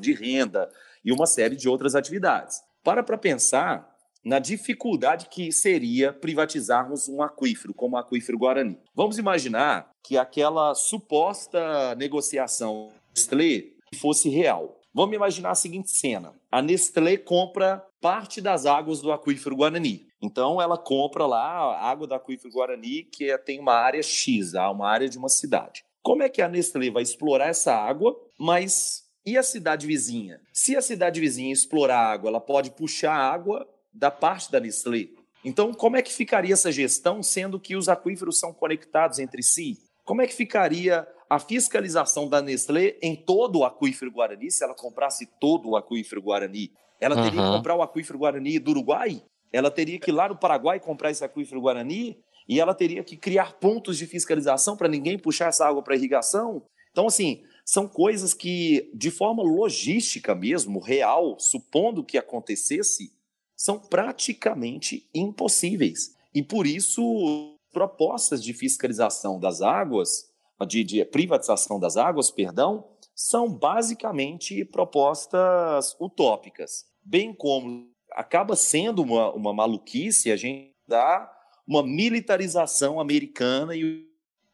[0.00, 0.70] de renda
[1.04, 2.62] e uma série de outras atividades.
[2.82, 8.78] Para para pensar na dificuldade que seria privatizarmos um aquífero, como o aquífero Guarani.
[8.94, 14.80] Vamos imaginar que aquela suposta negociação Nestlé fosse real.
[14.94, 20.06] Vamos imaginar a seguinte cena: a Nestlé compra parte das águas do aquífero Guarani.
[20.22, 24.54] Então ela compra lá a água do aquífero Guarani, que é, tem uma área X,
[24.54, 25.84] uma área de uma cidade.
[26.02, 30.40] como é que a Nestlé vai explorar essa água, mas e a cidade vizinha?
[30.52, 34.60] Se a cidade vizinha explorar a água, ela pode puxar a água da parte da
[34.60, 35.08] Nestlé.
[35.44, 39.78] Então, como é que ficaria essa gestão, sendo que os aquíferos são conectados entre si?
[40.04, 44.74] Como é que ficaria a fiscalização da Nestlé em todo o aquífero Guarani, se ela
[44.74, 46.70] comprasse todo o aquífero Guarani?
[47.00, 47.50] Ela teria Uhum.
[47.50, 49.20] que comprar o aquífero Guarani do Uruguai?
[49.52, 52.18] Ela teria que ir lá no Paraguai comprar esse aquífero Guarani?
[52.48, 56.62] E ela teria que criar pontos de fiscalização para ninguém puxar essa água para irrigação?
[56.92, 63.10] Então, assim, são coisas que, de forma logística mesmo, real, supondo que acontecesse,
[63.56, 66.14] são praticamente impossíveis.
[66.32, 70.32] E por isso, propostas de fiscalização das águas,
[70.66, 76.84] de, de privatização das águas, perdão, são basicamente propostas utópicas.
[77.04, 81.32] Bem como acaba sendo uma, uma maluquice a gente dar
[81.66, 84.04] uma militarização americana e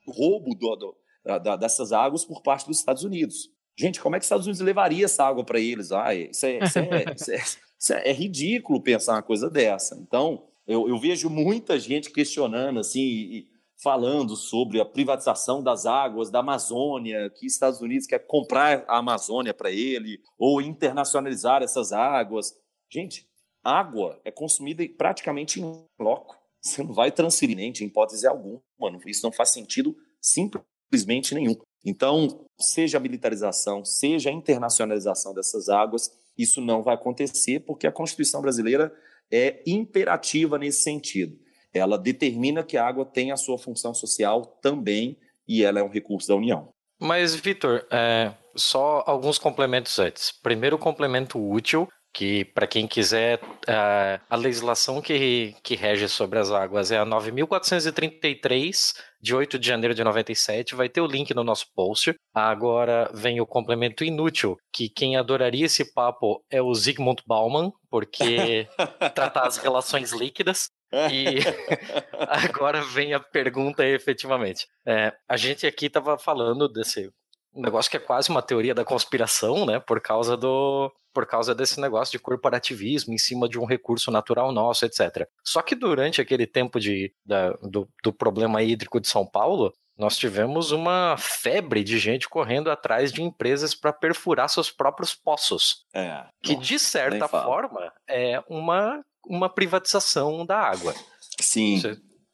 [0.07, 0.97] o roubo do- do-
[1.43, 3.51] da- dessas águas por parte dos Estados Unidos.
[3.79, 5.91] Gente, como é que os Estados Unidos levaria essa água para eles?
[5.93, 7.43] Ah, isso é, isso é- isso é-
[7.79, 9.97] isso é- é ridículo pensar uma coisa dessa.
[10.01, 13.49] Então, eu, eu vejo muita gente questionando, assim, e
[13.83, 19.55] falando sobre a privatização das águas da Amazônia, que Estados Unidos quer comprar a Amazônia
[19.55, 22.55] para ele, ou internacionalizar essas águas.
[22.93, 23.27] Gente,
[23.65, 26.37] água é consumida praticamente em loco.
[26.63, 28.61] Você não vai transferir nem em hipótese alguma.
[29.07, 31.57] Isso não faz sentido simplesmente nenhum.
[31.85, 37.93] Então, seja a militarização, seja a internacionalização dessas águas, isso não vai acontecer porque a
[37.93, 38.95] Constituição brasileira
[39.33, 41.39] é imperativa nesse sentido.
[41.73, 45.17] Ela determina que a água tem a sua função social também
[45.47, 46.69] e ela é um recurso da União.
[47.01, 50.31] Mas, Vitor, é, só alguns complementos antes.
[50.31, 56.51] Primeiro, complemento útil, que para quem quiser, é, a legislação que, que rege sobre as
[56.51, 60.75] águas é a 9.433, de 8 de janeiro de 97.
[60.75, 62.15] Vai ter o link no nosso post.
[62.35, 68.67] Agora vem o complemento inútil, que quem adoraria esse papo é o Zygmunt Bauman, porque
[69.15, 70.69] tratar as relações líquidas.
[70.93, 71.39] E
[72.29, 74.67] agora vem a pergunta efetivamente.
[74.87, 77.11] É, a gente aqui estava falando desse
[77.55, 79.81] negócio que é quase uma teoria da conspiração, né?
[79.81, 80.93] Por causa do.
[81.13, 85.27] Por causa desse negócio de corporativismo em cima de um recurso natural nosso, etc.
[85.45, 90.17] Só que durante aquele tempo de, da- do, do problema hídrico de São Paulo, nós
[90.17, 95.85] tivemos uma febre de gente correndo atrás de empresas para perfurar seus próprios poços.
[95.93, 100.95] É, Que, de certa forma, é uma, uma privatização da água.
[101.41, 101.81] Sim.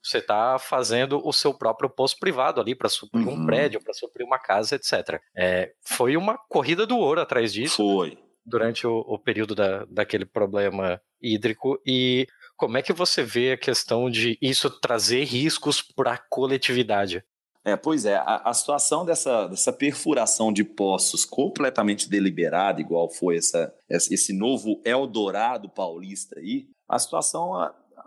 [0.03, 3.43] Você está fazendo o seu próprio poço privado ali para suprir Uhum.
[3.43, 5.21] um prédio, para suprir uma casa, etc.
[5.37, 7.77] É, foi uma corrida do ouro atrás disso.
[7.77, 8.17] Foi.
[8.45, 11.81] Durante o, o período da, daquele problema hídrico.
[11.85, 17.25] E como é que você vê a questão de isso trazer riscos para a coletividade?
[17.67, 23.39] É, pois é, a, a situação dessa, dessa perfuração de poços completamente deliberada, igual foi
[23.39, 27.55] essa, esse novo Eldorado paulista aí, a situação,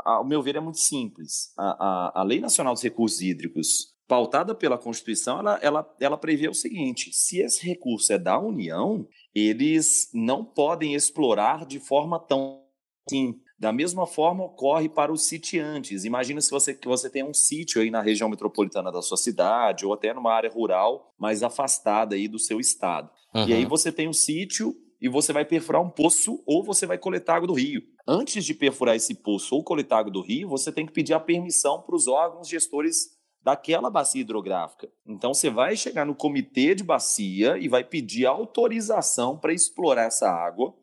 [0.05, 1.51] ao meu ver, é muito simples.
[1.57, 6.47] A, a, a Lei Nacional dos Recursos Hídricos, pautada pela Constituição, ela, ela, ela prevê
[6.47, 9.05] o seguinte: se esse recurso é da União,
[9.35, 12.63] eles não podem explorar de forma tão
[13.05, 13.37] assim.
[13.59, 16.05] Da mesma forma ocorre para os sitiantes.
[16.05, 19.85] Imagina se você, que você tem um sítio aí na região metropolitana da sua cidade
[19.85, 23.09] ou até numa área rural mais afastada aí do seu estado.
[23.35, 23.69] E aí Uhum.
[23.69, 27.47] você tem um sítio e você vai perfurar um poço ou você vai coletar água
[27.47, 27.81] do rio.
[28.07, 31.19] Antes de perfurar esse poço ou coletar água do rio, você tem que pedir a
[31.19, 34.89] permissão para os órgãos gestores daquela bacia hidrográfica.
[35.05, 40.29] Então você vai chegar no comitê de bacia e vai pedir autorização para explorar essa
[40.29, 40.73] água.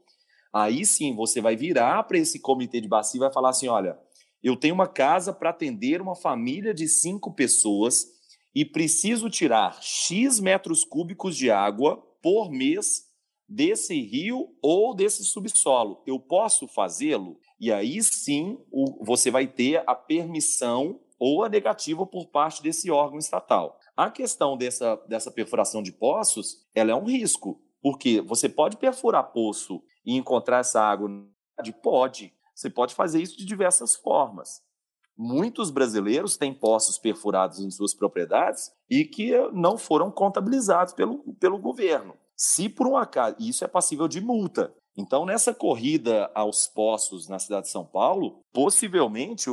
[0.57, 3.99] Aí sim você vai virar para esse comitê de bacia e vai falar assim: olha,
[4.43, 8.07] eu tenho uma casa para atender uma família de cinco pessoas
[8.55, 13.03] e preciso tirar X metros cúbicos de água por mês
[13.47, 16.03] desse rio ou desse subsolo.
[16.07, 17.39] Eu posso fazê-lo?
[17.61, 18.57] E aí sim
[19.03, 23.79] você vai ter a permissão ou a negativa por parte desse órgão estatal.
[23.95, 29.33] A questão dessa, dessa perfuração de poços, ela é um risco, porque você pode perfurar
[29.35, 31.11] poço e encontrar essa água?
[31.83, 32.33] Pode.
[32.55, 34.63] Você pode fazer isso de diversas formas.
[35.19, 41.59] Muitos brasileiros têm poços perfurados em suas propriedades e que não foram contabilizados pelo, pelo
[41.59, 42.15] governo.
[42.37, 44.75] Se por um acaso, isso é passível de multa.
[44.97, 49.51] Então, nessa corrida aos poços na cidade de São Paulo, possivelmente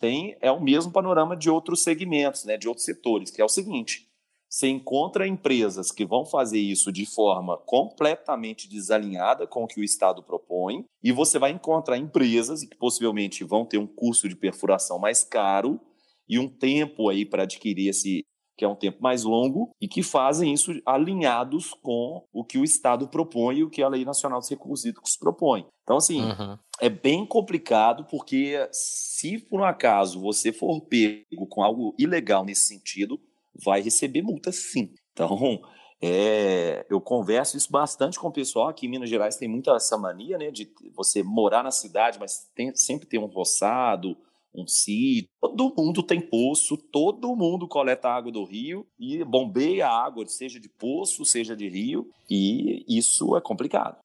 [0.00, 3.48] tem é o mesmo panorama de outros segmentos, né, de outros setores, que é o
[3.48, 4.08] seguinte:
[4.54, 9.84] você encontra empresas que vão fazer isso de forma completamente desalinhada com o que o
[9.84, 14.96] Estado propõe, e você vai encontrar empresas que possivelmente vão ter um custo de perfuração
[14.96, 15.80] mais caro
[16.28, 18.22] e um tempo aí para adquirir esse,
[18.56, 22.62] que é um tempo mais longo, e que fazem isso alinhados com o que o
[22.62, 25.66] Estado propõe e o que a Lei Nacional dos Recursos Hídricos propõe.
[25.82, 26.56] Então, assim, Uhum.
[26.80, 32.68] é bem complicado, porque se por um acaso você for pego com algo ilegal nesse
[32.68, 33.20] sentido,
[33.62, 34.90] vai receber multa sim.
[35.12, 35.60] Então,
[36.02, 38.68] é, eu converso isso bastante com o pessoal.
[38.68, 42.48] Aqui em Minas Gerais tem muita essa mania, né, de você morar na cidade, mas
[42.54, 44.16] tem- sempre tem um roçado,
[44.54, 45.28] um sítio.
[45.40, 50.60] Todo mundo tem poço, todo mundo coleta água do rio e bombeia a água, seja
[50.60, 53.96] de poço, seja de rio, e isso é complicado.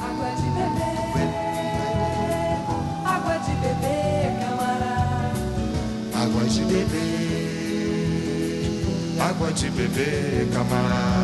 [0.00, 1.30] Água de beber,
[3.04, 5.30] água de beber, camarada.
[6.14, 7.09] Água de beber,
[9.20, 11.20] água de beber, camarada.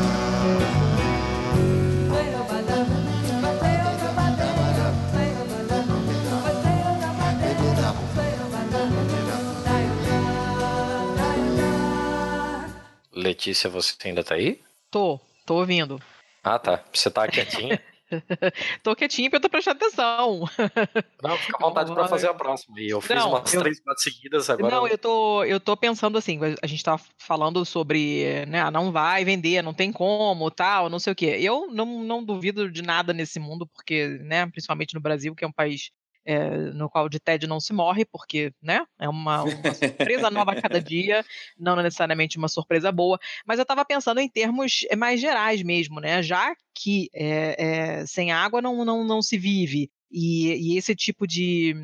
[13.12, 14.60] Letícia, você ainda tá aí?
[14.90, 16.01] Tô, tô ouvindo.
[16.44, 16.85] Ah, tá.
[16.93, 17.82] Você tá quietinha?
[18.82, 20.40] tô quietinho porque eu tô prestando atenção.
[21.22, 22.80] Não, fica à vontade pra fazer a próxima.
[22.80, 24.74] E eu fiz Não, umas eu- três, quatro seguidas agora.
[24.74, 28.92] Não, eu tô, eu tô pensando assim, a gente tá falando sobre, né, ah, não
[28.92, 31.36] vai vender, não tem como, tal, não sei o quê.
[31.40, 35.48] Eu não, não duvido de nada nesse mundo, porque, né, principalmente no Brasil, que é
[35.48, 35.90] um país
[36.26, 40.52] é, no qual de tédio não se morre, porque, né, é uma, uma surpresa nova
[40.52, 41.24] a cada dia,
[41.58, 43.18] não necessariamente uma surpresa boa.
[43.46, 48.06] Mas eu estava pensando em termos eh, mais gerais mesmo, né, já que é, é,
[48.06, 51.74] sem água não, não, não se vive, e, e esse tipo de,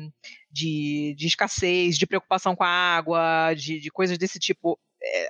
[0.51, 4.79] de, de escassez, de preocupação com a água, de, de coisas desse tipo,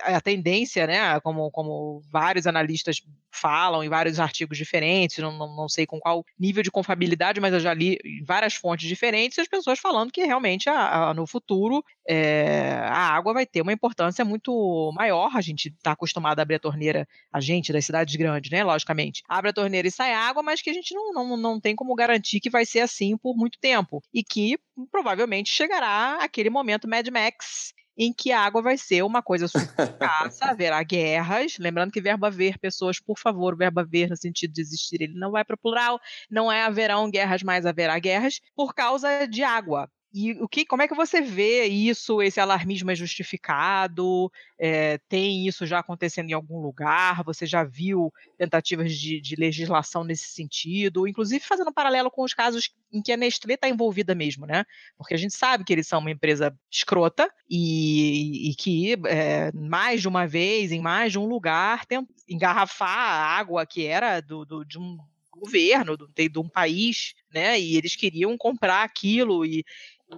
[0.02, 3.02] a tendência, né, como, como vários analistas
[3.32, 7.52] falam em vários artigos diferentes, não, não, não sei com qual nível de confiabilidade, mas
[7.52, 11.82] eu já li várias fontes diferentes, as pessoas falando que realmente a, a- no futuro
[12.08, 15.30] é, a água vai ter uma importância muito maior.
[15.36, 19.22] A gente está acostumado a abrir a torneira, a gente das cidades grandes, né, logicamente,
[19.28, 21.94] abre a torneira e sai água, mas que a gente não, não, não tem como
[21.96, 24.56] garantir que vai ser assim por muito tempo e que
[24.92, 29.64] provavelmente chegará aquele momento Mad Max em que a água vai ser uma coisa super
[29.88, 31.56] escassa, haverá guerras.
[31.58, 35.30] Lembrando que verbo haver, pessoas, por favor, verbo haver no sentido de existir, ele não
[35.30, 36.00] vai para o plural,
[36.30, 39.90] não é haverão guerras, mas haverá guerras, por causa de água.
[40.16, 42.22] E o que, como é que você vê isso?
[42.22, 44.30] Esse alarmismo é justificado?
[44.56, 47.24] É, tem isso já acontecendo em algum lugar?
[47.24, 51.08] Você já viu tentativas de, de legislação nesse sentido?
[51.08, 54.64] Inclusive fazendo um paralelo com os casos em que a Nestlé está envolvida mesmo, né?
[54.96, 60.00] Porque a gente sabe que eles são uma empresa escrota e, e que é, mais
[60.00, 64.44] de uma vez, em mais de um lugar, tem, engarrafar a água que era do,
[64.44, 64.96] do- de um
[65.32, 67.58] governo, de, de um país, né?
[67.58, 69.64] E eles queriam comprar aquilo e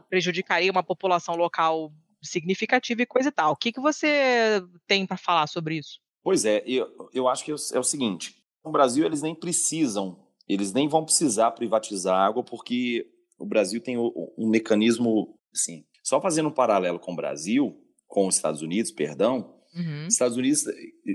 [0.08, 1.92] prejudicaria uma população local
[2.22, 3.52] significativa e coisa e tal.
[3.52, 5.98] O que, que você tem para falar sobre isso?
[6.22, 9.34] Pois é, eu, eu acho que é o- é o seguinte: no Brasil eles nem
[9.34, 10.18] precisam,
[10.48, 13.06] eles nem vão precisar privatizar a água, porque
[13.38, 18.36] o Brasil tem um mecanismo, assim, só fazendo um paralelo com o Brasil, com os
[18.36, 20.06] Estados Unidos, perdão, Uhum.
[20.06, 20.64] Estados Unidos,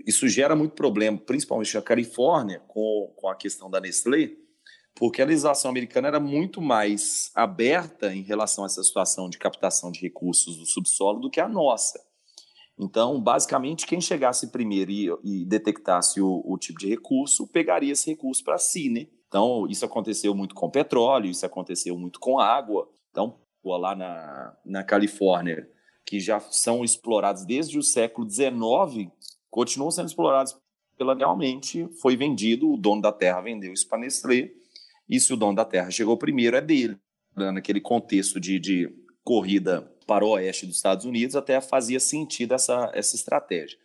[0.06, 4.34] isso gera muito problema, principalmente na Califórnia, com, com a questão da Nestlé,
[4.96, 9.92] porque a legislação americana era muito mais aberta em relação a essa situação de captação
[9.92, 12.00] de recursos do subsolo do que a nossa.
[12.78, 18.10] Então, basicamente, quem chegasse primeiro e, e detectasse o, o tipo de recurso, pegaria esse
[18.10, 19.08] recurso para si, né?
[19.28, 22.90] Então, isso aconteceu muito com petróleo, isso aconteceu muito com água.
[23.12, 25.70] Então, lá na, na Califórnia,
[26.06, 29.10] que já são explorados desde o século XIX,
[29.50, 30.58] continuam sendo explorados
[30.98, 34.52] pela realmente foi vendido, o dono da terra vendeu isso para Nestlé,
[35.12, 36.98] e se o dono da terra chegou primeiro, é dele.
[37.36, 38.90] Naquele contexto de, de
[39.26, 43.78] corrida para o oeste dos Estados Unidos, até fazia sentido essa, essa estratégia.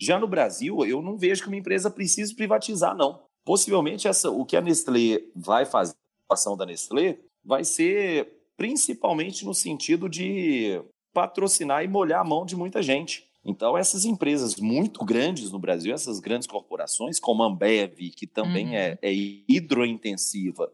[0.00, 3.22] Já no Brasil, eu não vejo que uma empresa precise privatizar, não.
[3.44, 5.94] Possivelmente, essa, o que a Nestlé vai fazer,
[6.30, 10.82] a ação da Nestlé, vai ser principalmente no sentido de
[11.12, 13.30] patrocinar e molhar a mão de muita gente.
[13.44, 18.68] Então, essas empresas muito grandes no Brasil, essas grandes corporações, como a Ambev, que também
[18.68, 18.74] Uhum.
[18.74, 19.12] é, é
[19.48, 20.72] hidrointensiva,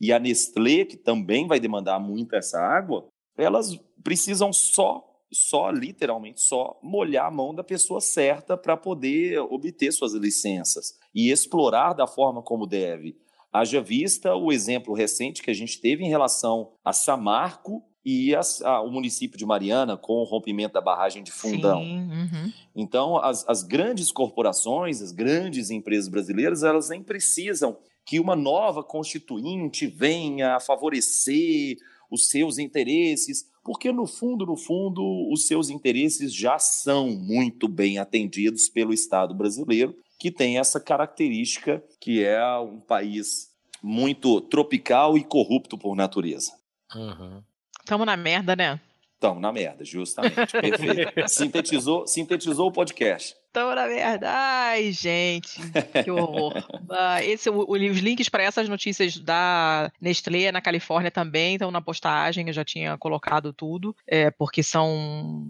[0.00, 6.40] e a Nestlé, que também vai demandar muito essa água, elas precisam só, só literalmente
[6.40, 12.06] só molhar a mão da pessoa certa para poder obter suas licenças e explorar da
[12.06, 13.16] forma como deve.
[13.52, 18.62] Haja vista o exemplo recente que a gente teve em relação a Samarco e as-
[18.62, 21.80] a- o município de Mariana com o rompimento da barragem de Fundão.
[21.80, 22.52] Sim, uhum.
[22.74, 27.76] Então, as, as grandes corporações, as grandes empresas brasileiras, elas nem precisam
[28.06, 31.76] que uma nova constituinte venha a favorecer
[32.10, 37.98] os seus interesses, porque no fundo, no fundo, os seus interesses já são muito bem
[37.98, 43.48] atendidos pelo Estado brasileiro, que tem essa característica que é um país
[43.82, 46.52] muito tropical e corrupto por natureza.
[46.94, 47.42] Uhum.
[47.88, 48.78] Tamo na merda, né?
[49.16, 50.36] Então, na merda, justamente.
[50.52, 51.12] Perfeito.
[51.28, 53.34] sintetizou, sintetizou o podcast.
[53.52, 54.30] Tamo na merda.
[54.30, 55.58] Ai, gente,
[56.04, 56.52] que horror.
[56.90, 61.80] Ah, esse, o- os links para essas notícias da Nestlé na Califórnia também estão na
[61.82, 62.46] postagem.
[62.46, 65.46] Eu já tinha colocado tudo, é, porque são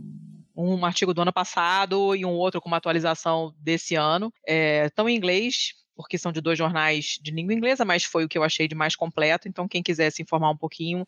[0.57, 4.33] um artigo do ano passado e um outro com uma atualização desse ano.
[4.47, 8.39] Estão em inglês, porque são de dois jornais de língua inglesa, mas foi o que
[8.39, 9.49] eu achei de mais completo.
[9.49, 11.05] Então, quem quiser se informar um pouquinho,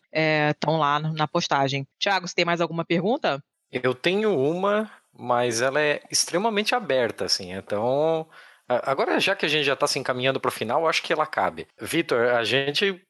[0.51, 1.87] estão lá na postagem.
[1.97, 3.41] Tiago, você tem mais alguma pergunta?
[3.71, 7.53] Eu tenho uma, mas ela é extremamente aberta, assim.
[7.53, 8.27] Então,
[8.67, 11.25] agora já que a gente já está se encaminhando para o final, acho que ela
[11.25, 11.67] cabe.
[11.79, 13.01] Vitor, a gente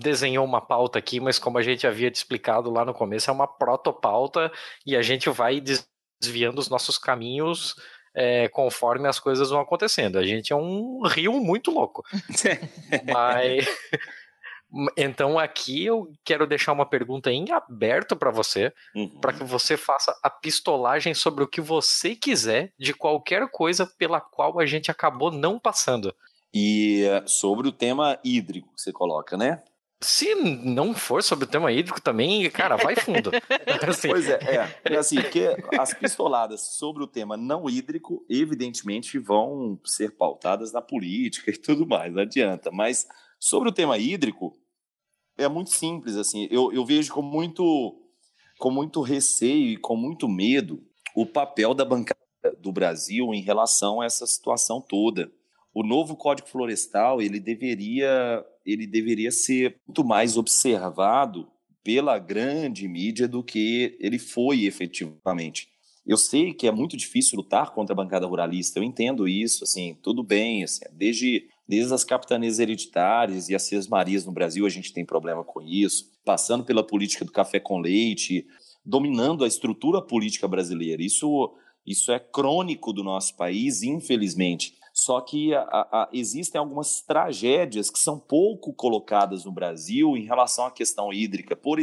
[0.00, 3.32] desenhou uma pauta aqui, mas como a gente havia te explicado lá no começo, é
[3.32, 4.50] uma protopauta
[4.86, 5.86] e a gente vai des-
[6.18, 7.74] desviando os nossos caminhos
[8.16, 10.18] é, conforme as coisas vão acontecendo.
[10.18, 12.02] A gente é um rio muito louco.
[13.12, 13.68] Mas
[14.96, 18.72] então aqui eu quero deixar uma pergunta em aberto para você,
[19.20, 24.20] para que você faça a pistolagem sobre o que você quiser de qualquer coisa pela
[24.20, 26.14] qual a gente acabou não passando.
[26.52, 29.62] E eh, sobre o tema hídrico que você coloca, né?
[30.00, 33.30] Se não for sobre o tema hídrico também, cara, vai fundo.
[33.88, 34.92] Assim, Pois é, é.
[34.92, 40.82] É assim, porque as pistoladas sobre o tema não hídrico, evidentemente, vão ser pautadas na
[40.82, 42.70] política e tudo mais, não adianta.
[42.70, 43.06] Mas
[43.38, 44.54] sobre o tema hídrico,
[45.38, 46.46] é muito simples, assim.
[46.50, 47.98] Eu, eu vejo com muito,
[48.58, 50.82] com muito receio e com muito medo
[51.14, 52.20] o papel da bancada
[52.58, 55.30] do Brasil em relação a essa situação toda.
[55.76, 61.46] O novo Código Florestal, ele deveria, ele deveria ser muito mais observado
[61.84, 65.68] pela grande mídia do que ele foi efetivamente.
[66.06, 69.94] Eu sei que é muito difícil lutar contra a bancada ruralista, eu entendo isso, assim,
[70.02, 74.94] tudo bem, assim, desde, desde as capitanias hereditárias e as sesmarias no Brasil a gente
[74.94, 78.46] tem problema com isso, passando pela política do café com leite,
[78.82, 81.02] dominando a estrutura política brasileira.
[81.02, 81.54] Isso,
[81.86, 84.74] isso é crônico do nosso país, infelizmente.
[85.06, 90.66] Só que a, a, existem algumas tragédias que são pouco colocadas no Brasil em relação
[90.66, 91.54] à questão hídrica.
[91.54, 91.78] Por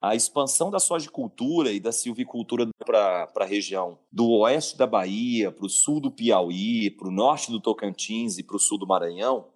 [0.00, 5.66] a expansão da sojicultura e da silvicultura para a região do oeste da Bahia, para
[5.66, 9.48] o sul do Piauí, para o norte do Tocantins e para o sul do Maranhão,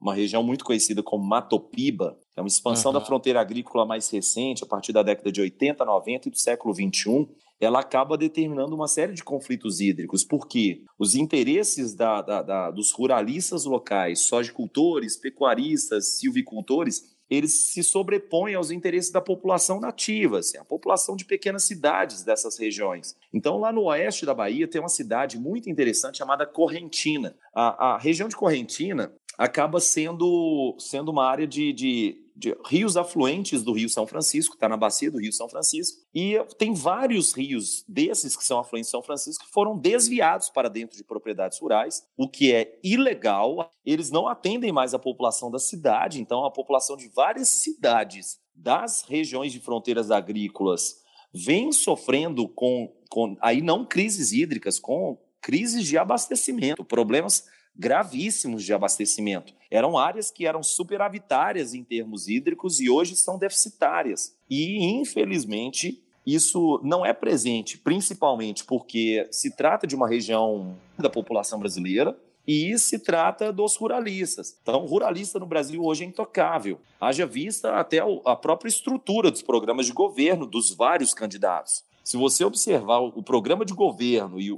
[0.00, 2.98] uma região muito conhecida como Matopiba, é uma expansão Uhum.
[2.98, 6.74] da fronteira agrícola mais recente, a partir da década de 80, 90 e do século
[6.74, 7.28] 21,
[7.60, 12.92] ela acaba determinando uma série de conflitos hídricos, porque os interesses da, da, da, dos
[12.92, 20.64] ruralistas locais, sojicultores, pecuaristas, silvicultores, eles se sobrepõem aos interesses da população nativa, assim, a
[20.64, 23.16] população de pequenas cidades dessas regiões.
[23.32, 27.34] Então, lá no oeste da Bahia, tem uma cidade muito interessante chamada Correntina.
[27.54, 33.62] A, a região de Correntina acaba sendo, sendo uma área de, de, de rios afluentes
[33.62, 37.84] do Rio São Francisco, está na bacia do Rio São Francisco, e tem vários rios
[37.88, 42.04] desses que são afluentes de São Francisco que foram desviados para dentro de propriedades rurais,
[42.16, 43.70] o que é ilegal.
[43.84, 49.02] Eles não atendem mais a população da cidade, então a população de várias cidades das
[49.02, 51.02] regiões de fronteiras agrícolas
[51.32, 57.44] vem sofrendo com, com aí não crises hídricas, com crises de abastecimento, problemas
[57.76, 59.52] gravíssimos de abastecimento.
[59.70, 64.36] Eram áreas que eram superavitárias em termos hídricos e hoje são deficitárias.
[64.48, 71.58] E, infelizmente, isso não é presente, principalmente porque se trata de uma região da população
[71.58, 74.56] brasileira e se trata dos ruralistas.
[74.62, 76.78] Então, ruralista no Brasil hoje é intocável.
[77.00, 81.84] Haja vista até a própria estrutura dos programas de governo dos vários candidatos.
[82.02, 84.50] Se você observar o programa de governo e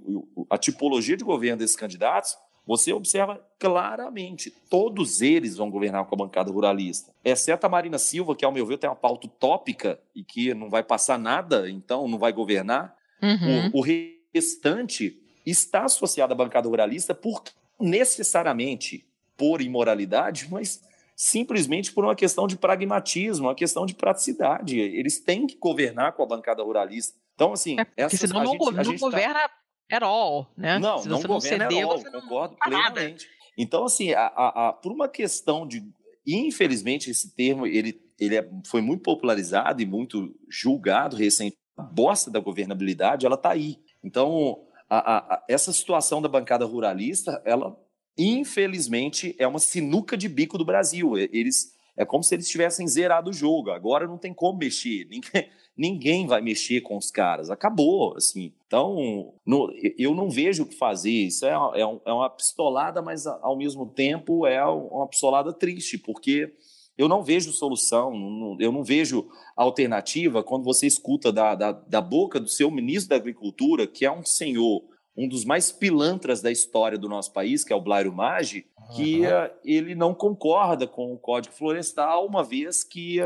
[0.51, 2.37] a tipologia de governo desses candidatos,
[2.67, 7.13] você observa claramente, todos eles vão governar com a bancada ruralista.
[7.25, 10.69] Exceto a Marina Silva, que, ao meu ver, tem uma pauta utópica e que não
[10.69, 12.95] vai passar nada, então não vai governar.
[13.23, 13.71] Uhum.
[13.73, 17.43] O, o restante está associado à bancada ruralista por
[17.79, 19.07] necessariamente
[19.37, 20.83] por imoralidade, mas
[21.15, 24.79] simplesmente por uma questão de pragmatismo, uma questão de praticidade.
[24.79, 27.17] Eles têm que governar com a bancada ruralista.
[27.35, 29.51] Então, assim, É, senão a não, gente- a não gente tá- governa
[29.91, 30.79] at all, né?
[30.79, 32.93] não, Se não você não governa ceder, at all, você não concordo faz nada.
[32.95, 33.29] plenamente.
[33.59, 35.83] Então, assim, a, a- a- por uma questão de.
[36.27, 41.57] Infelizmente, esse termo ele, ele é- foi muito popularizado e muito julgado recentemente.
[41.77, 43.79] A bosta da governabilidade, ela está aí.
[44.03, 44.63] Então,
[45.49, 47.77] essa situação da bancada ruralista, ela,
[48.17, 51.17] infelizmente, é uma sinuca de bico do Brasil.
[51.19, 51.75] Eles.
[51.99, 53.71] É como se eles tivessem zerado o jogo.
[53.71, 55.07] Agora não tem como mexer.
[55.09, 57.51] Ninguém, ninguém vai mexer com os caras.
[57.51, 58.53] Acabou, assim.
[58.67, 61.11] Então, no, eu não vejo o que fazer.
[61.11, 66.53] Isso é, é, é uma pistolada, mas ao mesmo tempo é uma pistolada triste, porque
[66.97, 72.41] eu não vejo solução, eu não vejo alternativa quando você escuta da, da, da boca
[72.41, 74.83] do seu ministro da Agricultura, que é um senhor
[75.17, 79.21] um dos mais pilantras da história do nosso país, que é o Blairo Maggi, que
[79.21, 79.51] uhum.
[79.65, 83.21] ele não concorda com o Código Florestal, uma vez que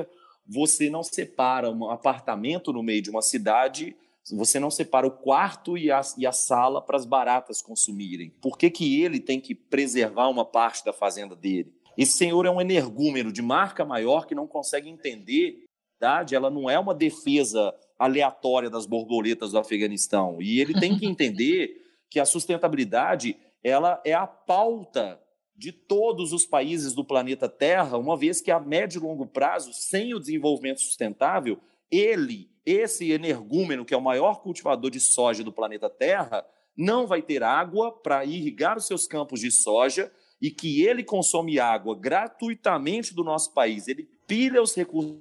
[0.51, 3.97] você não separa um apartamento no meio de uma cidade,
[4.33, 8.31] você não separa o quarto e a, e a sala para as baratas consumirem.
[8.43, 11.73] Por que, que ele tem que preservar uma parte da fazenda dele?
[11.97, 15.65] Esse senhor é um energúmeno de marca maior que não consegue entender,
[16.01, 20.41] verdade, ela não é uma defesa aleatória das borboletas do Afeganistão.
[20.41, 21.77] E ele tem que entender
[22.09, 25.21] que a sustentabilidade ela é a pauta
[25.61, 29.75] de todos os países do planeta Terra, uma vez que a médio e longo prazo,
[29.75, 31.61] sem o desenvolvimento sustentável,
[31.91, 37.21] ele, esse energúmeno, que é o maior cultivador de soja do planeta Terra, não vai
[37.21, 40.11] ter água para irrigar os seus campos de soja
[40.41, 45.21] e que ele consome água gratuitamente do nosso país, ele pilha os recursos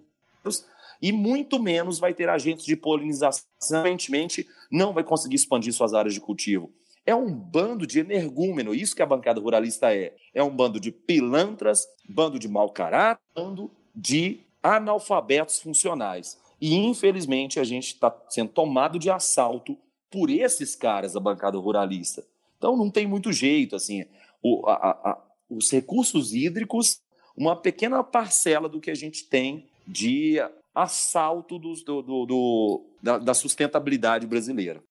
[1.02, 6.14] e muito menos vai ter agentes de polinização, aparentemente não vai conseguir expandir suas áreas
[6.14, 6.72] de cultivo.
[7.05, 10.15] É um bando de energúmeno, isso que a bancada ruralista é.
[10.34, 16.38] É um bando de pilantras, bando de mau caráter, bando de analfabetos funcionais.
[16.61, 19.77] E, infelizmente, a gente está sendo tomado de assalto
[20.11, 22.23] por esses caras da bancada ruralista.
[22.57, 24.05] Então, não tem muito jeito, assim.
[24.43, 27.01] O, a, a, os recursos hídricos,
[27.35, 30.39] uma pequena parcela do que a gente tem de
[30.76, 34.81] assalto dos, do, do, do da, da, sustentabilidade brasileira.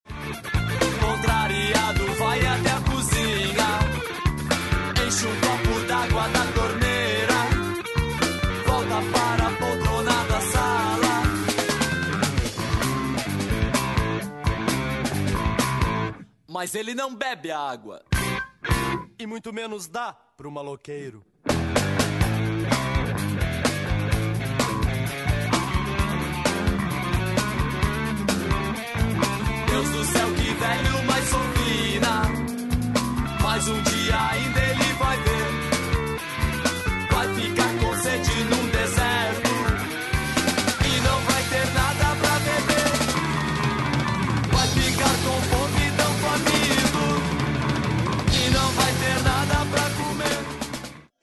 [1.00, 1.97] Contrariado
[16.60, 18.02] Mas ele não bebe a água,
[19.16, 21.24] e muito menos dá pro maloqueiro.
[29.70, 32.22] Deus do céu, que velho mais sofina.
[33.40, 34.47] Mas um dia ainda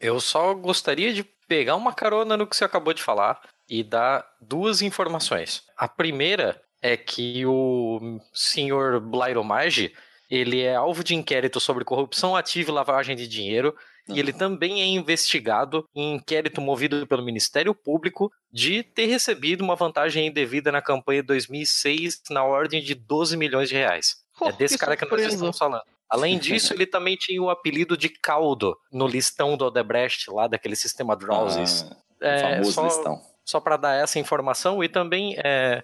[0.05, 4.23] Eu só gostaria de pegar uma carona no que você acabou de falar e dar
[4.39, 5.63] duas informações.
[5.75, 9.91] A primeira é que o senhor Blairomage,
[10.29, 13.75] ele é alvo de inquérito sobre corrupção ativa e lavagem de dinheiro,
[14.07, 19.75] e ele também é investigado em inquérito movido pelo Ministério Público de ter recebido uma
[19.75, 24.17] vantagem indevida na campanha de 2006 na ordem de 12 milhões de reais.
[24.39, 25.94] Oh, é desse cara que nós estamos falando.
[26.09, 30.75] Além disso, ele também tinha o apelido de Caldo no listão do Odebrecht, lá daquele
[30.75, 31.85] sistema Drowsys.
[32.21, 33.21] Ah, é, famoso só, listão.
[33.43, 35.83] Só para dar essa informação, e também é,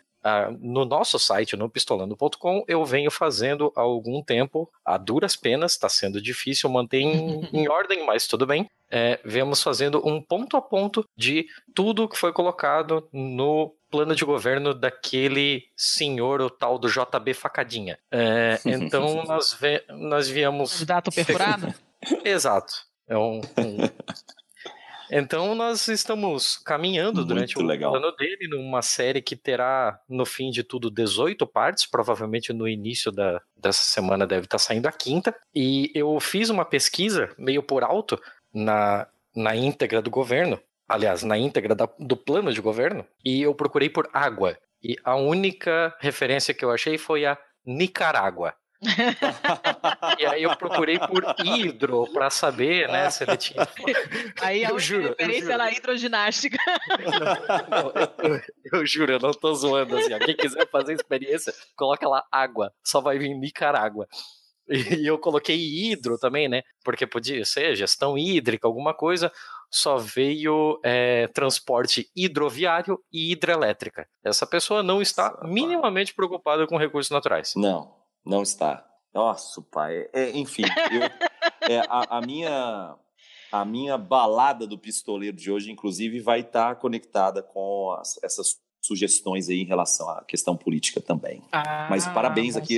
[0.60, 5.90] no nosso site, no pistolando.com, eu venho fazendo há algum tempo, a duras penas, está
[5.90, 8.70] sendo difícil manter em, em, ordem, mas tudo bem.
[8.92, 14.26] É, vemos fazendo um ponto a ponto de tudo que foi colocado no plano de
[14.26, 17.98] governo daquele senhor, o tal do JB Facadinha.
[18.12, 20.84] É, então nós, ve nós viemos.
[20.84, 21.74] Dato perfurado?
[22.26, 22.74] Exato.
[23.08, 23.78] É um, um
[25.12, 27.96] então nós estamos caminhando Muito durante o legal.
[27.96, 31.86] ano dele numa série que terá, no fim de tudo, 18 partes.
[31.86, 35.36] Provavelmente no início da, dessa semana deve estar saindo a quinta.
[35.54, 38.20] E eu fiz uma pesquisa meio por alto
[38.54, 40.60] na, na íntegra do governo.
[40.88, 43.06] Aliás, na íntegra da, do plano de governo.
[43.24, 44.58] E eu procurei por água.
[44.84, 48.56] E a única referência que eu achei foi a Nicarágua
[50.20, 53.68] e aí eu procurei por hidro para saber, né, se ele tinha.
[54.42, 56.58] Aí a juro, referência era hidroginástica.
[57.70, 58.42] Não, eu, eu,
[58.74, 60.18] eu, juro, eu não tô zoando assim.
[60.20, 64.08] Quem quiser fazer experiência, coloca lá água, só vai vir Nicarágua.
[65.02, 66.64] E eu coloquei hidro também, né?
[66.84, 69.32] Porque podia ser gestão hídrica, alguma coisa.
[69.70, 74.08] Só veio é, transporte hidroviário e hidrelétrica.
[74.24, 77.54] Essa pessoa não está minimamente preocupada com recursos naturais.
[77.56, 77.94] Não,
[78.26, 78.86] não está.
[79.14, 80.08] Nossa, pai.
[80.14, 81.02] É, enfim, eu,
[81.70, 82.96] é, a, a, minha,
[83.52, 89.48] a minha balada do pistoleiro de hoje, inclusive, vai estar conectada com as, essas sugestões
[89.48, 91.44] aí em relação à questão política também.
[91.52, 92.78] Ah, Mas parabéns aqui.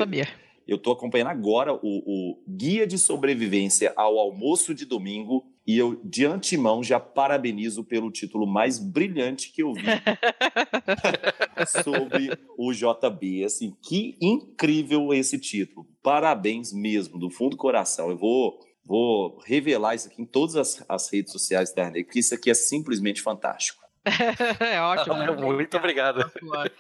[0.67, 5.45] Eu estou acompanhando agora o, o, Guia de Sobrevivência ao Almoço de Domingo.
[5.65, 9.81] E eu, de antemão, já parabenizo pelo título mais brilhante que eu vi
[11.83, 13.45] sobre o JB.
[13.45, 15.87] Assim, que incrível esse título.
[16.01, 18.09] Parabéns mesmo, do fundo do coração.
[18.09, 22.35] Eu vou, vou revelar isso aqui em todas as, as redes sociais da porque isso
[22.35, 23.81] aqui é simplesmente fantástico.
[24.59, 25.15] é ótimo.
[25.53, 26.29] Muito obrigado.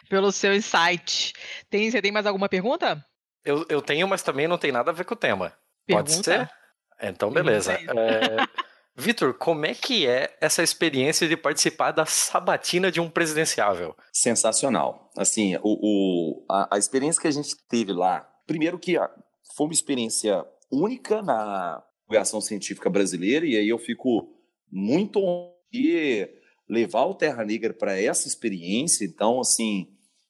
[0.09, 1.33] Pelo seu insight.
[1.69, 3.03] Tem, você tem mais alguma pergunta?
[3.45, 5.53] Eu, eu tenho, mas também não tem nada a ver com o tema.
[5.87, 6.49] Pode Pergunta?
[6.99, 7.07] ser?
[7.09, 7.73] Então, beleza.
[7.73, 8.37] É,
[8.95, 13.95] Vitor, como é que é essa experiência de participar da sabatina de um presidenciável?
[14.11, 15.11] Sensacional.
[15.17, 19.09] Assim, o, o- a, a experiência que a gente teve lá, primeiro que ah,
[19.55, 24.29] foi uma experiência única na divulgação científica brasileira, e aí eu fico
[24.71, 26.29] muito honrado de
[26.69, 29.03] levar o Terra Negra para essa experiência.
[29.05, 29.87] Então, assim,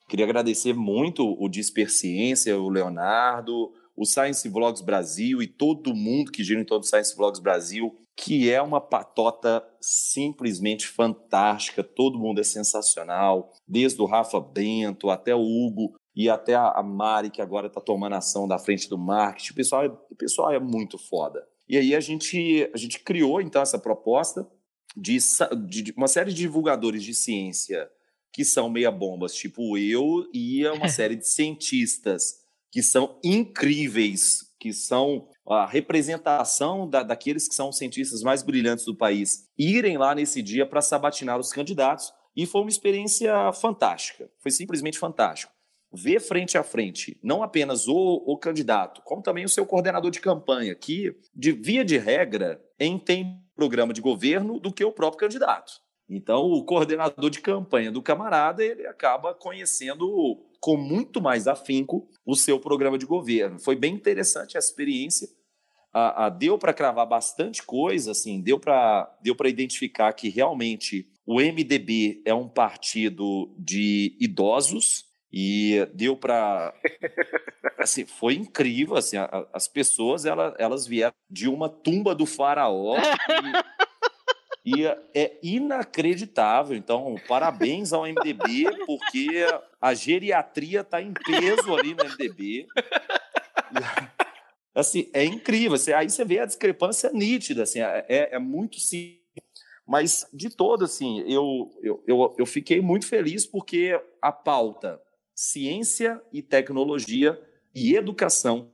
[0.08, 6.44] queria agradecer muito o Disperciência, o Leonardo, o Science Vlogs Brasil e todo mundo que
[6.44, 11.84] gira em torno do Science Vlogs Brasil, que é uma patota simplesmente fantástica.
[11.84, 17.30] Todo mundo é sensacional, desde o Rafa Bento até o Hugo e até a Mari,
[17.32, 19.52] que agora está tomando ação da frente do marketing.
[19.52, 21.44] O pessoal, é, o pessoal é muito foda.
[21.68, 24.48] E aí a gente, a gente criou, então, essa proposta
[24.96, 25.20] de-
[25.68, 27.90] de uma série de divulgadores de ciência
[28.34, 32.41] que são meia bombas, tipo eu, e uma série de cientistas
[32.72, 38.85] que são incríveis, que são a representação da- daqueles que são os cientistas mais brilhantes
[38.85, 42.11] do país, irem lá nesse dia para sabatinar os candidatos.
[42.35, 45.53] E foi uma experiência fantástica, foi simplesmente fantástico.
[45.93, 50.19] Ver frente a frente, não apenas o, o candidato, como também o seu coordenador de
[50.19, 55.19] campanha, que, de via de regra, entende o programa de governo do que o próprio
[55.19, 55.82] candidato.
[56.10, 62.36] Então, o coordenador de campanha do camarada, ele acaba conhecendo com muito mais afinco o
[62.36, 63.60] seu programa de governo.
[63.60, 65.28] Foi bem interessante essa experiência.
[65.94, 71.40] Ah, ah, deu para cravar bastante coisa, assim, deu para deu identificar que realmente o
[71.40, 76.74] MDB é um partido de idosos e deu para
[77.78, 82.26] assim, foi incrível, assim, a- a- as pessoas elas, elas vieram de uma tumba do
[82.26, 82.96] faraó
[84.65, 86.76] e, é inacreditável.
[86.76, 89.45] Então, parabéns ao MDB porque
[89.81, 92.68] a geriatria está em peso ali no MDB.
[94.76, 95.73] Assim, é incrível.
[95.73, 99.22] assim, aí você vê a discrepância nítida, assim, é, é muito simples.
[99.85, 104.99] Mas, de todo, assim, eu, eu, eu, eu fiquei muito feliz porque a pauta
[105.35, 107.40] ciência e tecnologia
[107.76, 108.72] e educação,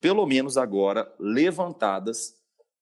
[0.00, 2.34] pelo menos agora, levantadas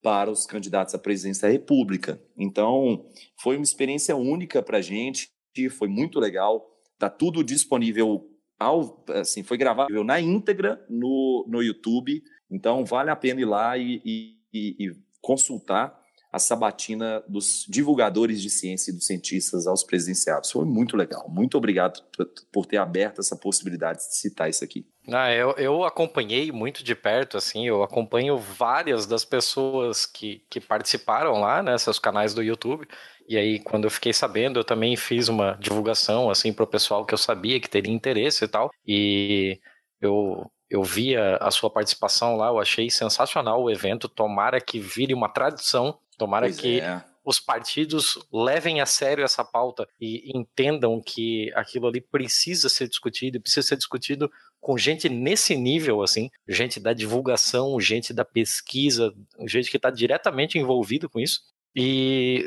[0.03, 2.21] para os candidatos à presidência da República.
[2.37, 3.05] Então,
[3.41, 5.31] foi uma experiência única para a gente,
[5.71, 6.69] foi muito legal.
[6.93, 12.21] Está tudo disponível, ao, assim, foi gravado na íntegra no, no YouTube.
[12.51, 15.97] Então, vale a pena ir lá e, e- e- consultar
[16.33, 20.51] a sabatina dos divulgadores de ciência e dos cientistas aos presidenciáveis.
[20.51, 21.29] Foi muito legal.
[21.29, 22.03] Muito obrigado
[22.51, 24.85] por ter aberto essa possibilidade de citar isso aqui.
[25.11, 30.61] Ah, eu, eu acompanhei muito de perto, assim, eu acompanho várias das pessoas que, que
[30.61, 32.87] participaram lá, né, seus canais do YouTube,
[33.27, 37.13] e aí quando eu fiquei sabendo, eu também fiz uma divulgação, assim, pro pessoal que
[37.13, 39.59] eu sabia que teria interesse e tal, e
[39.99, 45.13] eu, eu vi a, sua participação lá, eu achei sensacional o evento, tomara que vire
[45.13, 47.03] uma tradição, tomara Pois que é.
[47.25, 53.41] os partidos levem a sério essa pauta e entendam que aquilo ali precisa ser discutido,
[53.41, 54.31] precisa ser discutido
[54.63, 59.13] com gente nesse nível, assim, gente da divulgação, gente da pesquisa,
[59.45, 61.41] gente que está diretamente envolvido com isso.
[61.75, 62.43] E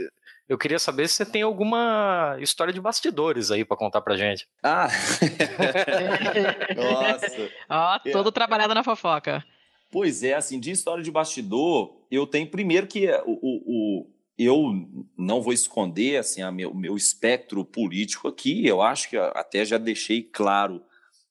[0.49, 4.47] eu queria saber se você tem alguma história de bastidores aí para contar pra gente.
[4.63, 4.89] Ah!
[6.77, 7.51] Nossa!
[7.69, 9.45] Ó, todo trabalhado na fofoca.
[9.91, 13.63] Pois é, assim, de história de bastidor, eu tenho primeiro que o, o-
[14.01, 14.73] o- eu
[15.17, 18.67] não vou esconder assim a meu, meu espectro político aqui.
[18.67, 20.83] Eu acho que até já deixei claro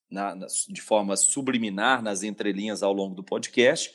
[0.09, 3.91] na- na- de forma subliminar nas entrelinhas ao longo do podcast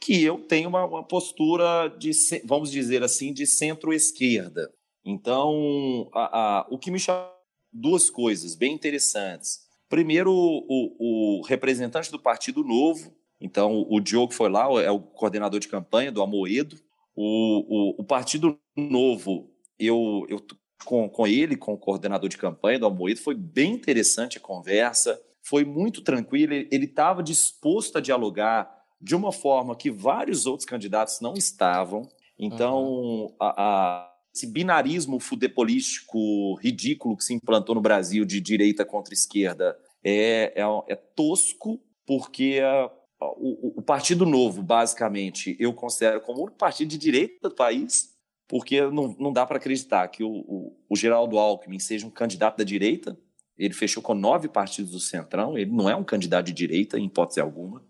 [0.00, 2.10] que eu tenho uma, uma postura de,
[2.44, 4.70] vamos dizer assim, de centro-esquerda.
[5.04, 7.30] Então, a- a- o que me chama
[7.72, 9.60] duas coisas bem interessantes.
[9.88, 15.60] Primeiro, o, o representante do Partido Novo, então o Diogo foi lá, é o coordenador
[15.60, 16.78] de campanha do Amoedo.
[17.16, 20.42] O, o, o Partido Novo, eu, eu
[20.84, 25.20] com, com ele, com o coordenador de campanha do Amoedo, foi bem interessante a conversa,
[25.46, 31.20] foi muito tranquilo, ele estava disposto a dialogar de uma forma que vários outros candidatos
[31.20, 32.08] não estavam.
[32.38, 39.14] Então, a- a- esse binarismo futebolístico ridículo que se implantou no Brasil de direita contra
[39.14, 42.90] esquerda é, é, é tosco, porque a-
[43.20, 48.12] o, o Partido Novo, basicamente, eu considero como o único partido de direita do país,
[48.48, 52.58] porque não, não dá para acreditar que o, o, o Geraldo Alckmin seja um candidato
[52.58, 53.16] da direita.
[53.56, 57.06] Ele fechou com nove partidos do Centrão, ele não é um candidato de direita, em
[57.06, 57.82] hipótese alguma.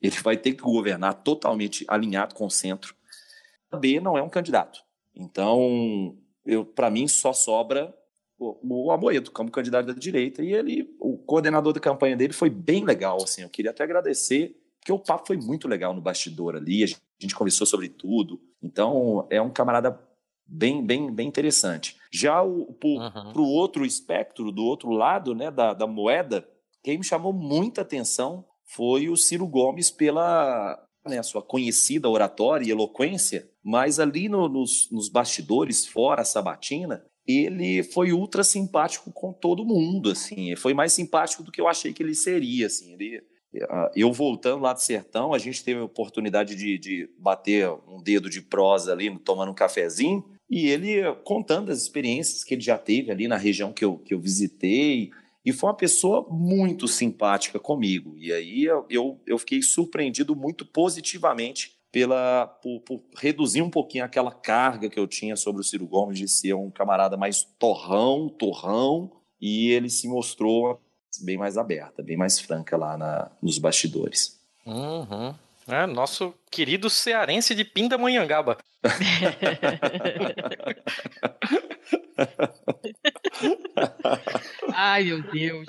[0.00, 2.94] Ele vai ter que governar totalmente alinhado com o centro.
[3.70, 4.80] A B não é um candidato.
[5.14, 6.16] Então,
[6.74, 7.94] para mim, só sobra
[8.38, 10.42] o, o Amoedo como candidato da direita.
[10.42, 13.18] E ele, o coordenador da campanha dele foi bem legal.
[13.22, 16.82] Assim, eu queria até agradecer, porque o papo foi muito legal no bastidor ali.
[16.82, 18.40] A gente, a gente conversou sobre tudo.
[18.62, 20.00] Então, é um camarada
[20.46, 21.99] bem, bem, bem interessante.
[22.12, 26.46] Já o, para o outro espectro, do outro lado né, da, da moeda,
[26.82, 32.70] quem me chamou muita atenção foi o Ciro Gomes pela né, sua conhecida oratória e
[32.70, 39.32] eloquência, mas ali no, nos, nos bastidores, fora a sabatina, ele foi ultra simpático com
[39.32, 43.22] todo mundo, assim, foi mais simpático do que eu achei que ele seria, assim, ele,
[43.94, 48.28] eu voltando lá do sertão, a gente teve a oportunidade de, de bater um dedo
[48.28, 53.10] de prosa ali, tomando um cafezinho, e ele contando as experiências que ele já teve
[53.12, 55.10] ali na região que eu, que eu visitei,
[55.44, 58.14] e foi uma pessoa muito simpática comigo.
[58.18, 64.32] E aí eu, eu fiquei surpreendido muito positivamente pela por, por, reduzir um pouquinho aquela
[64.32, 69.10] carga que eu tinha sobre o Ciro Gomes de ser um camarada mais torrão, torrão,
[69.40, 70.80] e ele se mostrou
[71.22, 74.38] bem mais aberta, bem mais franca lá na, nos bastidores.
[74.66, 75.34] Uhum.
[75.70, 78.58] É, nosso querido cearense de Pindamonhangaba.
[84.74, 85.66] ai, meu Deus.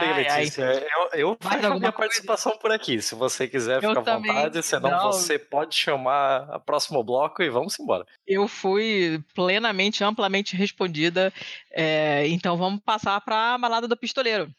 [0.00, 0.78] Bem, Letícia, ai.
[0.78, 3.02] eu, eu faço a minha participação por aqui.
[3.02, 4.62] Se você quiser, fica à vontade.
[4.62, 5.12] Senão não.
[5.12, 8.06] você pode chamar a próximo bloco e vamos embora.
[8.26, 11.32] Eu fui plenamente, amplamente respondida.
[11.70, 14.50] É, então vamos passar para a balada do pistoleiro.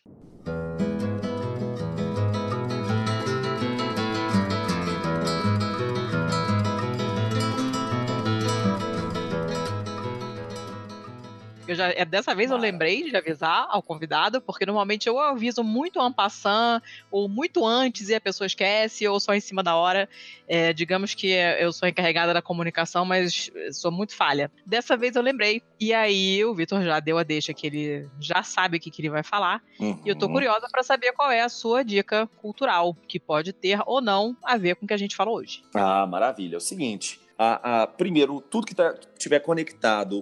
[11.72, 15.64] Eu já, é, dessa vez eu lembrei de avisar ao convidado, porque normalmente eu aviso
[15.64, 19.77] muito en passant, ou muito antes e a pessoa esquece, ou só em cima da
[19.77, 20.10] hora.
[20.49, 24.52] É, digamos que eu sou encarregada da comunicação, mas sou muito falha.
[24.65, 25.61] Dessa vez eu lembrei.
[25.80, 29.02] E aí o Vitor já deu a deixa que ele já sabe o que, que
[29.02, 29.64] ele vai falar.
[29.80, 30.02] Uhum.
[30.06, 33.80] E eu tô curiosa para saber qual é a sua dica cultural, que pode ter
[33.85, 35.64] ou não a ver com o que a gente falou hoje.
[35.73, 36.56] Ah, maravilha.
[36.56, 37.22] É o seguinte.
[37.38, 40.22] A, a, primeiro, tudo que tá, tiver conectado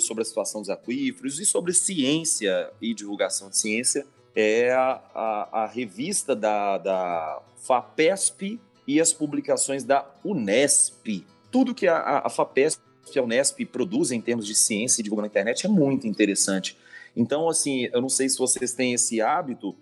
[0.00, 5.62] sobre a situação dos aquíferos e sobre ciência e divulgação de ciência é a, a,
[5.62, 11.24] a revista da, da FAPESP e as publicações da Unesp.
[11.50, 12.82] Tudo que a, a FAPESP
[13.14, 16.76] e a Unesp produzem em termos de ciência e divulgação na internet é muito interessante.
[17.16, 19.74] Então, assim, eu não sei se vocês têm esse hábito,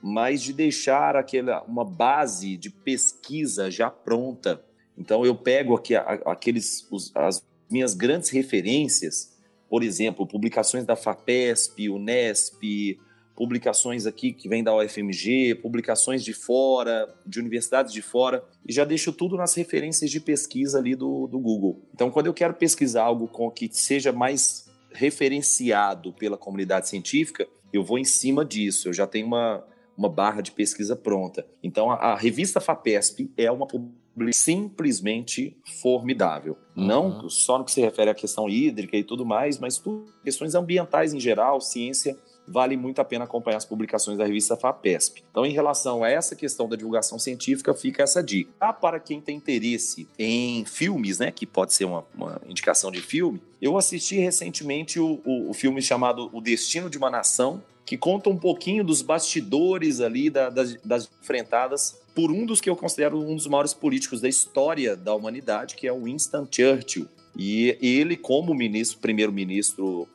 [0.00, 4.64] mas de deixar aquela, uma base de pesquisa já pronta.
[4.96, 9.36] Então, eu pego aqui aqueles, os, as minhas grandes referências
[9.68, 12.98] por exemplo, publicações da FAPESP, Unesp,
[13.38, 18.84] publicações aqui que vêm da UFMG, publicações de fora, de universidades de fora, e já
[18.84, 21.80] deixo tudo nas referências de pesquisa ali do, do Google.
[21.94, 27.84] Então, quando eu quero pesquisar algo com que seja mais referenciado pela comunidade científica, eu
[27.84, 29.64] vou em cima disso, eu já tenho uma,
[29.98, 31.44] uma barra de pesquisa pronta.
[31.62, 33.98] Então, a, a revista FAPESP é uma publicação
[34.32, 36.56] simplesmente formidável.
[36.76, 36.86] Uhum.
[36.86, 40.54] Não só no que se refere à questão hídrica e tudo mais, mas tudo, questões
[40.56, 42.16] ambientais em geral, ciência,
[42.46, 45.22] vale muito a pena acompanhar as publicações da revista FAPESP.
[45.30, 48.50] Então, em relação a essa questão da divulgação científica, fica essa dica.
[48.58, 53.00] Ah, para quem tem interesse em filmes, né, que pode ser uma, uma indicação de
[53.00, 57.96] filme, eu assisti recentemente o, o, o, filme chamado O Destino de uma Nação, que
[57.96, 62.76] conta um pouquinho dos bastidores ali da, das, das enfrentadas por um dos que eu
[62.76, 67.08] considero um dos maiores políticos da história da humanidade, que é o Winston Churchill.
[67.34, 70.06] E ele, como ministro, primeiro-ministro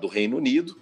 [0.00, 0.76] do Reino Unido,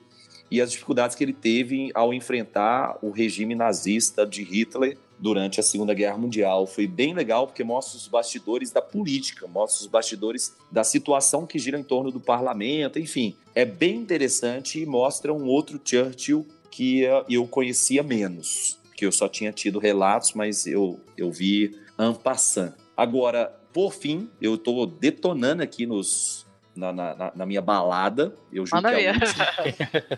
[0.51, 5.63] e as dificuldades que ele teve ao enfrentar o regime nazista de Hitler durante a
[5.63, 6.67] Segunda Guerra Mundial.
[6.67, 11.59] Foi bem legal porque mostra os bastidores da política, mostra os bastidores da situação que
[11.59, 13.37] gira em torno do parlamento, enfim.
[13.55, 19.29] É bem interessante e mostra um outro Churchill que eu conhecia menos que eu só
[19.29, 22.73] tinha tido relatos, mas eu, eu vi en passant.
[22.97, 28.33] Agora, por fim, eu estou detonando aqui nos, na, na, na, minha balada.
[28.53, 29.45] Eu juro, que é o último,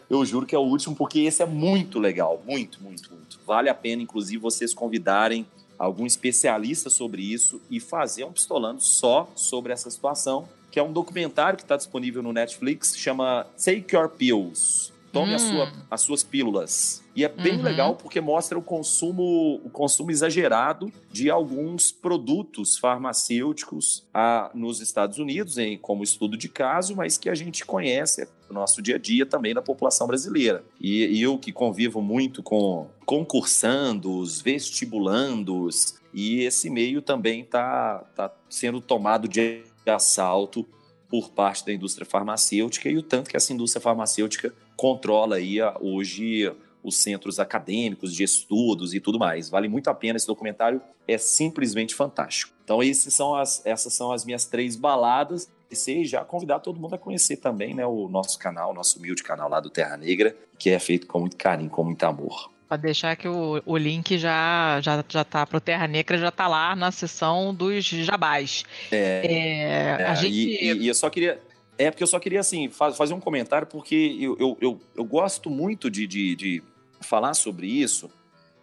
[0.11, 2.43] eu juro que é o último, porque esse é muito legal.
[2.47, 3.40] Muito, muito, muito.
[3.47, 5.47] Vale a pena, inclusive, vocês convidarem
[5.78, 10.92] algum especialista sobre isso e fazer um pistolando só sobre essa situação, que é um
[10.92, 15.38] documentário que está disponível no Netflix, chama Take Your Pills Tome a Hum.
[15.38, 17.01] sua, as suas pílulas.
[17.14, 17.62] E é bem Uhum.
[17.62, 25.18] legal porque mostra o consumo, o consumo exagerado de alguns produtos farmacêuticos ah, nos Estados
[25.20, 28.98] Unidos, em, como estudo de caso, mas que a gente conhece no nosso dia a
[28.98, 30.64] dia também na população brasileira.
[30.80, 38.32] E, e eu que convivo muito com concursandos, vestibulandos, e esse meio também está tá
[38.51, 40.66] sendo tomado de assalto
[41.09, 45.77] por parte da indústria farmacêutica e o tanto que essa indústria farmacêutica controla aí a-
[45.81, 46.52] hoje
[46.82, 49.48] os centros acadêmicos de estudos e tudo mais.
[49.48, 52.52] Vale muito a pena esse documentário, é simplesmente fantástico.
[52.62, 52.81] Então
[53.11, 55.48] são as, essas são as minhas três baladas.
[55.70, 55.74] E
[56.05, 59.48] já convidar todo mundo a conhecer também né, o nosso canal, o nosso humilde canal
[59.48, 62.53] lá do Terra Negra, que é feito com muito carinho, com muito amor.
[62.74, 66.48] Pode deixar que o, o link já, já, já tá pro Terra Negra, já tá
[66.48, 68.64] lá na seção dos jabás.
[68.90, 70.34] É, É, É, a gente.
[70.34, 71.40] e, e- e eu só queria.
[71.78, 75.05] É porque eu só queria assim fa- fazer um comentário porque eu, eu, eu, eu
[75.05, 76.62] gosto muito de, de, de
[77.01, 78.10] falar sobre isso,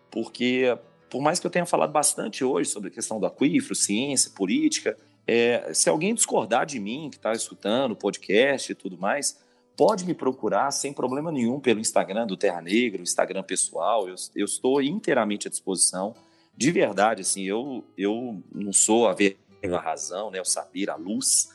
[0.10, 0.78] porque
[1.10, 4.98] por mais que eu tenha falado bastante hoje sobre a questão do aquífero, ciência, política,
[5.28, 9.40] é, se alguém discordar de mim que está escutando o podcast e tudo mais,
[9.76, 14.08] pode me procurar sem problema nenhum pelo Instagram do Terra Negra, o Instagram pessoal.
[14.08, 16.14] Eu, eu estou inteiramente à disposição.
[16.56, 20.96] De verdade, assim, eu, eu não sou a ver a razão, né, o saber, a
[20.96, 21.50] luz,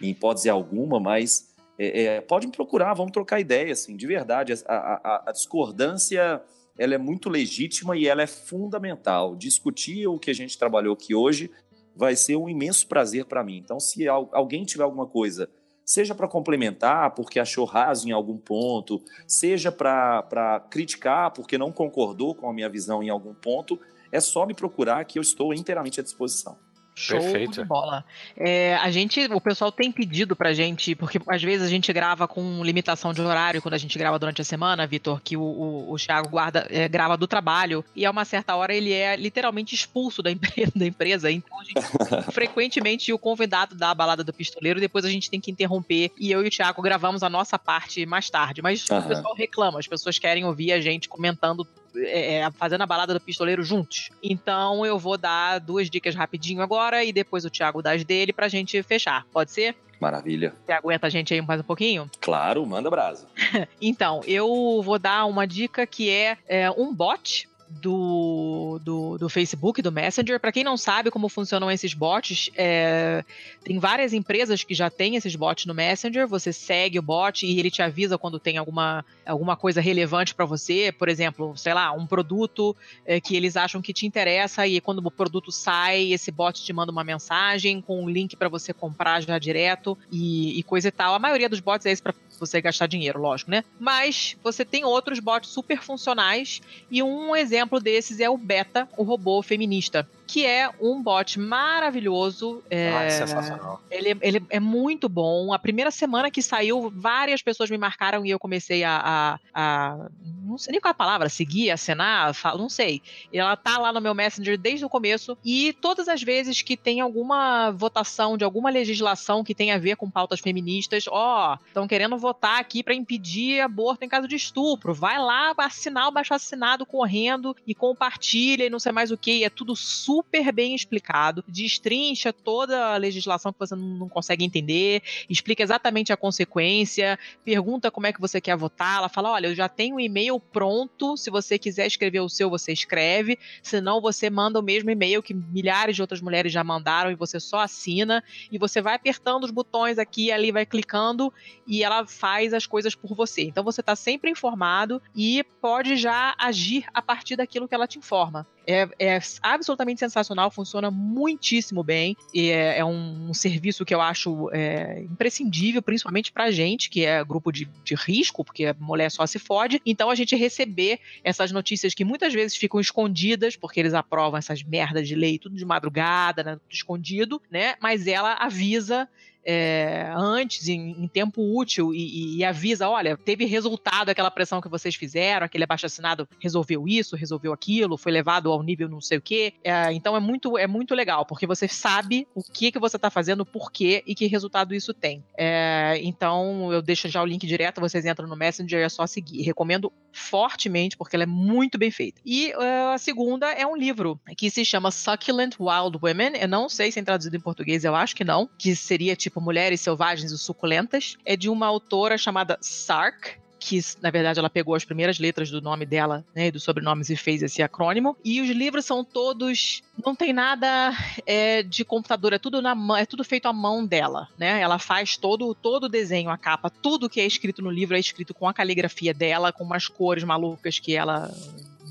[0.00, 4.52] em hipótese alguma, mas é, é, pode me procurar, vamos trocar ideia, assim, de verdade.
[4.66, 6.40] A, a- a discordância
[6.78, 9.34] ela é muito legítima e ela é fundamental.
[9.34, 11.50] Discutir o que a gente trabalhou aqui hoje
[11.94, 13.56] vai ser um imenso prazer para mim.
[13.56, 15.48] Então, se al- alguém tiver alguma coisa,
[15.86, 22.34] seja para complementar, porque achou raso em algum ponto, seja para criticar, porque não concordou
[22.34, 23.78] com a minha visão em algum ponto,
[24.10, 26.65] é só me procurar que eu estou inteiramente à disposição.
[26.98, 27.60] Show Perfeito.
[27.60, 28.02] de bola.
[28.34, 32.26] É, a gente, o pessoal tem pedido pra gente, porque às vezes a gente grava
[32.26, 35.92] com limitação de horário quando a gente grava durante a semana, Vitor, que o, o,
[35.92, 39.74] o Thiago guarda, é, grava do trabalho, e a uma certa hora ele é literalmente
[39.74, 44.80] expulso da empresa, da empresa então a gente frequentemente o convidado da balada do pistoleiro,
[44.80, 48.06] depois a gente tem que interromper, e eu e o Thiago gravamos a nossa parte
[48.06, 51.68] mais tarde, mas o pessoal reclama, as pessoas querem ouvir a gente comentando
[51.98, 54.10] é, é, fazendo a balada do pistoleiro juntos.
[54.22, 58.32] Então eu vou dar duas dicas rapidinho agora e depois o Thiago dá as dele
[58.32, 59.26] pra gente fechar.
[59.32, 59.76] Pode ser?
[60.00, 60.52] Maravilha.
[60.64, 62.10] Você aguenta a gente aí mais um pouquinho?
[62.20, 63.26] Claro, manda brasa.
[63.80, 69.82] Então, eu vou dar uma dica que é, é, um bot do, do, do Facebook,
[69.82, 70.38] do Messenger.
[70.38, 73.24] Para quem não sabe como funcionam esses bots, é,
[73.64, 76.26] tem várias empresas que já têm esses bots no Messenger.
[76.26, 80.44] Você segue o bot e ele te avisa quando tem alguma, alguma coisa relevante para
[80.44, 80.92] você.
[80.92, 85.04] Por exemplo, sei lá, um produto é, que eles acham que te interessa e quando
[85.04, 89.20] o produto sai, esse bot te manda uma mensagem com um link para você comprar
[89.20, 91.14] já direto e, e coisa e tal.
[91.14, 93.64] A maioria dos bots é esse para você gastar dinheiro, lógico, né?
[93.78, 99.02] Mas você tem outros bots super funcionais e um exemplo desses é o Beta, o
[99.02, 102.62] robô feminista, que é um bot maravilhoso.
[102.70, 103.80] é, Ah, é sensacional.
[103.90, 105.52] ele, ele é muito bom.
[105.52, 108.96] A primeira semana que saiu, várias pessoas me marcaram e eu comecei a.
[109.04, 110.08] a- a-
[110.46, 113.02] não sei nem qual é a palavra, seguir, acenar, falo, não sei.
[113.32, 115.36] Ela tá lá no meu Messenger desde o começo.
[115.44, 119.96] E todas as vezes que tem alguma votação de alguma legislação que tem a ver
[119.96, 124.94] com pautas feministas, ó, estão querendo votar aqui para impedir aborto em caso de estupro.
[124.94, 129.42] Vai lá assinar o baixo assinado correndo e compartilha e não sei mais o que.
[129.44, 130.15] É tudo super
[130.52, 131.44] bem explicado.
[131.46, 138.06] Destrincha toda a legislação que você não consegue entender, explica exatamente a consequência, pergunta como
[138.06, 138.98] é que você quer votar.
[138.98, 141.16] Ela fala: olha, eu já tenho um e-mail pronto.
[141.16, 143.38] Se você quiser escrever o seu, você escreve.
[143.62, 147.38] Senão, você manda o mesmo e-mail que milhares de outras mulheres já mandaram e você
[147.40, 148.22] só assina.
[148.50, 151.32] E você vai apertando os botões aqui e ali, vai clicando
[151.66, 153.42] e ela faz as coisas por você.
[153.42, 157.98] Então você está sempre informado e pode já agir a partir daquilo que ela te
[157.98, 158.46] informa.
[158.66, 162.16] É, é absolutamente sensacional, funciona muitíssimo bem.
[162.34, 167.04] E é, é um, um serviço que eu acho é, imprescindível, principalmente pra gente, que
[167.04, 169.80] é grupo de, de risco, porque a mulher só se fode.
[169.86, 174.62] Então a gente receber essas notícias que muitas vezes ficam escondidas, porque eles aprovam essas
[174.62, 177.74] merdas de lei tudo de madrugada, né, tudo escondido, né?
[177.80, 179.08] Mas ela avisa
[179.46, 184.60] é, antes, em, em tempo útil, e, e- e avisa: olha, teve resultado aquela pressão
[184.60, 189.00] que vocês fizeram, aquele abaixo assinado resolveu isso, resolveu aquilo, foi levado ao nível não
[189.00, 189.54] sei o quê.
[189.62, 193.08] É, então é muito, é muito legal, porque você sabe o que, que você está
[193.10, 195.22] fazendo, por quê e que resultado isso tem.
[195.38, 199.42] É, então eu deixo já o link direto, vocês entram no Messenger, é só seguir.
[199.42, 202.20] Recomendo fortemente, porque ela é muito bem feita.
[202.24, 206.32] E é, a segunda é um livro que se chama Succulent Wild Women.
[206.40, 208.48] Eu não sei se é traduzido em português, eu acho que não.
[208.58, 211.16] Que seria tipo Mulheres Selvagens e Suculentas.
[211.24, 213.38] É de uma autora chamada Sark.
[213.58, 217.16] que na verdade ela pegou as primeiras letras do nome dela, né, dos sobrenomes e
[217.16, 218.16] fez esse acrônimo.
[218.24, 220.92] E os livros são todos, não tem nada
[221.26, 224.60] é, de computador, é tudo na mão, é tudo feito à mão dela, né?
[224.60, 228.00] Ela faz todo todo o desenho, a capa, tudo que é escrito no livro é
[228.00, 231.34] escrito com a caligrafia dela, com umas cores malucas que ela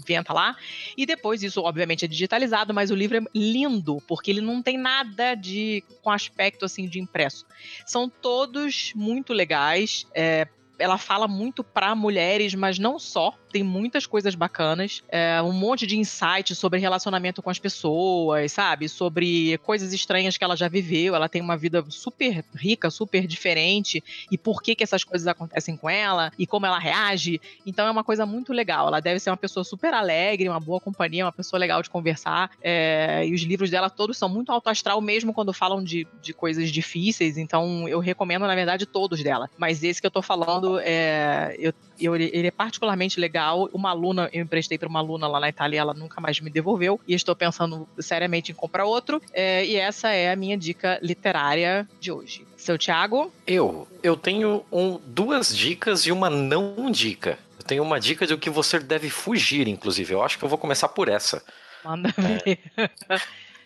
[0.05, 0.55] inventa lá.
[0.95, 4.77] E depois isso, obviamente, é digitalizado, mas o livro é lindo, porque ele não tem
[4.77, 7.45] nada de com aspecto assim de impresso.
[7.85, 10.05] São todos muito legais.
[10.13, 10.47] É,
[10.77, 13.33] ela fala muito para mulheres, mas não só.
[13.51, 18.89] Tem muitas coisas bacanas, é, um monte de insights sobre relacionamento com as pessoas, sabe?
[18.89, 21.15] Sobre coisas estranhas que ela já viveu.
[21.15, 25.77] Ela tem uma vida super rica, super diferente, e por que que essas coisas acontecem
[25.77, 27.39] com ela e como ela reage.
[27.65, 28.87] Então é uma coisa muito legal.
[28.87, 32.51] Ela deve ser uma pessoa super alegre, uma boa companhia, uma pessoa legal de conversar.
[32.61, 36.33] É, e os livros dela todos são muito alto astral, mesmo quando falam de, de
[36.33, 37.37] coisas difíceis.
[37.37, 39.49] Então eu recomendo, na verdade, todos dela.
[39.57, 43.69] Mas esse que eu tô falando, é, eu, eu, ele é particularmente legal.
[43.73, 46.99] Uma aluna, eu emprestei para uma aluna lá na Itália, ela nunca mais me devolveu.
[47.07, 49.21] E estou pensando seriamente em comprar outro.
[49.33, 52.45] É, e essa é a minha dica literária de hoje.
[52.57, 53.31] Seu Thiago?
[53.45, 57.37] Eu, eu tenho um, duas dicas e uma não dica.
[57.59, 60.13] Eu tenho uma dica de o que você deve fugir, inclusive.
[60.13, 61.43] Eu acho que eu vou começar por essa.
[61.83, 62.59] Manda ver.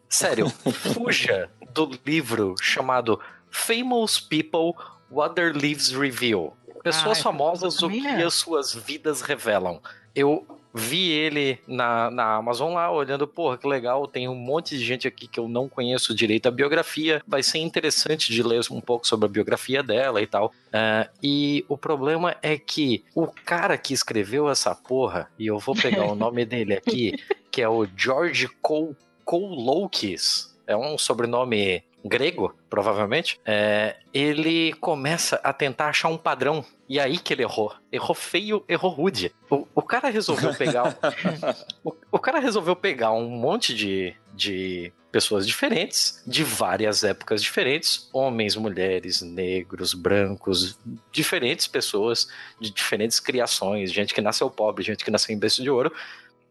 [0.10, 0.50] Sério,
[0.94, 3.20] fuja do livro chamado
[3.50, 4.74] Famous People
[5.10, 6.56] What Their Lives Reveal.
[6.84, 8.24] Pessoas Ai, famosas, o que é.
[8.24, 9.82] as suas vidas revelam.
[10.16, 14.84] Eu vi ele na, na Amazon lá, olhando, porra, que legal, tem um monte de
[14.84, 18.82] gente aqui que eu não conheço direito a biografia, vai ser interessante de ler um
[18.82, 20.54] pouco sobre a biografia dela e tal.
[20.72, 25.76] Ah, e o problema é que o cara que escreveu essa porra, e eu vou
[25.76, 27.16] pegar o nome dele aqui,
[27.52, 28.96] que é o George Col
[29.26, 36.64] Kouloukis, é um sobrenome grego, provavelmente, é, ele começa a tentar achar um padrão.
[36.88, 37.74] E aí que ele errou.
[37.92, 39.34] Errou feio, errou rude.
[39.50, 40.98] O, o cara resolveu pegar.
[41.84, 48.10] o, o cara resolveu pegar um monte de, de pessoas diferentes, de várias épocas diferentes,
[48.14, 50.78] homens, mulheres, negros, brancos,
[51.12, 52.28] diferentes pessoas,
[52.60, 55.92] de diferentes criações, gente que nasceu pobre, gente que nasceu em berço de ouro.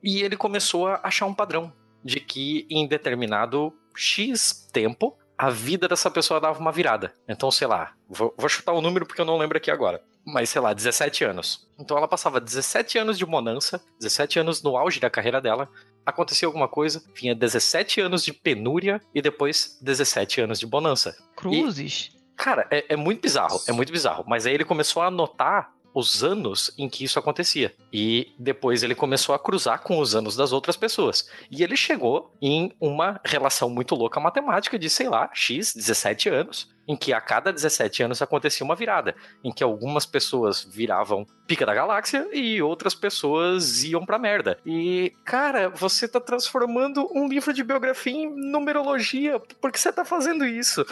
[0.02, 1.72] E ele começou a achar um padrão
[2.04, 7.14] de que em determinado X tempo a vida dessa pessoa dava uma virada.
[7.28, 10.02] Então, sei lá, vou, vou chutar o número porque eu não lembro aqui agora.
[10.26, 11.66] Mas, sei lá, 17 anos.
[11.78, 15.70] Então ela passava 17 anos de bonança, 17 anos no auge da carreira dela.
[16.04, 21.16] Acontecia alguma coisa, vinha 17 anos de penúria e depois 17 anos de bonança.
[21.36, 22.10] Cruzes?
[22.36, 24.24] Cara, é, é muito bizarro, é muito bizarro.
[24.26, 27.74] Mas aí ele começou a anotar os anos em que isso acontecia.
[27.92, 31.28] E depois ele começou a cruzar com os anos das outras pessoas.
[31.50, 36.68] E ele chegou em uma relação muito louca matemática de, sei lá, X, 17 anos,
[36.86, 39.14] em que a cada 17 anos acontecia uma virada,
[39.44, 44.58] em que algumas pessoas viravam pica da galáxia e outras pessoas iam pra merda.
[44.64, 49.38] E, cara, você tá transformando um livro de biografia em numerologia.
[49.60, 50.86] Por que você tá fazendo isso?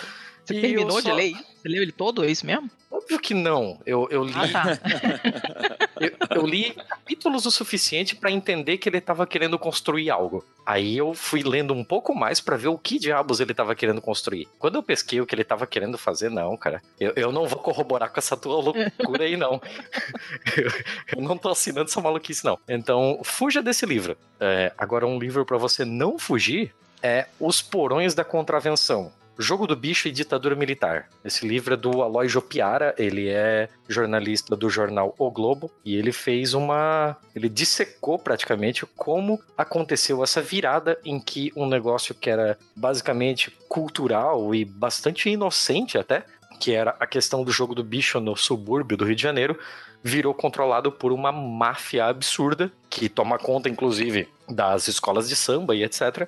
[0.47, 1.44] Você E terminou eu de só- ler isso?
[1.62, 2.24] Você leu ele todo?
[2.24, 2.70] É isso mesmo?
[2.90, 3.81] Óbvio que não.
[3.85, 4.32] Eu, eu li.
[4.35, 4.78] Ah, tá.
[6.01, 10.44] eu, eu li capítulos o suficiente pra entender que ele tava querendo construir algo.
[10.64, 14.01] Aí eu fui lendo um pouco mais pra ver o que diabos ele tava querendo
[14.01, 14.48] construir.
[14.59, 16.81] Quando eu pesquei o que ele tava querendo fazer, não, cara.
[16.98, 19.60] Eu, eu não vou corroborar com essa tua loucura aí, não.
[20.56, 20.70] eu,
[21.16, 22.59] eu não tô assinando essa maluquice, não.
[22.68, 24.16] Então, fuja desse livro.
[24.40, 29.12] É, agora, um livro pra você não fugir é Os Porões da Contravenção.
[29.39, 31.09] Jogo do Bicho e Ditadura Militar.
[31.23, 36.11] Esse livro é do Aloy Jopiara, ele é jornalista do jornal O Globo e ele
[36.11, 37.17] fez uma.
[37.35, 44.55] Ele dissecou praticamente como aconteceu essa virada em que um negócio que era basicamente cultural
[44.55, 46.25] e bastante inocente até,
[46.59, 49.59] que era a questão do jogo do bicho no subúrbio do Rio de Janeiro,
[50.03, 55.83] virou controlado por uma máfia absurda que toma conta, inclusive, das escolas de samba e
[55.83, 56.27] etc.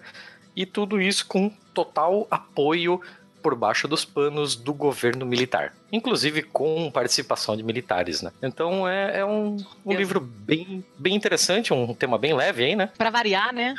[0.55, 3.00] E tudo isso com total apoio
[3.40, 5.72] por baixo dos panos do governo militar.
[5.90, 8.31] Inclusive com participação de militares, né?
[8.43, 9.56] Então é, é um,
[9.86, 12.90] um livro bem, bem interessante, um tema bem leve aí, né?
[12.98, 13.74] Pra variar, né?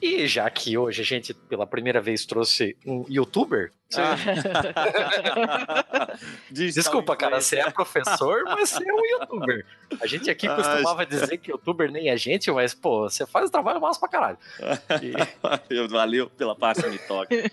[0.00, 3.72] E já que hoje a gente pela primeira vez trouxe um youtuber.
[3.88, 4.02] você-
[6.50, 9.64] Desculpa, cara, você é professor, mas você é um youtuber.
[10.00, 13.48] A gente aqui Ah, costumava dizer que youtuber nem a gente, mas, pô, você faz
[13.48, 14.38] o trabalho massa pra caralho.
[15.70, 17.44] Eu- Valeu pela parte me toque.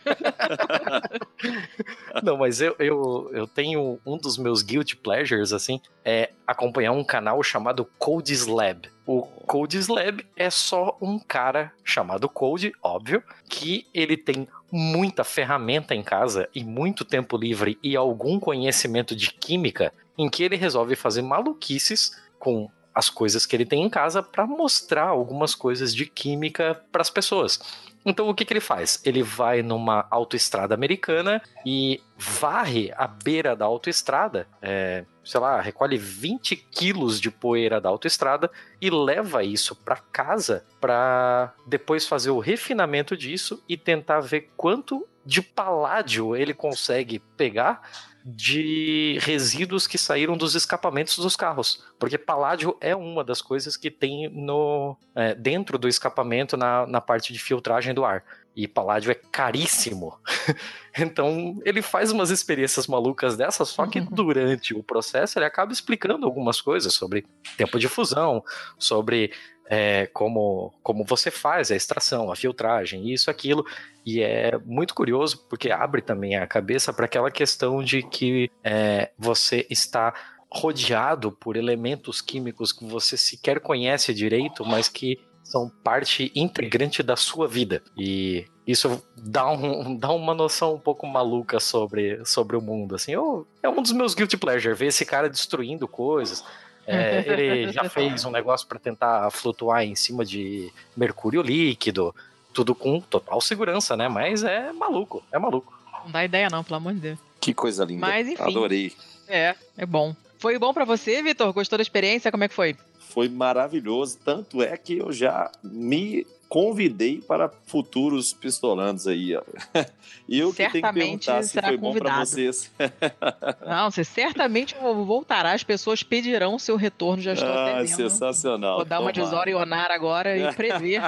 [2.23, 7.03] Não, mas eu, eu, eu tenho um dos meus guilty pleasures, assim, é acompanhar um
[7.03, 8.89] canal chamado Codes Lab.
[9.05, 15.93] O Cold Slab é só um cara chamado Cold, óbvio, que ele tem muita ferramenta
[15.93, 20.95] em casa e muito tempo livre e algum conhecimento de química em que ele resolve
[20.95, 26.05] fazer maluquices com as coisas que ele tem em casa para mostrar algumas coisas de
[26.05, 27.59] química para as pessoas.
[28.05, 29.01] Então o que, que ele faz?
[29.05, 35.97] Ele vai numa autoestrada americana e varre a beira da autoestrada, é, sei lá, recolhe
[35.97, 38.51] 20 quilos de poeira da autoestrada
[38.81, 45.07] e leva isso para casa para depois fazer o refinamento disso e tentar ver quanto
[45.25, 47.81] de paládio ele consegue pegar
[48.25, 51.83] de resíduos que saíram dos escapamentos dos carros.
[51.99, 57.01] Porque paládio é uma das coisas que tem no é, dentro do escapamento na, na
[57.01, 58.23] parte de filtragem do ar.
[58.55, 60.17] E paládio é caríssimo.
[60.97, 66.25] então ele faz umas experiências malucas dessas, só que durante o processo ele acaba explicando
[66.25, 67.25] algumas coisas sobre
[67.57, 68.43] tempo de fusão,
[68.77, 69.31] sobre
[69.69, 73.65] é, como, como você faz a extração, a filtragem, isso, aquilo.
[74.05, 79.11] E é muito curioso porque abre também a cabeça para aquela questão de que é,
[79.17, 80.13] você está
[80.51, 87.15] rodeado por elementos químicos que você sequer conhece direito, mas que são parte integrante da
[87.15, 87.81] sua vida.
[87.97, 92.95] E isso dá, um, dá uma noção um pouco maluca sobre, sobre o mundo.
[92.95, 96.43] Assim, eu, é um dos meus guilty pleasure, ver esse cara destruindo coisas.
[96.85, 102.13] É, ele já fez um negócio para tentar flutuar em cima de mercúrio líquido,
[102.53, 104.07] tudo com total segurança, né?
[104.07, 105.73] Mas é maluco, é maluco.
[106.03, 107.19] Não dá ideia não, pelo amor de Deus.
[107.39, 108.05] Que coisa linda.
[108.05, 108.43] Mas, enfim.
[108.43, 108.93] Adorei.
[109.27, 110.15] É, é bom.
[110.37, 111.53] Foi bom para você, Vitor?
[111.53, 112.31] Gostou da experiência?
[112.31, 112.75] Como é que foi?
[112.99, 114.17] Foi maravilhoso.
[114.23, 119.35] Tanto é que eu já me convidei para futuros pistolandos aí.
[119.35, 119.41] Ó.
[120.29, 122.25] Eu que tenho que Certamente perguntar se será foi bom para convidado.
[122.29, 122.71] vocês.
[123.67, 127.87] Não, você certamente voltará, as pessoas pedirão o seu retorno, já estou até Ah, vendo.
[127.95, 128.75] sensacional.
[128.75, 129.35] Vou dar uma de Tomara.
[129.37, 131.01] Zora Ionar agora e prever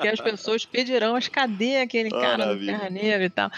[0.00, 2.78] que as pessoas pedirão, mas cadê aquele cara do Maravilha.
[2.78, 3.50] Terra Negra e tal?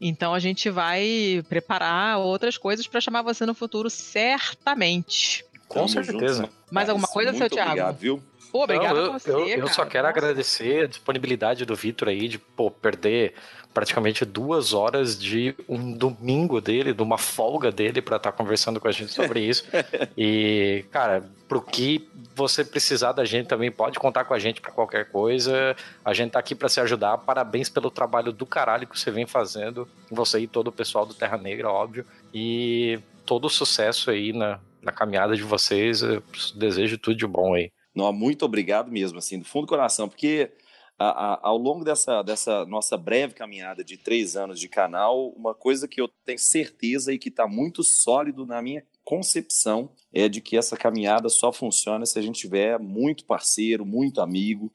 [0.00, 5.44] Então a gente vai preparar outras coisas para chamar você no futuro, certamente.
[5.68, 6.42] Com Tamo certeza.
[6.44, 6.52] junto.
[6.70, 7.70] Mais alguma coisa, seu Thiago?
[7.72, 8.22] Obrigado, viu?
[8.50, 10.18] Pô, obrigado Não, eu, você, eu, eu só quero Nossa.
[10.18, 13.34] agradecer a disponibilidade do Vitor aí de pô, perder
[13.76, 18.88] praticamente duas horas de um domingo dele, de uma folga dele pra estar conversando com
[18.88, 19.64] a gente sobre isso.
[20.16, 24.72] e, cara, pro que você precisar da gente também pode contar com a gente pra
[24.72, 25.76] qualquer coisa.
[26.02, 27.18] A gente tá aqui pra se ajudar.
[27.18, 29.86] Parabéns pelo trabalho do caralho que você vem fazendo.
[30.10, 32.06] Você e todo o pessoal do Terra Negra, óbvio.
[32.32, 36.00] E todo o sucesso aí na, na caminhada de vocês.
[36.00, 36.22] Eu
[36.54, 37.70] desejo tudo de bom aí.
[37.96, 40.52] Não, muito obrigado mesmo, assim, do fundo do coração, porque
[40.98, 45.54] a- a- ao longo dessa, dessa nossa breve caminhada de três anos de canal, uma
[45.54, 50.40] coisa que eu tenho certeza e que está muito sólido na minha concepção é de
[50.42, 54.70] que essa caminhada só funciona se a gente tiver muito parceiro, muito amigo,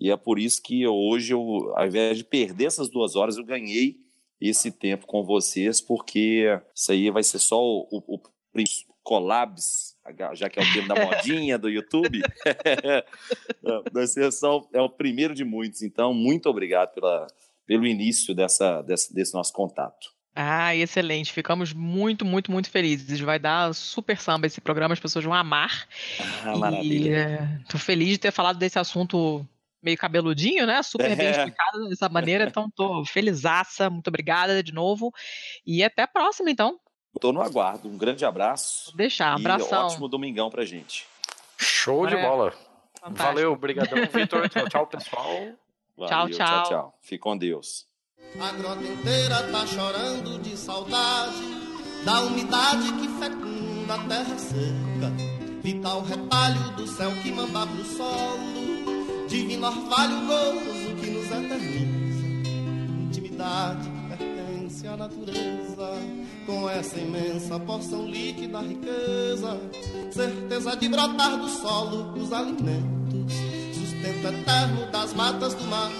[0.00, 3.44] e é por isso que hoje, eu, ao invés de perder essas duas horas, eu
[3.44, 3.98] ganhei
[4.40, 6.44] esse tempo com vocês, porque
[6.74, 8.20] isso aí vai ser só o, o, o
[9.02, 9.91] collabs,
[10.34, 12.20] já que é o termo da modinha do YouTube.
[14.06, 15.82] ser só é o primeiro de muitos.
[15.82, 17.26] Então, muito obrigado pela,
[17.66, 20.12] pelo início dessa, desse, desse nosso contato.
[20.34, 21.32] Ah, excelente.
[21.32, 23.20] Ficamos muito, muito, muito felizes.
[23.20, 25.86] Vai dar super samba esse programa, as pessoas vão amar.
[26.44, 27.16] Ah, maravilha.
[27.16, 29.46] é, tô feliz de ter falado desse assunto
[29.82, 30.82] meio cabeludinho, né?
[30.82, 31.30] Super bem É.
[31.32, 32.44] explicado dessa maneira.
[32.44, 33.90] Então, tô felizaça.
[33.90, 35.12] Muito obrigada de novo.
[35.66, 36.78] E até a próxima, então.
[37.14, 37.88] Estou no aguardo.
[37.88, 38.86] Um grande abraço.
[38.90, 39.34] Vou deixar.
[39.34, 39.86] Abração.
[39.86, 41.06] ótimo domingão pra gente.
[41.56, 42.52] Show de bola.
[43.00, 43.22] Fantástico.
[43.34, 44.48] Valeu, obrigadão, Vitor.
[44.48, 45.24] Tchau, tchau, pessoal.
[45.96, 46.30] Valeu, Tchau, tchau.
[46.30, 46.98] tchau, tchau.
[47.02, 47.86] Fique com Deus.
[48.40, 51.42] A grota inteira tá chorando de saudade
[52.04, 55.32] da umidade que fecunda a terra seca.
[55.62, 62.26] Vital retalho do céu que manda pro solo, divino orvalho gozo que nos eterniza.
[63.02, 65.92] Intimidade que pertence à natureza,
[66.46, 69.60] com essa imensa porção líquida riqueza,
[70.10, 73.32] certeza de brotar do solo os alimentos,
[73.74, 75.90] sustento eterno das matas do mar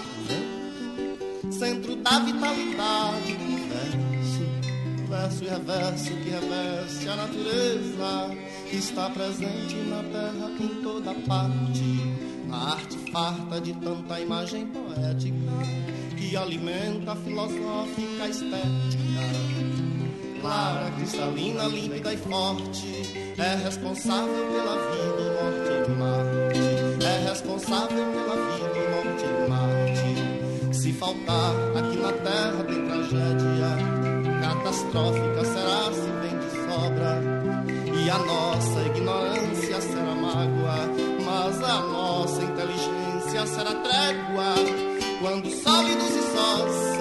[1.63, 4.43] centro da vitalidade do universo.
[5.07, 8.37] Verso e reverso que reveste a natureza,
[8.71, 12.13] está presente na terra em toda parte.
[12.51, 15.51] A arte farta de tanta imagem poética
[16.17, 19.72] que alimenta a filosófica estética.
[20.43, 27.05] Clara, cristalina, límpida e forte, é responsável pela vida, o norte e Marte.
[27.05, 30.75] É responsável pela vida, o norte e Marte.
[30.75, 33.69] Se faltar aqui na terra tem tragédia
[34.41, 37.11] catastrófica, será se vem de sobra.
[38.03, 40.89] E a nossa ignorância será mágoa,
[41.25, 42.43] mas a nossa
[43.33, 44.53] já será trégua.
[45.19, 46.92] Quando sólidos e sós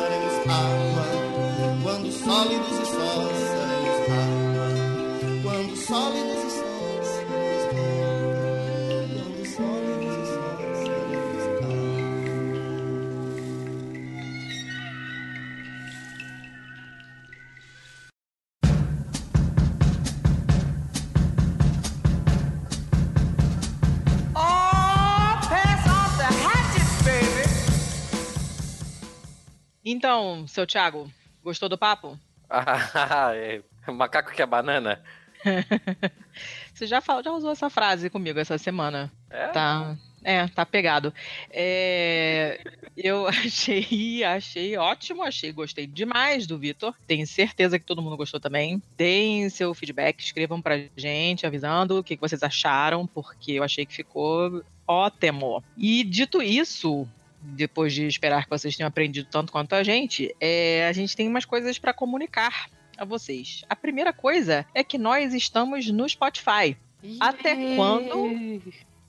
[30.13, 31.11] Então, seu Thiago,
[31.43, 32.19] gostou do papo?
[32.55, 35.03] Ah, é, macaco que é banana?
[36.75, 39.11] Você já, falou, já usou essa frase comigo essa semana.
[39.31, 39.47] É?
[39.49, 39.97] Tá.
[40.23, 41.15] É, tá pegado.
[41.49, 42.61] É,
[42.95, 46.95] eu achei, achei ótimo, achei, gostei demais do Vitor.
[47.07, 48.83] Tenho certeza que todo mundo gostou também.
[48.95, 53.87] Deem seu feedback, escrevam pra gente, avisando o que que vocês acharam, porque eu achei
[53.87, 55.65] que ficou ótimo.
[55.75, 57.09] E dito isso,
[57.43, 61.29] depois de esperar que vocês tenham aprendido tanto quanto a gente, é, a gente tem
[61.29, 63.65] umas coisas pra comunicar a vocês.
[63.69, 66.77] A primeira coisa é que nós estamos no Spotify.
[67.19, 68.63] Até quando?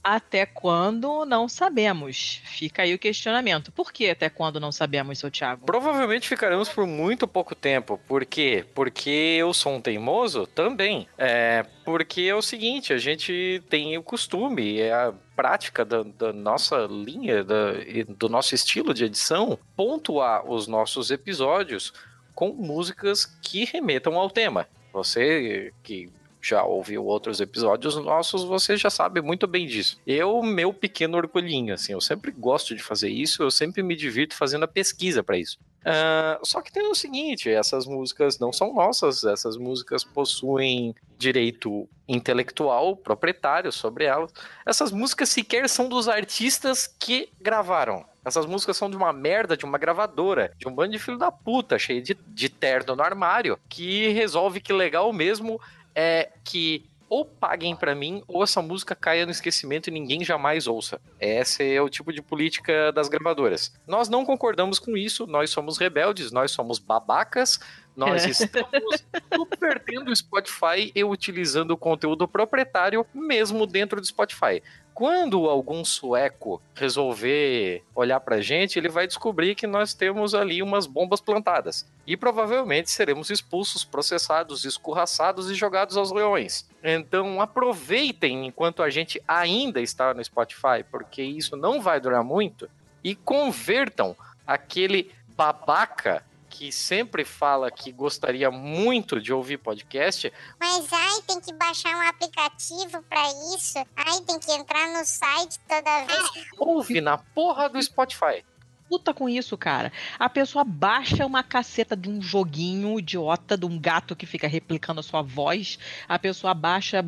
[0.03, 2.41] Até quando não sabemos.
[2.43, 3.71] Fica aí o questionamento.
[3.71, 5.65] Por que até quando não sabemos, seu Thiago?
[5.65, 7.97] Provavelmente ficaremos por muito pouco tempo.
[8.07, 8.65] Por quê?
[8.75, 9.09] Porque
[9.39, 10.45] eu sou um teimoso?
[10.45, 11.07] Também.
[11.17, 16.33] É, porque é o seguinte, a gente tem o costume, é a prática da, da
[16.33, 17.73] nossa linha, da-
[18.09, 21.93] do nosso estilo de edição, pontuar os nossos episódios
[22.35, 24.67] com músicas que remetam ao tema.
[24.91, 26.09] Você que
[26.43, 29.99] já ouviu outros episódios nossos, você já sabe muito bem disso.
[30.05, 34.35] Eu, meu pequeno orgulhinho, assim, eu sempre gosto de fazer isso, eu sempre me divirto
[34.35, 35.57] fazendo a pesquisa para isso.
[35.85, 41.87] Ah, só que tem o seguinte, essas músicas não são nossas, essas músicas possuem direito
[42.07, 44.31] intelectual proprietário sobre elas.
[44.65, 48.05] Essas músicas sequer são dos artistas que gravaram.
[48.25, 51.29] Essas músicas são de uma merda, de uma gravadora, de um bando de filho da
[51.29, 55.59] puta, cheio de, de terno no armário, que resolve que legal mesmo
[55.95, 60.65] é que ou paguem pra mim, ou essa música caia no esquecimento e ninguém jamais
[60.65, 60.99] ouça.
[61.19, 63.71] Esse é o tipo de política das gravadoras.
[63.85, 67.59] Nós não concordamos com isso, nós somos rebeldes, nós somos babacas,
[67.95, 68.29] nós É.
[68.29, 69.03] estamos
[69.33, 74.61] subvertendo o Spotify e utilizando o conteúdo proprietário mesmo dentro do Spotify.
[74.93, 80.85] Quando algum sueco resolver olhar pra gente, ele vai descobrir que nós temos ali umas
[80.85, 81.83] bombas plantadas.
[82.05, 86.69] E provavelmente seremos expulsos, processados, escorraçados e jogados aos leões.
[86.83, 92.69] Então aproveitem enquanto a gente ainda está no Spotify, porque isso não vai durar muito,
[93.03, 94.15] e convertam
[94.45, 101.51] aquele babaca que sempre fala que gostaria muito de ouvir podcast Mas ai, tem que
[101.53, 103.79] baixar um aplicativo pra isso.
[103.95, 106.47] Ai, tem que entrar no site toda vez.
[106.59, 108.45] ouve na porra do Spotify.
[108.87, 109.91] Puta com isso, cara.
[110.19, 114.99] A pessoa baixa uma caceta de um joguinho idiota, de um gato que fica replicando
[114.99, 115.79] a sua voz.
[116.07, 117.03] A pessoa baixa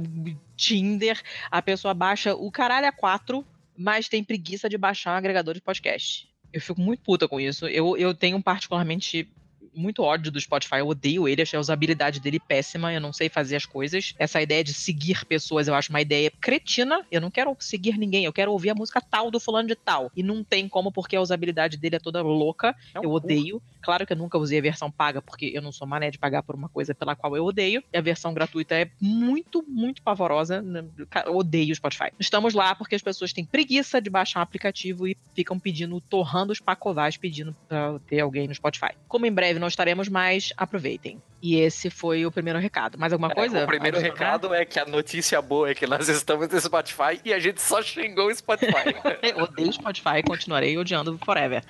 [0.57, 1.21] Tinder.
[1.51, 3.45] A pessoa baixa o caralho a quatro,
[3.77, 6.34] mas tem preguiça de baixar um agregador de podcast.
[6.55, 7.67] Eu fico muito puta com isso.
[7.67, 9.27] Eu, eu tenho particularmente
[9.75, 13.29] muito ódio do Spotify, eu odeio ele, achei a usabilidade dele péssima, eu não sei
[13.29, 14.13] fazer as coisas.
[14.17, 17.05] Essa ideia de seguir pessoas eu acho uma ideia cretina.
[17.11, 20.11] Eu não quero seguir ninguém, eu quero ouvir a música tal do fulano de tal.
[20.15, 22.75] E não tem como, porque a usabilidade dele é toda louca.
[22.93, 23.61] É um eu odeio.
[23.81, 26.41] Claro que eu nunca usei a versão paga, porque eu não sou mané de pagar
[26.41, 27.83] por uma coisa pela qual eu odeio.
[27.93, 30.63] E a versão gratuita é muito, muito pavorosa.
[31.25, 32.11] Eu odeio o Spotify.
[32.19, 36.51] Estamos lá porque as pessoas têm preguiça de baixar um aplicativo e ficam pedindo, torrando
[36.51, 38.93] os pacovais, pedindo pra ter alguém no Spotify.
[39.07, 41.21] Como em breve não estaremos mais, aproveitem.
[41.41, 42.97] E esse foi o primeiro recado.
[42.97, 43.63] Mais alguma coisa?
[43.63, 47.31] O primeiro recado é que a notícia boa é que nós estamos no Spotify e
[47.33, 48.95] a gente só xingou o Spotify.
[49.21, 51.63] Eu odeio o Spotify e continuarei odiando forever.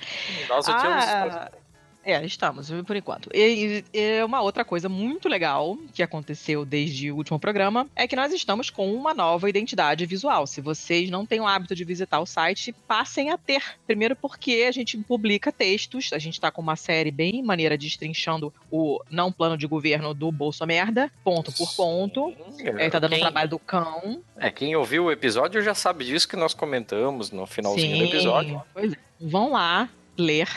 [0.48, 1.65] nós odiamos o Ah, Spotify.
[2.06, 3.30] É, estamos, por enquanto.
[3.34, 8.15] E, e- uma outra coisa muito legal que aconteceu desde o último programa é que
[8.15, 10.45] nós estamos com uma nova identidade visual.
[10.45, 13.64] Se vocês não têm o hábito de visitar o site, passem a ter.
[13.88, 18.53] Primeiro porque a gente publica textos, a gente tá com uma série bem maneira destrinchando
[18.69, 22.32] o não plano de governo do Bolso Merda, ponto por ponto.
[22.77, 24.22] É, tá dando Quem- o trabalho do cão.
[24.38, 28.61] É, quem ouviu o episódio já sabe disso que nós comentamos no finalzinho do episódio.
[28.73, 28.98] Pois é.
[29.19, 30.48] Vão lá ler.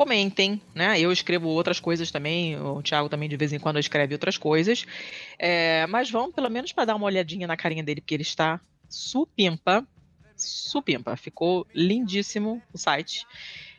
[0.00, 0.98] Comentem, né?
[0.98, 4.86] Eu escrevo outras coisas também, o Thiago também de vez em quando escreve outras coisas.
[5.38, 8.58] É, mas vão pelo menos para dar uma olhadinha na carinha dele, porque ele está
[8.88, 9.86] supimpa.
[10.34, 11.18] Supimpa.
[11.18, 13.26] Ficou lindíssimo o site.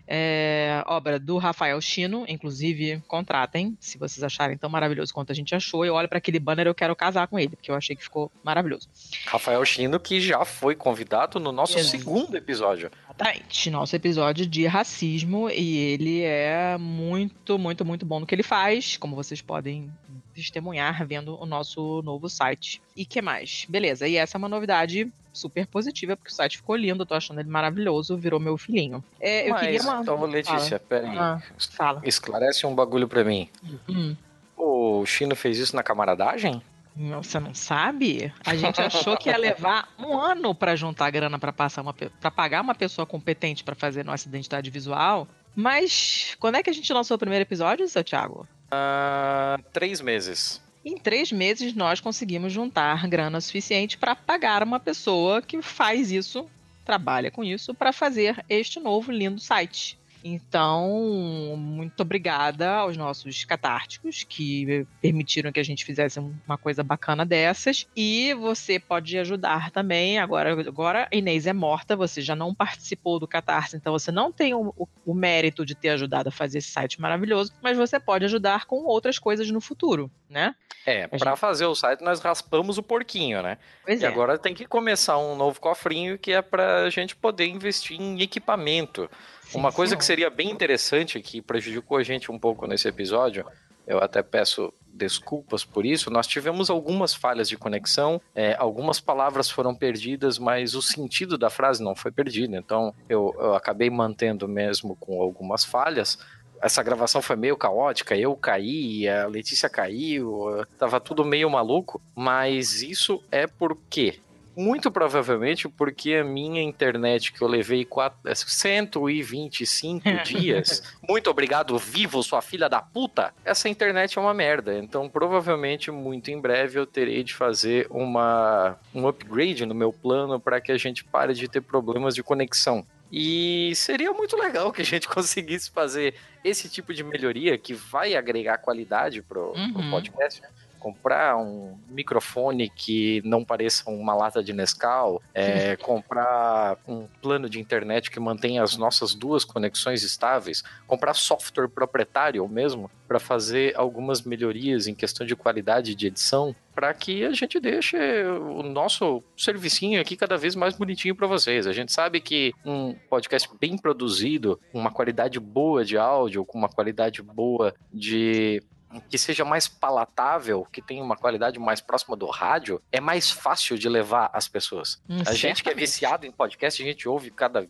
[0.07, 5.56] É, obra do Rafael Chino, inclusive contratem, se vocês acharem tão maravilhoso quanto a gente
[5.56, 5.86] achou.
[5.86, 8.32] Eu olho para aquele banner eu quero casar com ele, porque eu achei que ficou
[8.44, 8.90] maravilhoso.
[9.26, 12.91] Rafael Chino, que já foi convidado no nosso segundo episódio.
[13.06, 18.44] Exatamente, nosso episódio de racismo e ele é muito, muito, muito bom no que ele
[18.44, 19.91] faz, como vocês podem
[20.32, 22.82] testemunhar vendo o nosso novo site.
[22.95, 23.66] E que mais?
[23.70, 27.14] Beleza, e essa é uma novidade super positiva, porque o site ficou lindo, eu tô
[27.14, 29.03] achando ele maravilhoso, virou meu filhinho.
[29.20, 30.02] É, eu Mas, queria uma...
[30.02, 31.02] então, Letícia, Fala.
[31.02, 31.18] peraí.
[31.18, 31.41] Ah,
[31.72, 32.02] fala.
[32.03, 33.49] Esclarece um bagulho pra mim.
[33.88, 34.16] Hum.
[34.58, 36.62] O Chino fez isso na camaradagem?
[36.95, 38.34] Você não sabe?
[38.45, 42.30] A gente achou que ia levar um ano pra juntar grana pra passar uma para
[42.30, 45.28] pagar uma pessoa competente pra fazer nossa identidade visual.
[45.56, 48.48] Mas quando é que a gente lançou o primeiro episódio, seu Thiago?
[48.72, 50.61] Ah, três meses.
[50.84, 56.49] Em três meses nós conseguimos juntar grana suficiente para pagar uma pessoa que faz isso,
[56.84, 59.99] trabalha com isso, para fazer este novo lindo site.
[60.23, 67.26] Então, muito obrigada aos nossos catárticos que permitiram que a gente fizesse uma coisa bacana
[67.26, 67.88] dessas.
[67.95, 70.19] E você pode ajudar também.
[70.19, 74.31] Agora, agora a Inês é morta, você já não participou do Catarse, então você não
[74.31, 77.99] tem o, o- o mérito de ter ajudado a fazer esse site maravilhoso, mas você
[77.99, 80.56] pode ajudar com outras coisas no futuro, né?
[80.85, 83.57] É, pra fazer o site nós raspamos o porquinho, né?
[83.85, 84.07] Pois e é.
[84.07, 89.10] agora tem que começar um novo cofrinho que é pra gente poder investir em equipamento.
[89.53, 93.45] Uma coisa que seria bem interessante, que prejudicou a gente um pouco nesse episódio,
[93.86, 99.49] eu até peço desculpas por isso, nós tivemos algumas falhas de conexão, é, algumas palavras
[99.49, 104.48] foram perdidas, mas o sentido da frase não foi perdido, então eu, eu acabei mantendo
[104.48, 106.19] mesmo com algumas falhas,
[106.61, 112.84] essa gravação foi meio caótica, eu caí, a Letícia caiu, tava tudo meio maluco, mas
[112.84, 114.19] isso é porque
[114.56, 120.84] muito provavelmente porque a minha internet que eu levei quatro, é, 125 dias.
[121.07, 123.34] Muito obrigado, vivo, sua filha da puta.
[123.45, 124.78] Essa internet é uma merda.
[124.78, 130.40] Então, provavelmente, muito em breve eu terei de fazer uma, um upgrade no meu plano
[130.40, 132.86] para que a gente pare de ter problemas de conexão.
[133.14, 136.15] E seria muito legal que a gente conseguisse fazer
[136.45, 139.91] esse tipo de melhoria que vai agregar qualidade pro, pro Uhum.
[139.91, 140.41] podcast.
[140.41, 140.48] né?
[140.82, 147.60] Comprar um microfone que não pareça uma lata de Nescau, é, comprar um plano de
[147.60, 154.22] internet que mantenha as nossas duas conexões estáveis, comprar software proprietário mesmo para fazer algumas
[154.22, 160.00] melhorias em questão de qualidade de edição, para que a gente deixe o nosso servicinho
[160.00, 161.68] aqui cada vez mais bonitinho para vocês.
[161.68, 166.58] A gente sabe que um podcast bem produzido, com uma qualidade boa de áudio, com
[166.58, 168.64] uma qualidade boa de
[169.10, 173.78] que seja mais palatável, que tenha uma qualidade mais próxima do rádio, é mais fácil
[173.78, 175.02] de levar as pessoas.
[175.10, 175.80] Hum, a gente que é certamente.
[175.80, 177.68] viciado em podcast, a gente ouve cada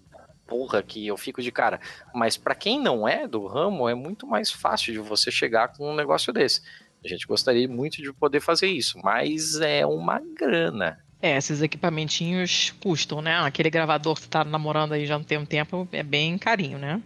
[0.47, 1.79] porra que eu fico de cara.
[2.13, 5.89] Mas para quem não é do ramo, é muito mais fácil de você chegar com
[5.89, 6.61] um negócio desse.
[7.03, 10.99] A gente gostaria muito de poder fazer isso, mas é uma grana.
[11.21, 13.39] É, esses equipamentinhos custam, né?
[13.39, 16.77] Aquele gravador que você tá namorando aí já não tem um tempo é bem carinho,
[16.77, 17.01] né?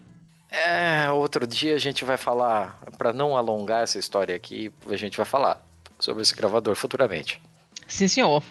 [0.58, 5.18] É, outro dia a gente vai falar, para não alongar essa história aqui, a gente
[5.18, 5.62] vai falar
[6.00, 7.42] sobre esse gravador futuramente.
[7.88, 8.42] Sim, senhor.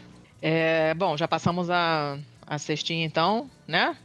[0.43, 3.97] É, bom, já passamos a, a cestinha então, né?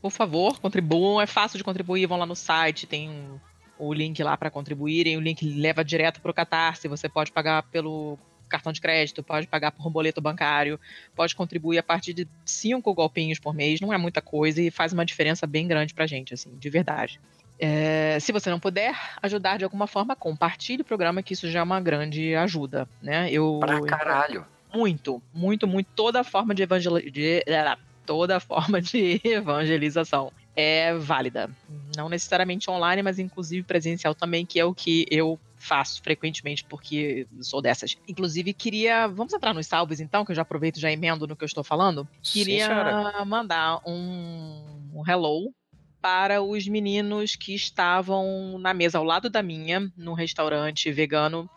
[0.00, 1.20] Por favor, contribuam.
[1.20, 2.06] É fácil de contribuir.
[2.06, 3.38] Vão lá no site, tem um-
[3.78, 5.16] o link lá para contribuírem.
[5.16, 6.88] O link leva direto para o Catarse.
[6.88, 10.78] Você pode pagar pelo cartão de crédito, pode pagar por um boleto bancário,
[11.14, 13.80] pode contribuir a partir de cinco golpinhos por mês.
[13.80, 17.18] Não é muita coisa e faz uma diferença bem grande pra gente, assim, de verdade.
[17.64, 18.92] É, se você não puder
[19.22, 23.30] ajudar de alguma forma, compartilhe o programa, que isso já é uma grande ajuda, né?
[23.30, 24.44] Eu, Pra caralho.
[24.74, 25.86] muito, muito, muito.
[25.94, 26.98] Toda forma de, evangel...
[26.98, 27.44] de...
[27.46, 31.48] eh, toda forma de evangelização é válida.
[31.96, 37.28] Não necessariamente online, mas inclusive presencial também, que é o que eu faço frequentemente, porque
[37.42, 37.96] sou dessas.
[38.08, 39.06] Inclusive, queria.
[39.06, 41.46] Vamos entrar nos salves, então, que eu já aproveito e já emendo no que eu
[41.46, 42.08] estou falando.
[42.20, 43.24] Sim, Queria senhora.
[43.24, 45.54] mandar um, um hello
[46.02, 51.48] para os meninos que estavam na mesa ao lado da minha, num restaurante vegano,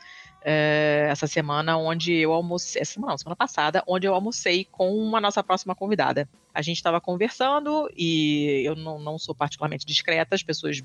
[0.43, 2.79] é, essa semana, onde eu almocei.
[2.79, 6.29] Essa semana, não, semana passada, onde eu almocei com a nossa próxima convidada.
[6.53, 10.83] A gente estava conversando e eu não, não sou particularmente discreta, as pessoas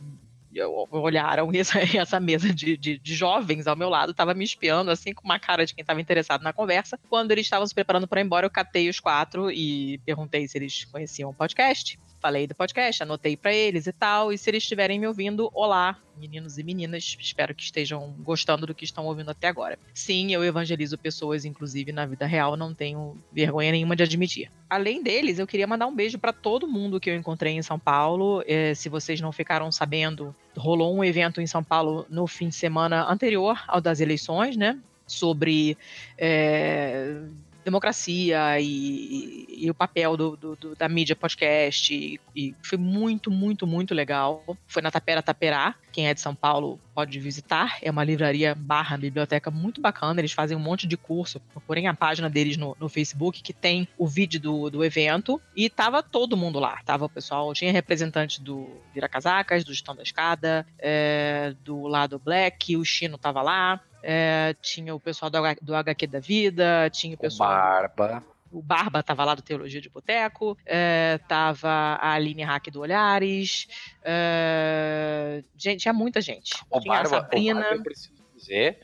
[0.90, 5.12] olharam essa, essa mesa de, de, de jovens ao meu lado estava me espiando, assim,
[5.12, 6.98] com uma cara de quem estava interessado na conversa.
[7.10, 10.56] Quando eles estavam se preparando para ir embora, eu catei os quatro e perguntei se
[10.56, 11.98] eles conheciam o podcast.
[12.20, 14.32] Falei do podcast, anotei pra eles e tal.
[14.32, 17.16] E se eles estiverem me ouvindo, olá, meninos e meninas.
[17.18, 19.78] Espero que estejam gostando do que estão ouvindo até agora.
[19.94, 24.50] Sim, eu evangelizo pessoas, inclusive na vida real, não tenho vergonha nenhuma de admitir.
[24.68, 27.78] Além deles, eu queria mandar um beijo pra todo mundo que eu encontrei em São
[27.78, 28.44] Paulo.
[28.47, 32.55] Eh, se vocês não ficaram sabendo, rolou um evento em São Paulo no fim de
[32.55, 34.78] semana anterior ao das eleições, né?
[35.07, 35.76] Sobre
[36.16, 37.23] eh,
[37.64, 41.94] democracia e, e- e o papel do, do- do- da mídia podcast.
[41.94, 44.44] E, e foi muito, muito, muito legal.
[44.66, 45.74] Foi na Tapera Taperá.
[45.92, 47.78] Quem é de São Paulo pode visitar.
[47.82, 50.20] É uma livraria barra biblioteca muito bacana.
[50.20, 51.40] Eles fazem um monte de curso.
[51.52, 55.40] Procurem a página deles no, no Facebook, que tem o vídeo do, do evento.
[55.55, 56.80] E tava todo mundo lá.
[56.84, 62.18] Tava o pessoal, tinha representante do Vira Casacas, do Gestão da Escada, é, do lado
[62.18, 63.80] Black, o Chino tava lá.
[64.02, 67.50] É, tinha o pessoal do, do HQ da Vida, tinha o pessoal.
[67.50, 68.24] Barba.
[68.52, 73.68] O Barba tava lá do Teologia de Boteco, é, tava a Aline Hack do Olhares,
[74.02, 76.54] é, gente, tinha muita gente.
[76.68, 77.60] O tinha a Barba, o Sabrina.
[77.60, 78.80] Barba, eu preciso dizer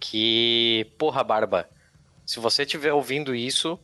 [0.00, 1.68] que, porra, Barba,
[2.24, 3.78] se você estiver ouvindo isso,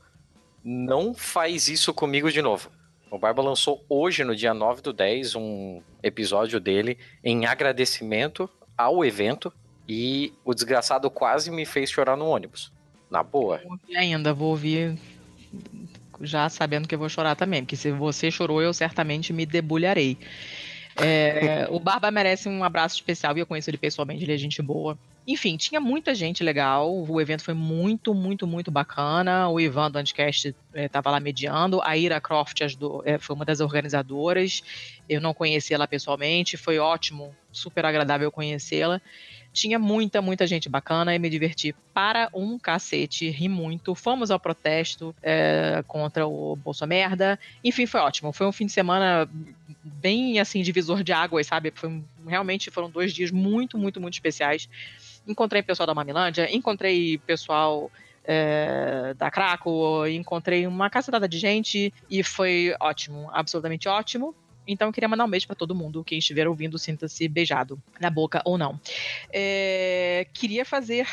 [0.64, 2.70] não faz isso comigo de novo.
[3.10, 9.04] O Barba lançou hoje, no dia 9 do 10, um episódio dele em agradecimento ao
[9.04, 9.52] evento
[9.88, 12.70] e o desgraçado quase me fez chorar no ônibus.
[13.10, 13.58] Na boa.
[13.58, 14.98] Vou ouvir ainda, vou ouvir
[16.20, 20.18] já sabendo que eu vou chorar também, porque se você chorou, eu certamente me debulharei.
[20.96, 24.60] É, o Barba merece um abraço especial e eu conheço ele pessoalmente, ele é gente
[24.60, 24.98] boa.
[25.26, 29.48] Enfim, tinha muita gente legal, o evento foi muito, muito, muito bacana.
[29.48, 33.60] O Ivan do Anticast estava lá mediando, a Ira Croft ajudou, é, foi uma das
[33.60, 34.62] organizadoras.
[35.08, 39.00] Eu não conheci ela pessoalmente, foi ótimo, super agradável conhecê-la.
[39.52, 43.94] Tinha muita, muita gente bacana e me diverti para um cacete, ri muito.
[43.94, 47.38] Fomos ao protesto é, contra o Bolsonaro.
[47.64, 48.32] Enfim, foi ótimo.
[48.32, 49.28] Foi um fim de semana
[49.82, 51.72] bem assim, divisor de águas, sabe?
[51.74, 54.68] Foi, realmente foram dois dias muito, muito, muito especiais.
[55.26, 57.90] Encontrei pessoal da Mamilândia, encontrei pessoal
[58.24, 64.34] é, da Craco, encontrei uma cacetada de gente e foi ótimo, absolutamente ótimo.
[64.68, 66.04] Então, eu queria mandar um beijo pra todo mundo.
[66.04, 68.78] Quem estiver ouvindo, sinta-se beijado na boca ou não.
[69.32, 71.08] É, queria fazer,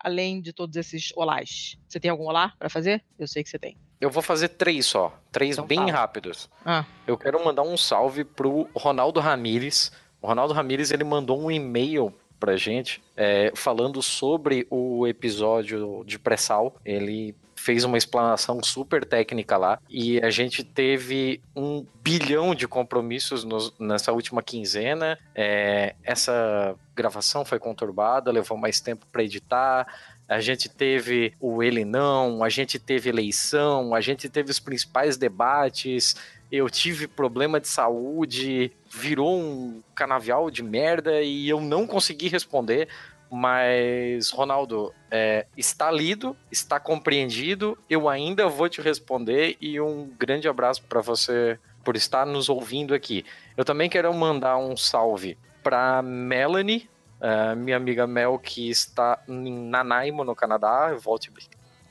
[0.00, 1.76] além de todos esses olás.
[1.86, 3.04] Você tem algum olá pra fazer?
[3.18, 3.76] Eu sei que você tem.
[4.00, 5.92] Eu vou fazer três só, três bem fala.
[5.92, 6.50] rápidos.
[6.64, 6.84] Ah.
[7.06, 9.92] Eu quero mandar um salve pro Ronaldo Ramires.
[10.20, 16.18] O Ronaldo Ramires ele mandou um e-mail pra gente é, falando sobre o episódio de
[16.18, 16.76] pré-sal.
[16.84, 17.34] Ele
[17.66, 23.74] fez uma explanação super técnica lá e a gente teve um bilhão de compromissos nos-
[23.76, 25.18] nessa última quinzena.
[25.34, 29.84] É, essa gravação foi conturbada, levou mais tempo para editar.
[30.28, 35.16] A gente teve o ele não, a gente teve eleição, a gente teve os principais
[35.16, 36.14] debates.
[36.52, 42.86] Eu tive problema de saúde, virou um canavial de merda e eu não consegui responder.
[43.30, 47.76] Mas, Ronaldo, é, está lido, está compreendido.
[47.90, 52.94] Eu ainda vou te responder e um grande abraço para você por estar nos ouvindo
[52.94, 53.24] aqui.
[53.56, 56.88] Eu também quero mandar um salve para Melanie,
[57.20, 60.94] ah, minha amiga Mel, que está em Nanaimo, no Canadá.
[60.94, 61.32] Volta, e-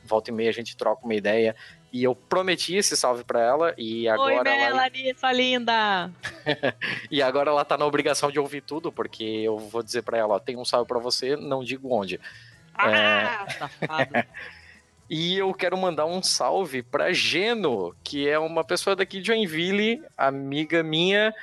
[0.06, 1.56] volta e meia a gente troca uma ideia.
[1.96, 6.12] E eu prometi esse salve para ela e agora Oi, ela Melanie, sua linda!
[7.10, 10.36] e agora ela tá na obrigação de ouvir tudo, porque eu vou dizer pra ela,
[10.36, 12.20] ó, tem um salve pra você, não digo onde.
[12.74, 13.48] Ah,
[14.14, 14.28] É,
[15.10, 20.04] E eu quero mandar um salve pra Geno, que é uma pessoa daqui de Joinville,
[20.18, 21.34] amiga minha,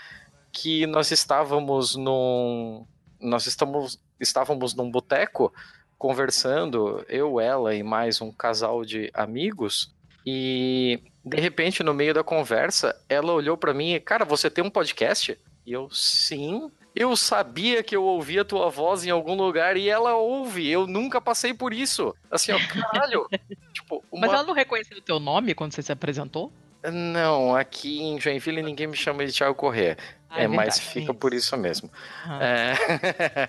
[0.52, 2.86] que nós estávamos num
[3.18, 5.50] nós estamos estávamos num boteco
[5.96, 9.90] conversando, eu, ela e mais um casal de amigos,
[10.26, 14.64] e de repente no meio da conversa, ela olhou pra mim e, cara, você tem
[14.64, 15.38] um podcast?
[15.66, 16.70] E eu, sim.
[16.94, 20.68] Eu sabia que eu ouvia tua voz em algum lugar e ela ouve.
[20.68, 22.14] Eu nunca passei por isso.
[22.30, 23.26] Assim, ó, caralho.
[23.72, 24.26] tipo, uma...
[24.26, 26.52] Mas ela não reconheceu o teu nome quando você se apresentou?
[26.90, 29.96] Não, aqui em Joinville ninguém me chama de Thiago Corrêa.
[30.28, 31.90] Ah, é, é mas fica por isso mesmo.
[32.24, 32.38] Ah.
[32.42, 33.48] É.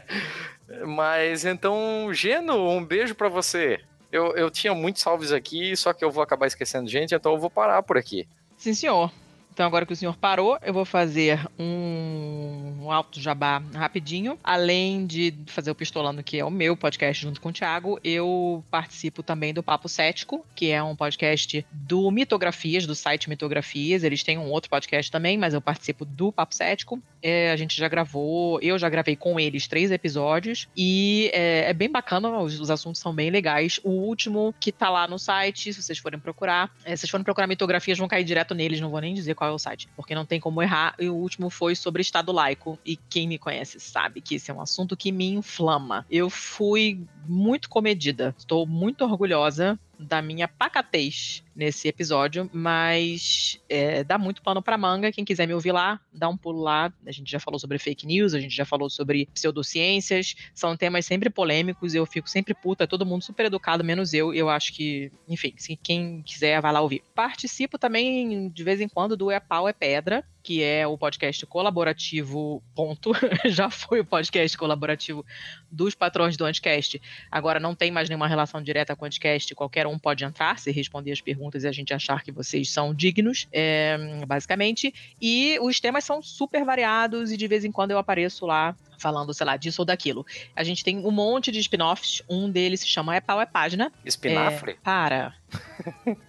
[0.85, 3.81] mas então, Geno, um beijo pra você.
[4.13, 7.39] Eu, eu tinha muitos salves aqui, só que eu vou acabar esquecendo gente, então eu
[7.39, 8.27] vou parar por aqui.
[8.55, 9.11] Sim, senhor.
[9.53, 14.35] Então, agora que o senhor parou, eu vou fazer um, um alto jabá rapidinho.
[14.43, 18.63] Além de fazer o Pistolando, que é o meu podcast junto com o Thiago, eu
[18.71, 24.03] participo também do Papo Cético, que é um podcast do Mitografias, do site Mitografias.
[24.03, 26.99] Eles têm um outro podcast também, mas eu participo do Papo Cético.
[27.21, 31.73] É, a gente já gravou, eu já gravei com eles três episódios e é, é
[31.73, 33.79] bem bacana, os, os assuntos são bem legais.
[33.83, 37.23] O último que tá lá no site, se vocês forem procurar, é, se vocês forem
[37.23, 39.89] procurar mitografias, vão cair direto neles, não vou nem dizer qual qual é o site,
[39.95, 40.95] porque não tem como errar.
[40.97, 42.79] E o último foi sobre Estado laico.
[42.85, 46.05] E quem me conhece sabe que esse é um assunto que me inflama.
[46.09, 48.33] Eu fui muito comedida.
[48.37, 55.11] Estou muito orgulhosa da minha pacatez nesse episódio, mas é, dá muito pano pra manga.
[55.11, 56.91] Quem quiser me ouvir lá, dá um pulo lá.
[57.05, 60.35] A gente já falou sobre fake news, a gente já falou sobre pseudociências.
[60.53, 61.93] São temas sempre polêmicos.
[61.93, 64.33] Eu fico sempre puta, todo mundo super educado, menos eu.
[64.33, 67.03] Eu acho que, enfim, se quem quiser, vai lá ouvir.
[67.13, 71.45] Participo também, de vez em quando, do É Pau é Pedra, que é o podcast
[71.45, 73.11] colaborativo, ponto.
[73.45, 75.25] já foi o podcast colaborativo
[75.71, 77.01] dos patrões do Anticast.
[77.31, 79.55] Agora não tem mais nenhuma relação direta com o Anticast.
[79.55, 82.93] Qualquer um pode entrar, se responder as perguntas e a gente achar que vocês são
[82.93, 83.97] dignos, é,
[84.27, 84.93] basicamente.
[85.21, 89.33] E os temas são super variados e de vez em quando eu apareço lá falando,
[89.33, 90.25] sei lá, disso ou daquilo.
[90.55, 92.23] A gente tem um monte de spin-offs.
[92.29, 93.91] Um deles se chama É Pau é Página.
[94.05, 94.71] Espinafre?
[94.71, 95.35] É, para.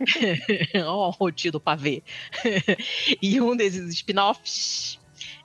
[0.84, 2.02] Ó, o rotido pavê.
[3.22, 4.98] e um desses spin-offs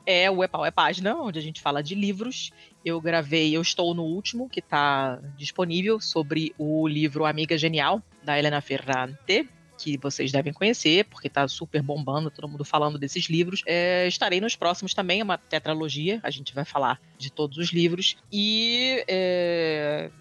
[0.06, 2.52] é o É Pau é Página, onde a gente fala de livros.
[2.84, 8.40] Eu gravei, eu estou no último, que está disponível, sobre o livro Amiga Genial, da
[8.40, 9.48] Helena Ferrante
[9.80, 13.64] que vocês devem conhecer, porque tá super bombando, todo mundo falando desses livros.
[13.66, 17.72] É, estarei nos próximos também, é uma tetralogia, a gente vai falar de todos os
[17.72, 18.18] livros.
[18.32, 20.12] E é,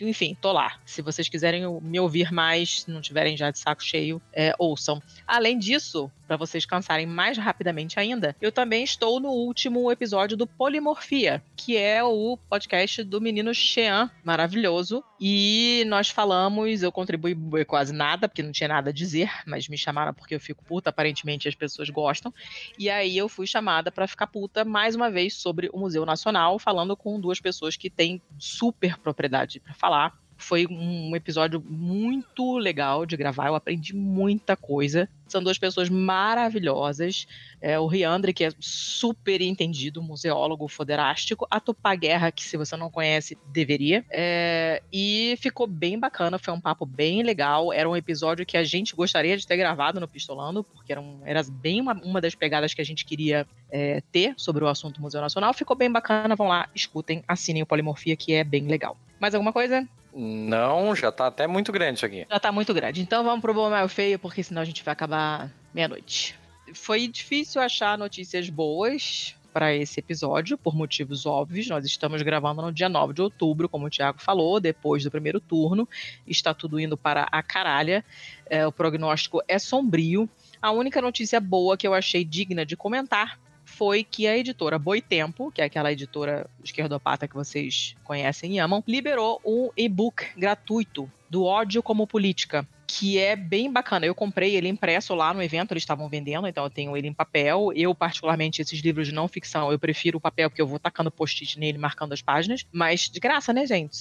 [0.00, 0.78] enfim, tô lá.
[0.84, 5.02] Se vocês quiserem me ouvir mais, se não tiverem já de saco cheio, é, ouçam.
[5.26, 10.46] Além disso, para vocês cansarem mais rapidamente ainda, eu também estou no último episódio do
[10.46, 15.02] Polimorfia, que é o podcast do menino Shean, maravilhoso.
[15.18, 17.34] E nós falamos, eu contribuí
[17.64, 20.90] quase nada, porque não tinha nada a dizer, mas me chamaram porque eu fico puta,
[20.90, 22.32] aparentemente as pessoas gostam.
[22.78, 26.58] E aí eu fui chamada para ficar puta mais uma vez sobre o Museu Nacional,
[26.58, 30.27] falando com duas pessoas que têm super propriedade para falar.
[30.40, 35.08] Foi um episódio muito legal de gravar, eu aprendi muita coisa.
[35.26, 37.26] São duas pessoas maravilhosas.
[37.60, 41.46] É, o Riandre, que é super entendido, museólogo foderástico.
[41.50, 44.04] A Tupá Guerra, que se você não conhece, deveria.
[44.10, 47.72] É, e ficou bem bacana, foi um papo bem legal.
[47.72, 51.20] Era um episódio que a gente gostaria de ter gravado no Pistolando, porque era, um,
[51.24, 55.02] era bem uma, uma das pegadas que a gente queria é, ter sobre o assunto
[55.02, 55.52] Museu Nacional.
[55.52, 58.96] Ficou bem bacana, vão lá, escutem, assinem o Polimorfia, que é bem legal.
[59.20, 59.86] Mais alguma coisa?
[60.20, 62.26] Não, já tá até muito grande isso aqui.
[62.28, 63.00] Já tá muito grande.
[63.00, 66.36] Então vamos pro bom mal feio, porque senão a gente vai acabar meia-noite.
[66.74, 71.68] Foi difícil achar notícias boas para esse episódio, por motivos óbvios.
[71.68, 75.38] Nós estamos gravando no dia 9 de outubro, como o Thiago falou, depois do primeiro
[75.38, 75.88] turno.
[76.26, 78.04] Está tudo indo para a caralha.
[78.46, 80.28] É, o prognóstico é sombrio.
[80.60, 83.38] A única notícia boa que eu achei digna de comentar
[83.78, 88.82] foi que a editora Boitempo, que é aquela editora esquerdopata que vocês conhecem e amam,
[88.84, 92.66] liberou um e-book gratuito do ódio como política.
[92.88, 94.04] Que é bem bacana.
[94.04, 97.12] Eu comprei ele impresso lá no evento, eles estavam vendendo, então eu tenho ele em
[97.12, 97.70] papel.
[97.76, 101.10] Eu, particularmente, esses livros de não ficção, eu prefiro o papel, porque eu vou tacando
[101.10, 102.66] post-it nele, marcando as páginas.
[102.72, 103.96] Mas de graça, né, gente?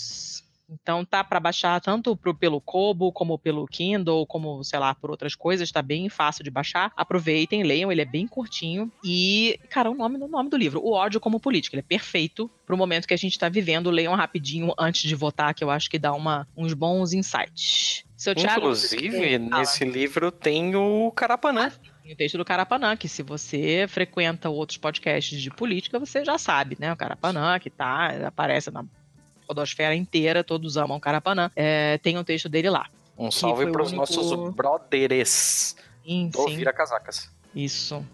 [0.70, 5.10] Então tá para baixar tanto pro, pelo Kobo, como pelo Kindle, como, sei lá, por
[5.10, 6.92] outras coisas, tá bem fácil de baixar.
[6.96, 8.92] Aproveitem, leiam, ele é bem curtinho.
[9.04, 12.50] E, cara, o nome do nome do livro, O ódio como política, ele é perfeito
[12.66, 13.90] pro momento que a gente tá vivendo.
[13.90, 18.04] Leiam rapidinho antes de votar, que eu acho que dá uma, uns bons insights.
[18.16, 21.72] Seu Thiago, Inclusive, nesse livro tem o Carapanã.
[22.02, 26.38] Tem o texto do Carapanã, que se você frequenta outros podcasts de política, você já
[26.38, 26.92] sabe, né?
[26.92, 28.84] O Carapanã, que tá, aparece na
[29.48, 31.50] podosfera inteira, todos amam Carapanã.
[31.56, 32.88] É, tem um texto dele lá.
[33.18, 36.56] Um salve foi o pros único- nossos brothers Sim, do sim.
[36.58, 37.32] Vira Casacas.
[37.56, 38.06] Isso.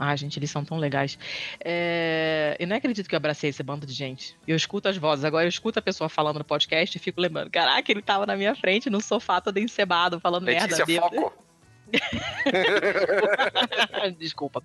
[0.00, 1.18] Ah, gente, eles são tão legais.
[1.64, 2.56] É...
[2.58, 4.36] Eu não acredito que eu abracei esse bando de gente.
[4.46, 5.24] Eu escuto as vozes.
[5.24, 7.50] Agora eu escuto a pessoa falando no podcast e fico lembrando.
[7.50, 11.20] Caraca, ele tava na minha frente, no sofá, todo encebado, falando Letícia merda.
[11.20, 11.32] Foco.
[14.18, 14.62] Desculpa.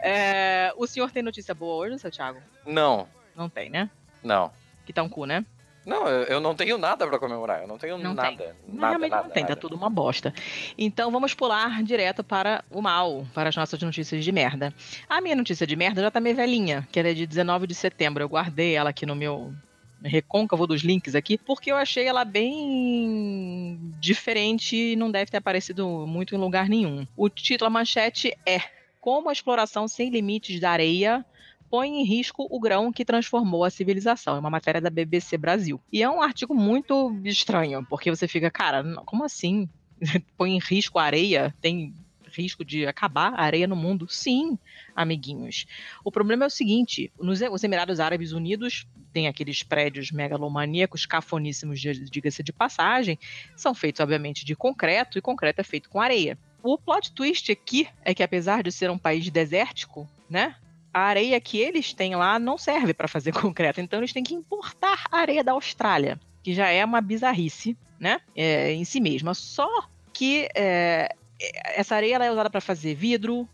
[0.00, 2.40] É, O senhor tem notícia boa hoje, seu Thiago?
[2.66, 3.90] Não, Não tem, né?
[4.22, 4.50] não.
[4.92, 5.42] Que tá um cu, né?
[5.86, 7.62] Não, eu, eu não tenho nada pra comemorar.
[7.62, 8.54] Eu não tenho Não nada.
[8.68, 9.56] Não, Nada, realmente nada, não tem, nada.
[9.56, 10.32] tá tudo uma bosta.
[10.76, 14.72] Então vamos pular direto para o mal, para as nossas notícias de merda.
[15.08, 18.22] A minha notícia de merda já tá meio velhinha, que é de 19 de setembro.
[18.22, 19.52] Eu guardei ela aqui no meu
[20.04, 26.06] recôncavo dos links aqui, porque eu achei ela bem diferente e não deve ter aparecido
[26.06, 27.06] muito em lugar nenhum.
[27.16, 28.60] O título, a manchete é
[29.00, 31.24] Como a exploração sem limites da areia
[31.72, 34.36] põe em risco o grão que transformou a civilização.
[34.36, 35.80] É uma matéria da BBC Brasil.
[35.90, 39.66] E é um artigo muito estranho, porque você fica, cara, como assim?
[40.36, 41.54] põe em risco a areia?
[41.62, 41.94] Tem
[42.30, 44.06] risco de acabar a areia no mundo?
[44.06, 44.58] Sim,
[44.94, 45.64] amiguinhos.
[46.04, 51.80] O problema é o seguinte: nos os Emirados Árabes Unidos tem aqueles prédios megalomaníacos, cafoníssimos,
[51.80, 53.18] diga-se de passagem,
[53.56, 56.38] são feitos, obviamente, de concreto, e concreto é feito com areia.
[56.62, 60.56] o plot twist aqui é que apesar de ser um país desértico, né?
[60.92, 64.34] A areia que eles têm lá não serve para fazer concreto, então eles têm que
[64.34, 68.20] importar areia da Austrália, que já é uma bizarrice, né?
[68.34, 69.34] É, em si mesma.
[69.34, 69.68] Só
[70.12, 71.14] que é,
[71.74, 73.48] essa areia é usada para fazer vidro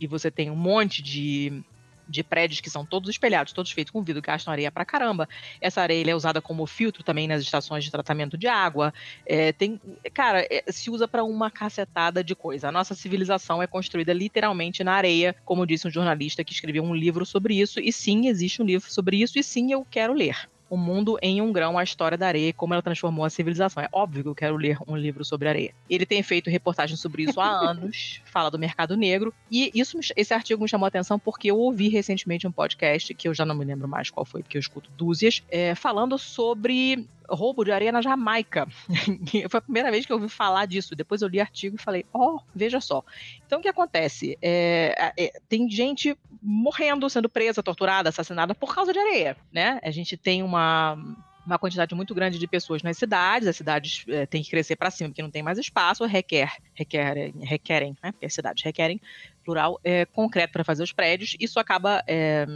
[0.00, 1.64] e você tem um monte de
[2.08, 5.28] de prédios que são todos espelhados, todos feitos com vidro, gastam areia pra caramba.
[5.60, 8.92] Essa areia é usada como filtro também nas estações de tratamento de água.
[9.26, 9.80] É, tem,
[10.12, 12.68] cara, é, se usa para uma cacetada de coisa.
[12.68, 16.94] A nossa civilização é construída literalmente na areia, como disse um jornalista que escreveu um
[16.94, 17.80] livro sobre isso.
[17.80, 20.48] E sim, existe um livro sobre isso, e sim, eu quero ler.
[20.68, 23.82] O Mundo em um Grão, a história da areia e como ela transformou a civilização.
[23.82, 25.74] É óbvio que eu quero ler um livro sobre areia.
[25.88, 30.32] Ele tem feito reportagens sobre isso há anos, fala do mercado negro, e isso, esse
[30.32, 33.54] artigo me chamou a atenção porque eu ouvi recentemente um podcast, que eu já não
[33.54, 37.92] me lembro mais qual foi, porque eu escuto dúzias, é, falando sobre roubo de areia
[37.92, 38.66] na Jamaica.
[39.50, 40.94] Foi a primeira vez que eu ouvi falar disso.
[40.94, 43.04] Depois eu li artigo e falei, ó, oh, veja só.
[43.46, 44.38] Então o que acontece?
[44.42, 49.80] É, é, tem gente morrendo, sendo presa, torturada, assassinada por causa de areia, né?
[49.82, 50.98] A gente tem uma
[51.46, 54.90] uma quantidade muito grande de pessoas nas cidades, as cidades é, têm que crescer para
[54.90, 58.12] cima porque não tem mais espaço, requer, requer requerem, né?
[58.12, 59.00] Porque as cidades requerem,
[59.44, 61.36] plural, é, concreto para fazer os prédios.
[61.38, 62.46] Isso acaba é,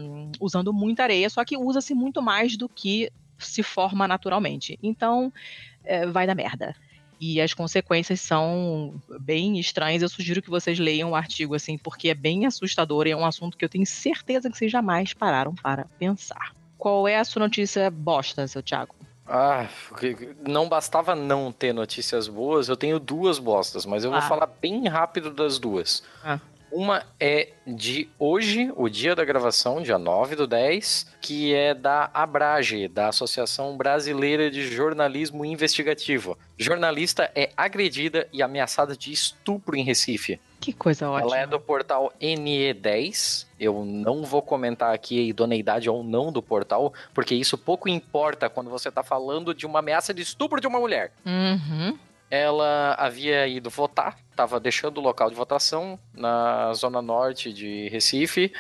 [0.41, 4.79] usando muita areia, só que usa-se muito mais do que se forma naturalmente.
[4.83, 5.33] Então,
[5.85, 6.75] é, vai dar merda.
[7.21, 10.03] E as consequências são bem estranhas.
[10.03, 13.27] Eu sugiro que vocês leiam o artigo, assim, porque é bem assustador e é um
[13.27, 16.55] assunto que eu tenho certeza que vocês jamais pararam para pensar.
[16.77, 18.95] Qual é a sua notícia bosta, seu Thiago?
[19.27, 19.69] Ah,
[20.47, 24.21] não bastava não ter notícias boas, eu tenho duas bostas, mas eu ah.
[24.21, 26.03] vou falar bem rápido das duas.
[26.25, 26.39] Ah.
[26.71, 32.11] Uma é de hoje, o dia da gravação, dia 9 do 10, que é da
[32.13, 36.39] Abrage, da Associação Brasileira de Jornalismo Investigativo.
[36.59, 40.39] Jornalista é agredida e ameaçada de estupro em Recife.
[40.61, 41.31] Que coisa ótima.
[41.31, 43.47] Ela é do portal NE10.
[43.59, 48.51] Eu não vou comentar aqui a idoneidade ou não do portal, porque isso pouco importa
[48.51, 51.13] quando você está falando de uma ameaça de estupro de uma mulher.
[51.25, 51.97] Uhum
[52.31, 58.53] ela havia ido votar, estava deixando o local de votação na zona norte de Recife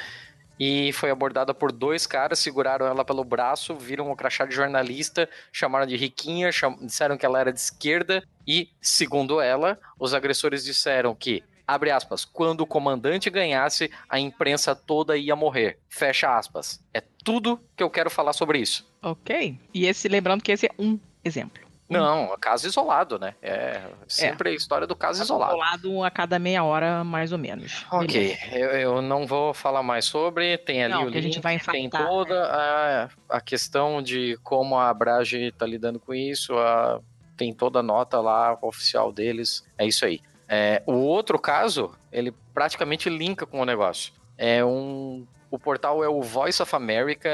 [0.58, 5.28] e foi abordada por dois caras, seguraram ela pelo braço, viram o crachá de jornalista,
[5.52, 6.76] chamaram de riquinha, cham...
[6.80, 12.24] disseram que ela era de esquerda e, segundo ela, os agressores disseram que abre aspas,
[12.24, 15.78] quando o comandante ganhasse, a imprensa toda ia morrer.
[15.86, 16.82] Fecha aspas.
[16.94, 18.90] É tudo que eu quero falar sobre isso.
[19.02, 19.60] Ok.
[19.74, 21.67] E esse, lembrando que esse é um exemplo.
[21.88, 23.34] Não, caso isolado, né?
[23.40, 24.52] É sempre é.
[24.52, 25.52] a história do caso isolado.
[25.52, 27.86] Isolado a cada meia hora, mais ou menos.
[27.90, 30.58] Ok, eu, eu, não vou falar mais sobre.
[30.58, 34.76] Tem ali não, o link, a gente vai tem toda a, a questão de como
[34.76, 36.54] a Abrage está lidando com isso.
[36.58, 37.00] A,
[37.36, 39.64] tem toda a nota lá oficial deles.
[39.78, 40.20] É isso aí.
[40.46, 44.12] É, o outro caso, ele praticamente linka com o negócio.
[44.36, 47.28] É um o portal é o Voice of America,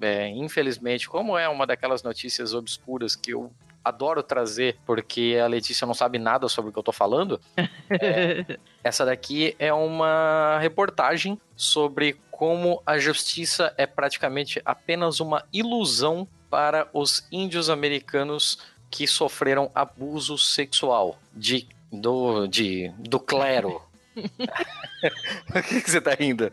[0.00, 3.50] é, infelizmente, como é uma daquelas notícias obscuras que eu
[3.84, 7.40] adoro trazer, porque a Letícia não sabe nada sobre o que eu tô falando.
[7.90, 16.26] é, essa daqui é uma reportagem sobre como a justiça é praticamente apenas uma ilusão
[16.48, 18.58] para os índios americanos
[18.90, 23.82] que sofreram abuso sexual de, do, de, do clero.
[25.52, 26.50] Por que, que você tá rindo?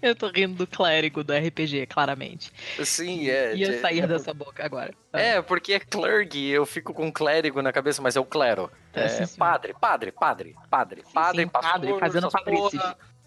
[0.00, 2.52] Eu tô rindo do clérigo do RPG, claramente.
[2.84, 3.54] Sim, é.
[3.54, 4.94] Ia sair é, dessa boca agora.
[5.12, 8.70] É, porque é clergy, eu fico com clérigo na cabeça, mas é o clero.
[8.92, 12.78] É, é padre, padre, padre, padre, sim, padre, sim, pastor, padre, fazendo padrice.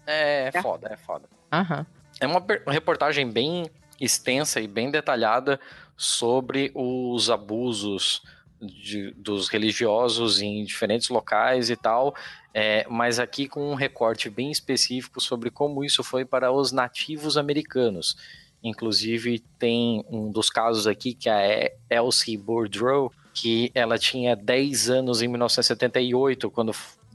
[0.06, 1.28] É, é foda, é foda.
[1.52, 1.86] Aham.
[2.20, 5.60] É uma reportagem bem extensa e bem detalhada
[5.96, 8.22] sobre os abusos
[8.60, 12.14] de, dos religiosos em diferentes locais e tal,
[12.52, 17.36] é, mas aqui com um recorte bem específico sobre como isso foi para os nativos
[17.36, 18.16] americanos.
[18.62, 24.90] Inclusive, tem um dos casos aqui que é a Elsie Boudreau, que ela tinha 10
[24.90, 26.74] anos em 1978, quando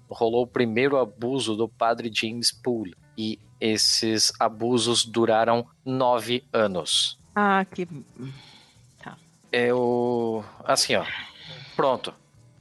[0.09, 2.95] rolou o primeiro abuso do padre James Poole.
[3.17, 7.19] E esses abusos duraram nove anos.
[7.35, 7.87] Ah, que.
[9.03, 9.17] Tá.
[9.51, 10.43] Eu.
[10.63, 11.05] Assim, ó.
[11.75, 12.13] Pronto.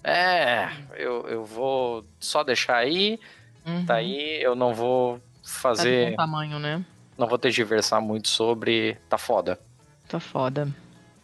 [0.04, 3.18] É, eu, eu vou só deixar aí.
[3.66, 3.86] Uhum.
[3.86, 6.10] Tá aí, eu não vou fazer.
[6.10, 6.84] Tá tamanho, né?
[7.16, 8.98] Não vou tergiversar muito sobre.
[9.08, 9.58] Tá foda.
[10.06, 10.68] Tá foda.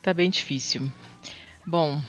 [0.00, 0.90] Tá bem difícil.
[1.66, 2.00] Bom,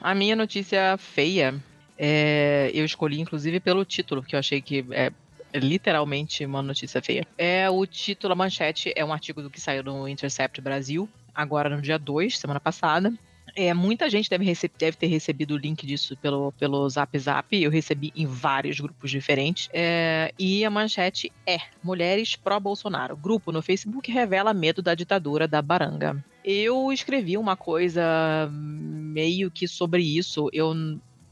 [0.00, 1.54] a minha notícia feia
[1.96, 5.12] é, eu escolhi inclusive pelo título, que eu achei que é
[5.54, 7.26] literalmente uma notícia feia.
[7.38, 11.68] É o título, a manchete, é um artigo do que saiu no Intercept Brasil, agora
[11.68, 13.12] no dia 2, semana passada.
[13.54, 14.44] É, muita gente deve,
[14.78, 17.56] deve ter recebido o link disso pelo, pelo Zap Zap.
[17.56, 19.68] Eu recebi em vários grupos diferentes.
[19.72, 23.16] É, e a manchete é: Mulheres pró-Bolsonaro.
[23.16, 26.22] Grupo no Facebook revela medo da ditadura da Baranga.
[26.44, 30.48] Eu escrevi uma coisa meio que sobre isso.
[30.52, 30.74] Eu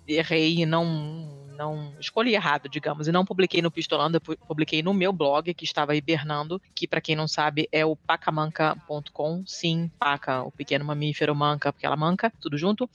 [0.07, 1.44] errei e não.
[1.55, 5.55] Não escolhi errado, digamos, e não publiquei no Pistolando, eu pu- publiquei no meu blog,
[5.55, 9.43] que estava hibernando, que para quem não sabe é o pacamanca.com.
[9.47, 12.89] Sim, paca, o pequeno mamífero manca, porque ela manca, tudo junto.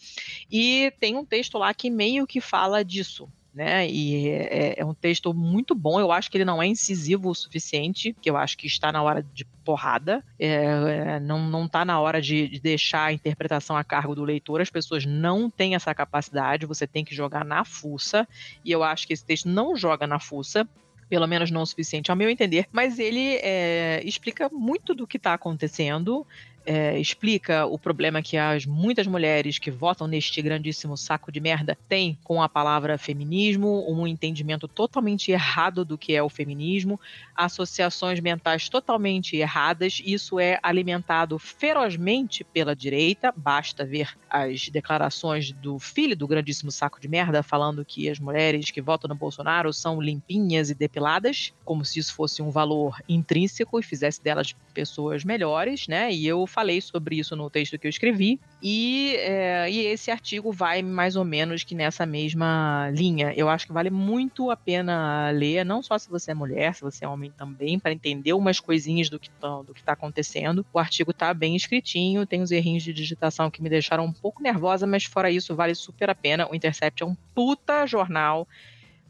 [0.51, 3.31] E tem um texto lá que meio que fala disso.
[3.53, 3.89] Né?
[3.89, 5.99] E é, é um texto muito bom.
[5.99, 9.01] Eu acho que ele não é incisivo o suficiente, que eu acho que está na
[9.01, 10.23] hora de porrada.
[10.37, 14.23] É, é, não, não está na hora de, de deixar a interpretação a cargo do
[14.23, 14.61] leitor.
[14.61, 16.65] As pessoas não têm essa capacidade.
[16.65, 18.27] Você tem que jogar na fuça.
[18.63, 20.67] E eu acho que esse texto não joga na fuça
[21.09, 25.17] pelo menos não o suficiente ao meu entender, mas ele é, explica muito do que
[25.17, 26.25] está acontecendo,
[26.65, 31.77] é, explica o problema que as muitas mulheres que votam neste grandíssimo saco de merda
[31.87, 36.99] têm com a palavra feminismo, um entendimento totalmente errado do que é o feminismo,
[37.35, 40.01] associações mentais totalmente erradas.
[40.05, 43.33] Isso é alimentado ferozmente pela direita.
[43.35, 48.69] Basta ver as declarações do filho do grandíssimo saco de merda falando que as mulheres
[48.71, 53.79] que votam no Bolsonaro são limpinhas e depiladas, como se isso fosse um valor intrínseco
[53.79, 56.11] e fizesse delas pessoas melhores, né?
[56.11, 58.39] E eu falei sobre isso no texto que eu escrevi.
[58.61, 63.33] E, é, e esse artigo vai mais ou menos que nessa mesma linha.
[63.35, 66.81] Eu acho que vale muito a pena ler, não só se você é mulher, se
[66.81, 70.65] você é homem também, para entender umas coisinhas do que está acontecendo.
[70.73, 74.43] O artigo tá bem escritinho, tem uns errinhos de digitação que me deixaram um pouco
[74.43, 76.49] nervosa, mas fora isso, vale super a pena.
[76.49, 78.47] O Intercept é um puta jornal.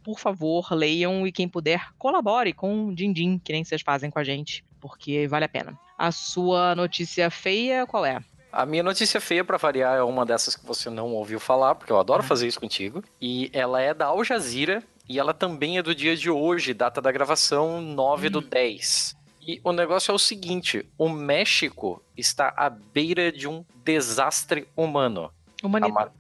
[0.04, 4.10] Por favor, leiam e quem puder, colabore com o Din Din, que nem vocês fazem
[4.10, 5.78] com a gente, porque vale a pena.
[5.98, 8.20] A sua notícia feia, qual é?
[8.52, 11.92] A minha notícia feia, pra variar, é uma dessas que você não ouviu falar, porque
[11.92, 13.04] eu adoro fazer isso contigo.
[13.22, 17.02] E ela é da Al Jazeera e ela também é do dia de hoje, data
[17.02, 19.16] da gravação 9 do 10.
[19.48, 25.32] E o negócio é o seguinte: o México está à beira de um desastre humano.
[25.64, 26.20] A matéria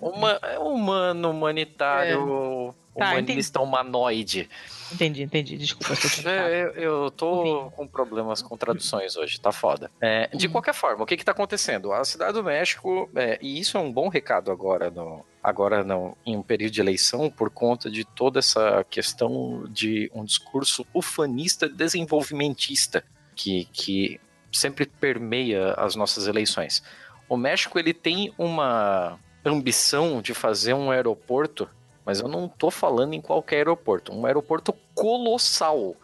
[0.00, 4.50] uma, é humano, humanitário, Tá, humanista humanoide.
[4.92, 5.56] Entendi, entendi.
[5.56, 5.94] Desculpa.
[6.28, 9.90] É, eu, eu tô com problemas com traduções hoje, tá foda.
[10.00, 11.92] É, de qualquer forma, o que que tá acontecendo?
[11.92, 16.14] A cidade do México, é, e isso é um bom recado agora, no, agora não,
[16.26, 21.68] em um período de eleição, por conta de toda essa questão de um discurso ufanista
[21.68, 23.02] desenvolvimentista
[23.34, 24.20] que, que
[24.52, 26.82] sempre permeia as nossas eleições.
[27.26, 31.68] O México, ele tem uma ambição de fazer um aeroporto
[32.04, 35.96] mas eu não tô falando em qualquer aeroporto, um aeroporto colossal.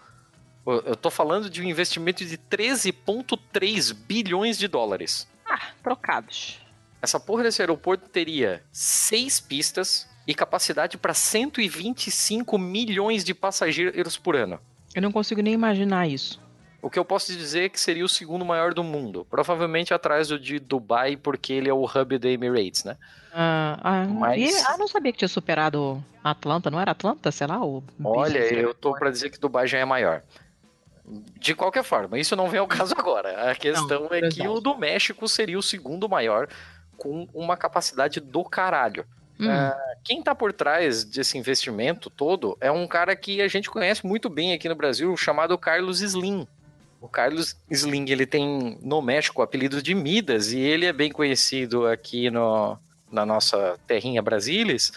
[0.66, 5.26] Eu tô falando de um investimento de 13,3 bilhões de dólares.
[5.46, 6.60] Ah, trocados.
[7.00, 14.36] Essa porra desse aeroporto teria seis pistas e capacidade para 125 milhões de passageiros por
[14.36, 14.60] ano.
[14.94, 16.40] Eu não consigo nem imaginar isso.
[16.80, 19.26] O que eu posso dizer é que seria o segundo maior do mundo.
[19.28, 22.96] Provavelmente atrás do de Dubai, porque ele é o hub da Emirates, né?
[23.32, 27.46] Ah, ah, Mas- e- ah, não sabia que tinha superado Atlanta, não era Atlanta, sei
[27.46, 27.64] lá?
[27.64, 30.22] O Olha, eu tô pra dizer que Dubai já é maior.
[31.40, 33.50] De qualquer forma, isso não vem ao caso agora.
[33.50, 34.52] A questão é que exato.
[34.52, 36.48] o do México seria o segundo maior,
[36.96, 39.04] com uma capacidade do caralho.
[39.40, 39.48] Hum.
[39.50, 44.04] Ah, quem tá por trás desse investimento todo é um cara que a gente conhece
[44.06, 46.46] muito bem aqui no Brasil, chamado Carlos Slim.
[47.00, 51.10] O Carlos Slim, ele tem no México o apelido de Midas, e ele é bem
[51.12, 52.76] conhecido aqui no,
[53.10, 54.92] na nossa terrinha Brasilis,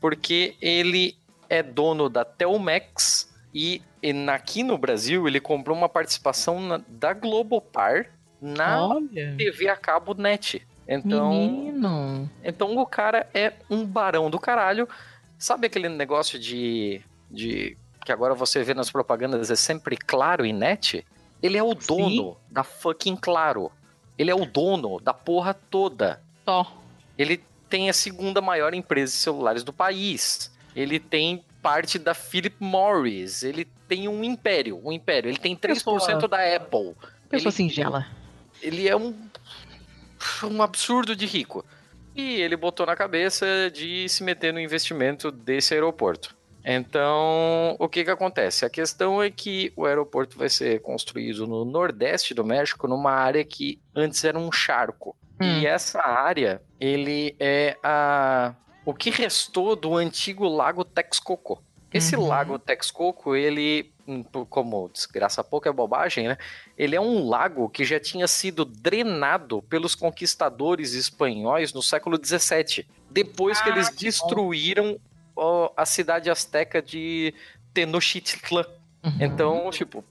[0.00, 1.16] porque ele
[1.48, 7.14] é dono da Telmex e, e aqui no Brasil ele comprou uma participação na- da
[7.14, 8.10] Globopar
[8.40, 9.34] na Olha.
[9.38, 10.60] TV a cabo net.
[10.86, 12.30] Então, Menino.
[12.44, 14.86] então o cara é um barão do caralho.
[15.38, 20.52] Sabe aquele negócio de, de que agora você vê nas propagandas é sempre claro e
[20.52, 21.04] net?
[21.42, 23.70] Ele é o dono da fucking Claro.
[24.18, 26.22] Ele é o dono da porra toda.
[26.44, 26.72] Só.
[27.18, 30.50] Ele tem a segunda maior empresa de celulares do país.
[30.74, 33.42] Ele tem parte da Philip Morris.
[33.42, 34.80] Ele tem um império.
[34.84, 35.28] Um império.
[35.28, 36.94] Ele tem 3% Pessoa- da Apple.
[37.28, 38.06] Pessoa Ele- singela.
[38.62, 39.14] Ele é um,
[40.44, 41.64] um absurdo de rico.
[42.14, 46.35] E ele botou na cabeça de se meter no investimento desse aeroporto.
[46.68, 48.64] Então, o que que acontece?
[48.64, 53.44] A questão é que o aeroporto vai ser construído no nordeste do México, numa área
[53.44, 55.16] que antes era um charco.
[55.40, 58.54] E essa área, ele é a
[58.84, 61.62] o que restou do antigo lago Texcoco.
[61.92, 62.26] Esse Uhum.
[62.26, 66.36] lago Texcoco, ele hum, como desgraça pouco é bobagem, né?
[66.76, 72.86] Ele é um lago que já tinha sido drenado pelos conquistadores espanhóis no século XVII,
[73.10, 74.02] depois que Ah, eles que bom.
[74.06, 75.15] destruíram ó,
[75.76, 77.34] a cidade azteca de
[77.74, 78.64] Tenochtitlan.
[79.20, 80.02] Então, tipo,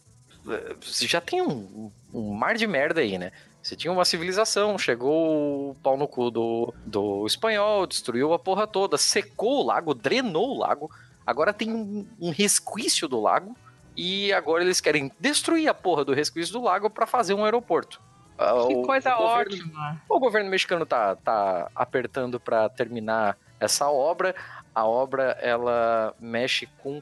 [0.47, 3.31] eh, você já tem um, um mar de merda aí, né?
[3.61, 8.67] Você tinha uma civilização, chegou o pau no cu do, do espanhol, destruiu a porra
[8.67, 10.89] toda, secou o lago, drenou o lago.
[11.25, 13.57] Agora tem um, um resquício do lago
[13.97, 17.99] e agora eles querem destruir a porra do resquício do lago pra fazer um aeroporto.
[18.37, 20.01] Ah, Que o- coisa o governo- ótima.
[20.07, 24.35] o governo mexicano tá, tá apertando para terminar essa obra.
[24.75, 27.01] A obra ela mexe com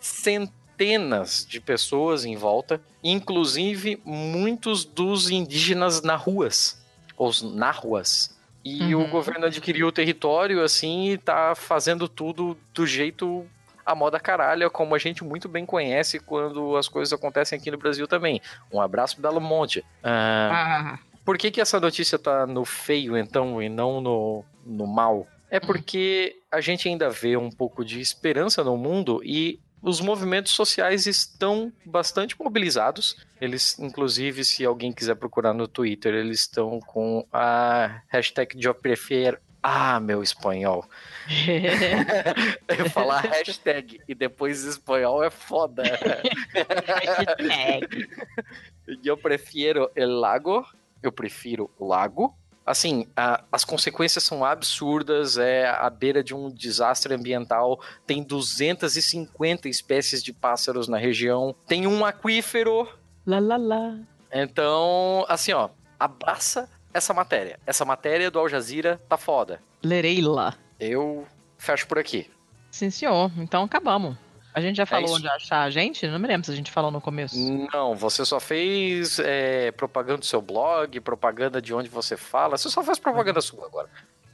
[0.00, 6.82] centenas de pessoas em volta, inclusive muitos dos indígenas na ruas,
[7.18, 8.36] os narruas.
[8.64, 9.04] E Uhum.
[9.04, 13.46] o governo adquiriu o território assim e tá fazendo tudo do jeito
[13.86, 17.78] a moda caralho, como a gente muito bem conhece quando as coisas acontecem aqui no
[17.78, 18.40] Brasil também.
[18.72, 19.84] Um abraço Belo Monte.
[20.02, 24.86] Ah, Ah, por que, que essa notícia tá no feio, então, e não no, no
[24.86, 25.26] mal?
[25.50, 30.52] É porque a gente ainda vê um pouco de esperança no mundo e os movimentos
[30.52, 33.16] sociais estão bastante mobilizados.
[33.40, 39.38] Eles, inclusive, se alguém quiser procurar no Twitter, eles estão com a hashtag prefiro.
[39.62, 40.88] Ah, meu espanhol.
[42.66, 45.82] Eu falar hashtag e depois espanhol é foda.
[49.04, 50.66] Eu prefiro el lago.
[51.02, 52.34] Eu prefiro o lago.
[52.70, 55.36] Assim, a- as consequências são absurdas.
[55.38, 57.80] É à beira de um desastre ambiental.
[58.06, 61.54] Tem 250 espécies de pássaros na região.
[61.66, 62.88] Tem um aquífero.
[63.26, 63.98] lá, lá, lá.
[64.32, 65.68] Então, assim, ó,
[65.98, 67.58] abraça essa matéria.
[67.66, 69.60] Essa matéria do Al Jazeera tá foda.
[69.82, 70.54] Lerei lá.
[70.78, 71.26] Eu
[71.58, 72.30] fecho por aqui.
[72.70, 73.30] Sim, senhor.
[73.36, 74.16] Então acabamos.
[74.52, 75.14] A gente já falou isso.
[75.14, 76.06] onde achar a gente?
[76.08, 77.36] Não me lembro se a gente falou no começo.
[77.72, 82.58] Não, você só fez é, propaganda do seu blog, propaganda de onde você fala.
[82.58, 83.88] Você só faz propaganda sua agora.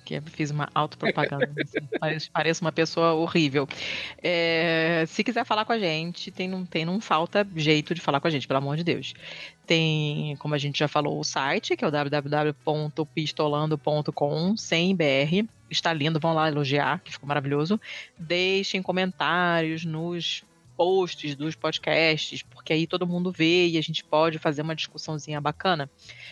[0.07, 1.53] Que fiz uma autopropaganda.
[1.61, 1.81] assim,
[2.33, 3.67] parece uma pessoa horrível.
[4.23, 8.21] É, se quiser falar com a gente, tem, não, tem, não falta jeito de falar
[8.21, 9.15] com a gente, pelo amor de Deus.
[9.67, 15.45] Tem, como a gente já falou, o site, que é o www.pistolando.com, sem BR.
[15.69, 17.81] Está lindo, vão lá elogiar, que ficou maravilhoso.
[18.17, 20.45] Deixem comentários nos
[20.77, 25.41] posts dos podcasts, porque aí todo mundo vê e a gente pode fazer uma discussãozinha
[25.41, 25.91] bacana.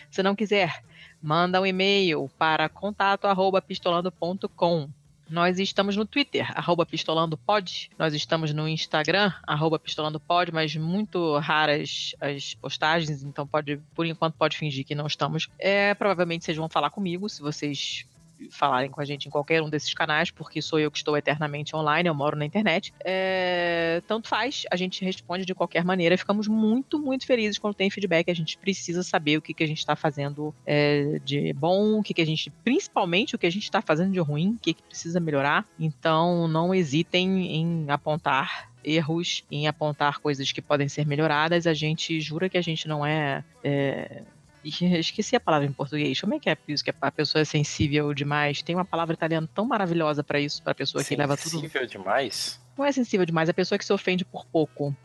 [0.09, 0.81] Se não quiser,
[1.25, 4.87] manda um e-mail para contato@pistolando.com.
[5.27, 7.89] Nós estamos no Twitter, arroba pistolandopod.
[7.97, 14.35] Nós estamos no Instagram, arroba pistolandopod, mas muito raras as postagens, então pode, por enquanto
[14.35, 15.49] pode fingir que não estamos.
[15.57, 18.05] É, provavelmente vocês vão falar comigo, se vocês
[18.49, 21.75] falarem com a gente em qualquer um desses canais, porque sou eu que estou eternamente
[21.75, 22.93] online, eu moro na internet.
[23.03, 26.17] É, tanto faz, a gente responde de qualquer maneira.
[26.17, 28.29] Ficamos muito, muito felizes quando tem feedback.
[28.29, 32.03] A gente precisa saber o que, que a gente está fazendo é, de bom, o
[32.03, 34.73] que, que a gente, principalmente o que a gente está fazendo de ruim, o que,
[34.73, 35.65] que precisa melhorar.
[35.79, 41.65] Então, não hesitem em apontar erros, em apontar coisas que podem ser melhoradas.
[41.65, 44.21] A gente jura que a gente não é, é
[44.65, 46.19] Esqueci a palavra em português.
[46.19, 46.83] Como é que é isso?
[46.83, 48.63] Que a pessoa é sensível demais.
[48.63, 51.61] Tem uma palavra italiana tão maravilhosa pra isso, pra pessoa que leva tudo.
[51.61, 52.59] Sensível demais?
[52.77, 54.95] Não é sensível demais, é a pessoa que se ofende por pouco.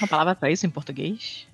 [0.00, 1.46] Uma palavra pra isso em português?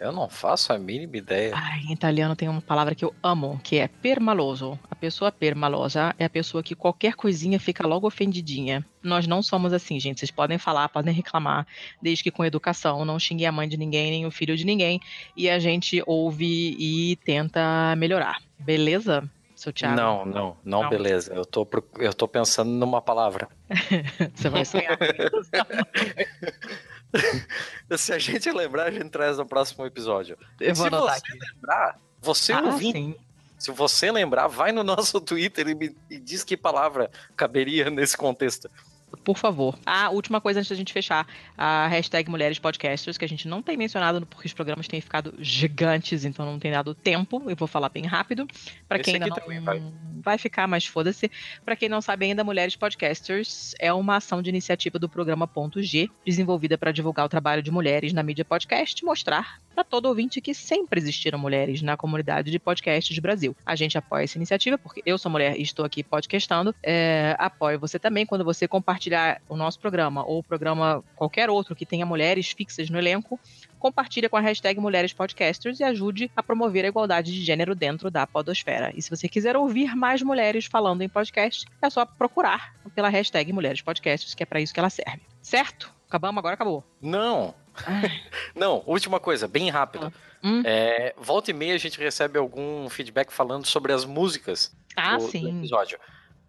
[0.00, 1.52] Eu não faço a mínima ideia.
[1.54, 4.78] Ai, em italiano tem uma palavra que eu amo, que é permaloso.
[4.90, 8.82] A pessoa permalosa é a pessoa que qualquer coisinha fica logo ofendidinha.
[9.02, 10.18] Nós não somos assim, gente.
[10.18, 11.66] Vocês podem falar, podem reclamar,
[12.00, 15.02] desde que com educação, não xingue a mãe de ninguém, nem o filho de ninguém.
[15.36, 18.38] E a gente ouve e tenta melhorar.
[18.58, 19.96] Beleza, seu Thiago?
[19.96, 20.88] Não, não, não, Não.
[20.88, 21.34] beleza.
[21.34, 23.48] Eu tô, eu tô pensando numa palavra.
[24.34, 24.96] Você vai sonhar.
[27.96, 30.38] Se a gente lembrar, a gente traz no próximo episódio.
[30.60, 31.22] Eu vou Se você
[31.54, 33.16] lembrar, você Ah, ouvinte, sim.
[33.58, 38.16] se você lembrar, vai no nosso Twitter e, me, e diz que palavra caberia nesse
[38.16, 38.70] contexto.
[39.24, 39.78] Por favor.
[39.84, 41.26] Ah, última coisa antes da gente fechar.
[41.56, 45.34] A hashtag Mulheres Podcasters, que a gente não tem mencionado porque os programas têm ficado
[45.38, 47.42] gigantes, então não tem dado tempo.
[47.48, 48.46] Eu vou falar bem rápido.
[48.88, 49.82] Pra Esse quem ainda não vai.
[50.22, 51.30] vai ficar, mas foda-se.
[51.64, 55.82] Pra quem não sabe ainda, Mulheres Podcasters é uma ação de iniciativa do programa Ponto
[55.82, 60.42] G, desenvolvida para divulgar o trabalho de mulheres na mídia podcast mostrar para todo ouvinte
[60.42, 63.56] que sempre existiram mulheres na comunidade de podcasts do Brasil.
[63.64, 66.74] A gente apoia essa iniciativa porque eu sou mulher e estou aqui podcastando.
[66.82, 71.74] É, apoio você também quando você compartilhar o nosso programa ou o programa qualquer outro
[71.74, 73.40] que tenha mulheres fixas no elenco.
[73.78, 78.10] Compartilha com a hashtag Mulheres Podcasters e ajude a promover a igualdade de gênero dentro
[78.10, 78.92] da podosfera.
[78.94, 83.50] E se você quiser ouvir mais mulheres falando em podcast, é só procurar pela hashtag
[83.50, 85.22] Mulheres Podcasters, que é para isso que ela serve.
[85.40, 85.90] Certo?
[86.06, 86.84] Acabamos, agora acabou.
[87.00, 87.54] Não.
[88.54, 90.12] Não, última coisa, bem rápido.
[90.42, 90.62] Hum.
[90.64, 95.26] É, volta e meia a gente recebe algum feedback falando sobre as músicas Ah, do,
[95.28, 95.98] do episódio.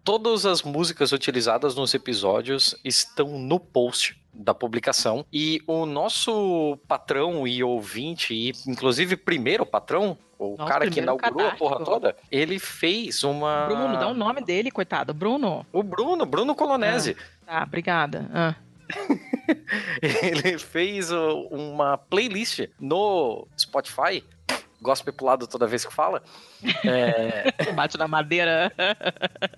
[0.04, 5.24] Todas as músicas utilizadas nos episódios estão no post da publicação.
[5.32, 11.52] E o nosso patrão e ouvinte, e inclusive primeiro patrão, o cara que inaugurou a
[11.52, 11.94] porra cadastro.
[11.94, 13.66] toda, ele fez uma.
[13.66, 15.14] Bruno, dá o nome dele, coitado.
[15.14, 15.64] Bruno.
[15.72, 17.16] O Bruno, Bruno Colonese.
[17.46, 18.28] Tá, obrigada.
[18.34, 18.54] Ah.
[20.02, 24.22] Ele fez uma playlist no Spotify.
[24.82, 26.22] Gospel pro lado toda vez que fala.
[26.84, 28.72] É, Bate na madeira.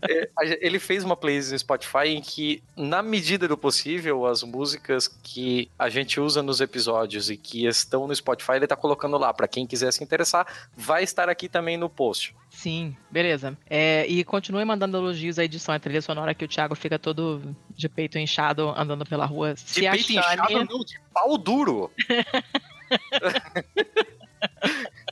[0.09, 0.29] é,
[0.61, 5.71] ele fez uma playlist no Spotify em que, na medida do possível, as músicas que
[5.79, 9.33] a gente usa nos episódios e que estão no Spotify, ele tá colocando lá.
[9.33, 10.47] Pra quem quiser se interessar,
[10.77, 12.35] vai estar aqui também no post.
[12.51, 13.57] Sim, beleza.
[13.69, 17.43] É, e continue mandando elogios à edição, à trilha sonora, que o Thiago fica todo
[17.71, 19.55] de peito inchado andando pela rua.
[19.55, 20.45] De se peito achando...
[20.45, 21.91] inchado, não, de pau duro.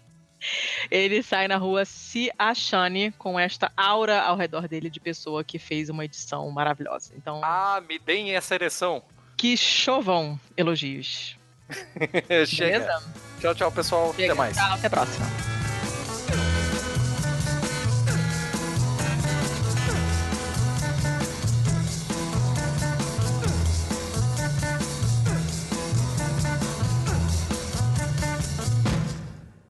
[0.90, 5.58] Ele sai na rua se achando com esta aura ao redor dele de pessoa que
[5.58, 7.12] fez uma edição maravilhosa.
[7.16, 9.02] Então, Ah, me deem essa ereção.
[9.36, 11.36] que chovam elogios.
[12.46, 12.78] Chega.
[12.80, 13.02] Beleza?
[13.40, 14.10] Tchau, tchau, pessoal.
[14.10, 14.56] Até mais.
[14.56, 15.61] Tchau, até a próxima.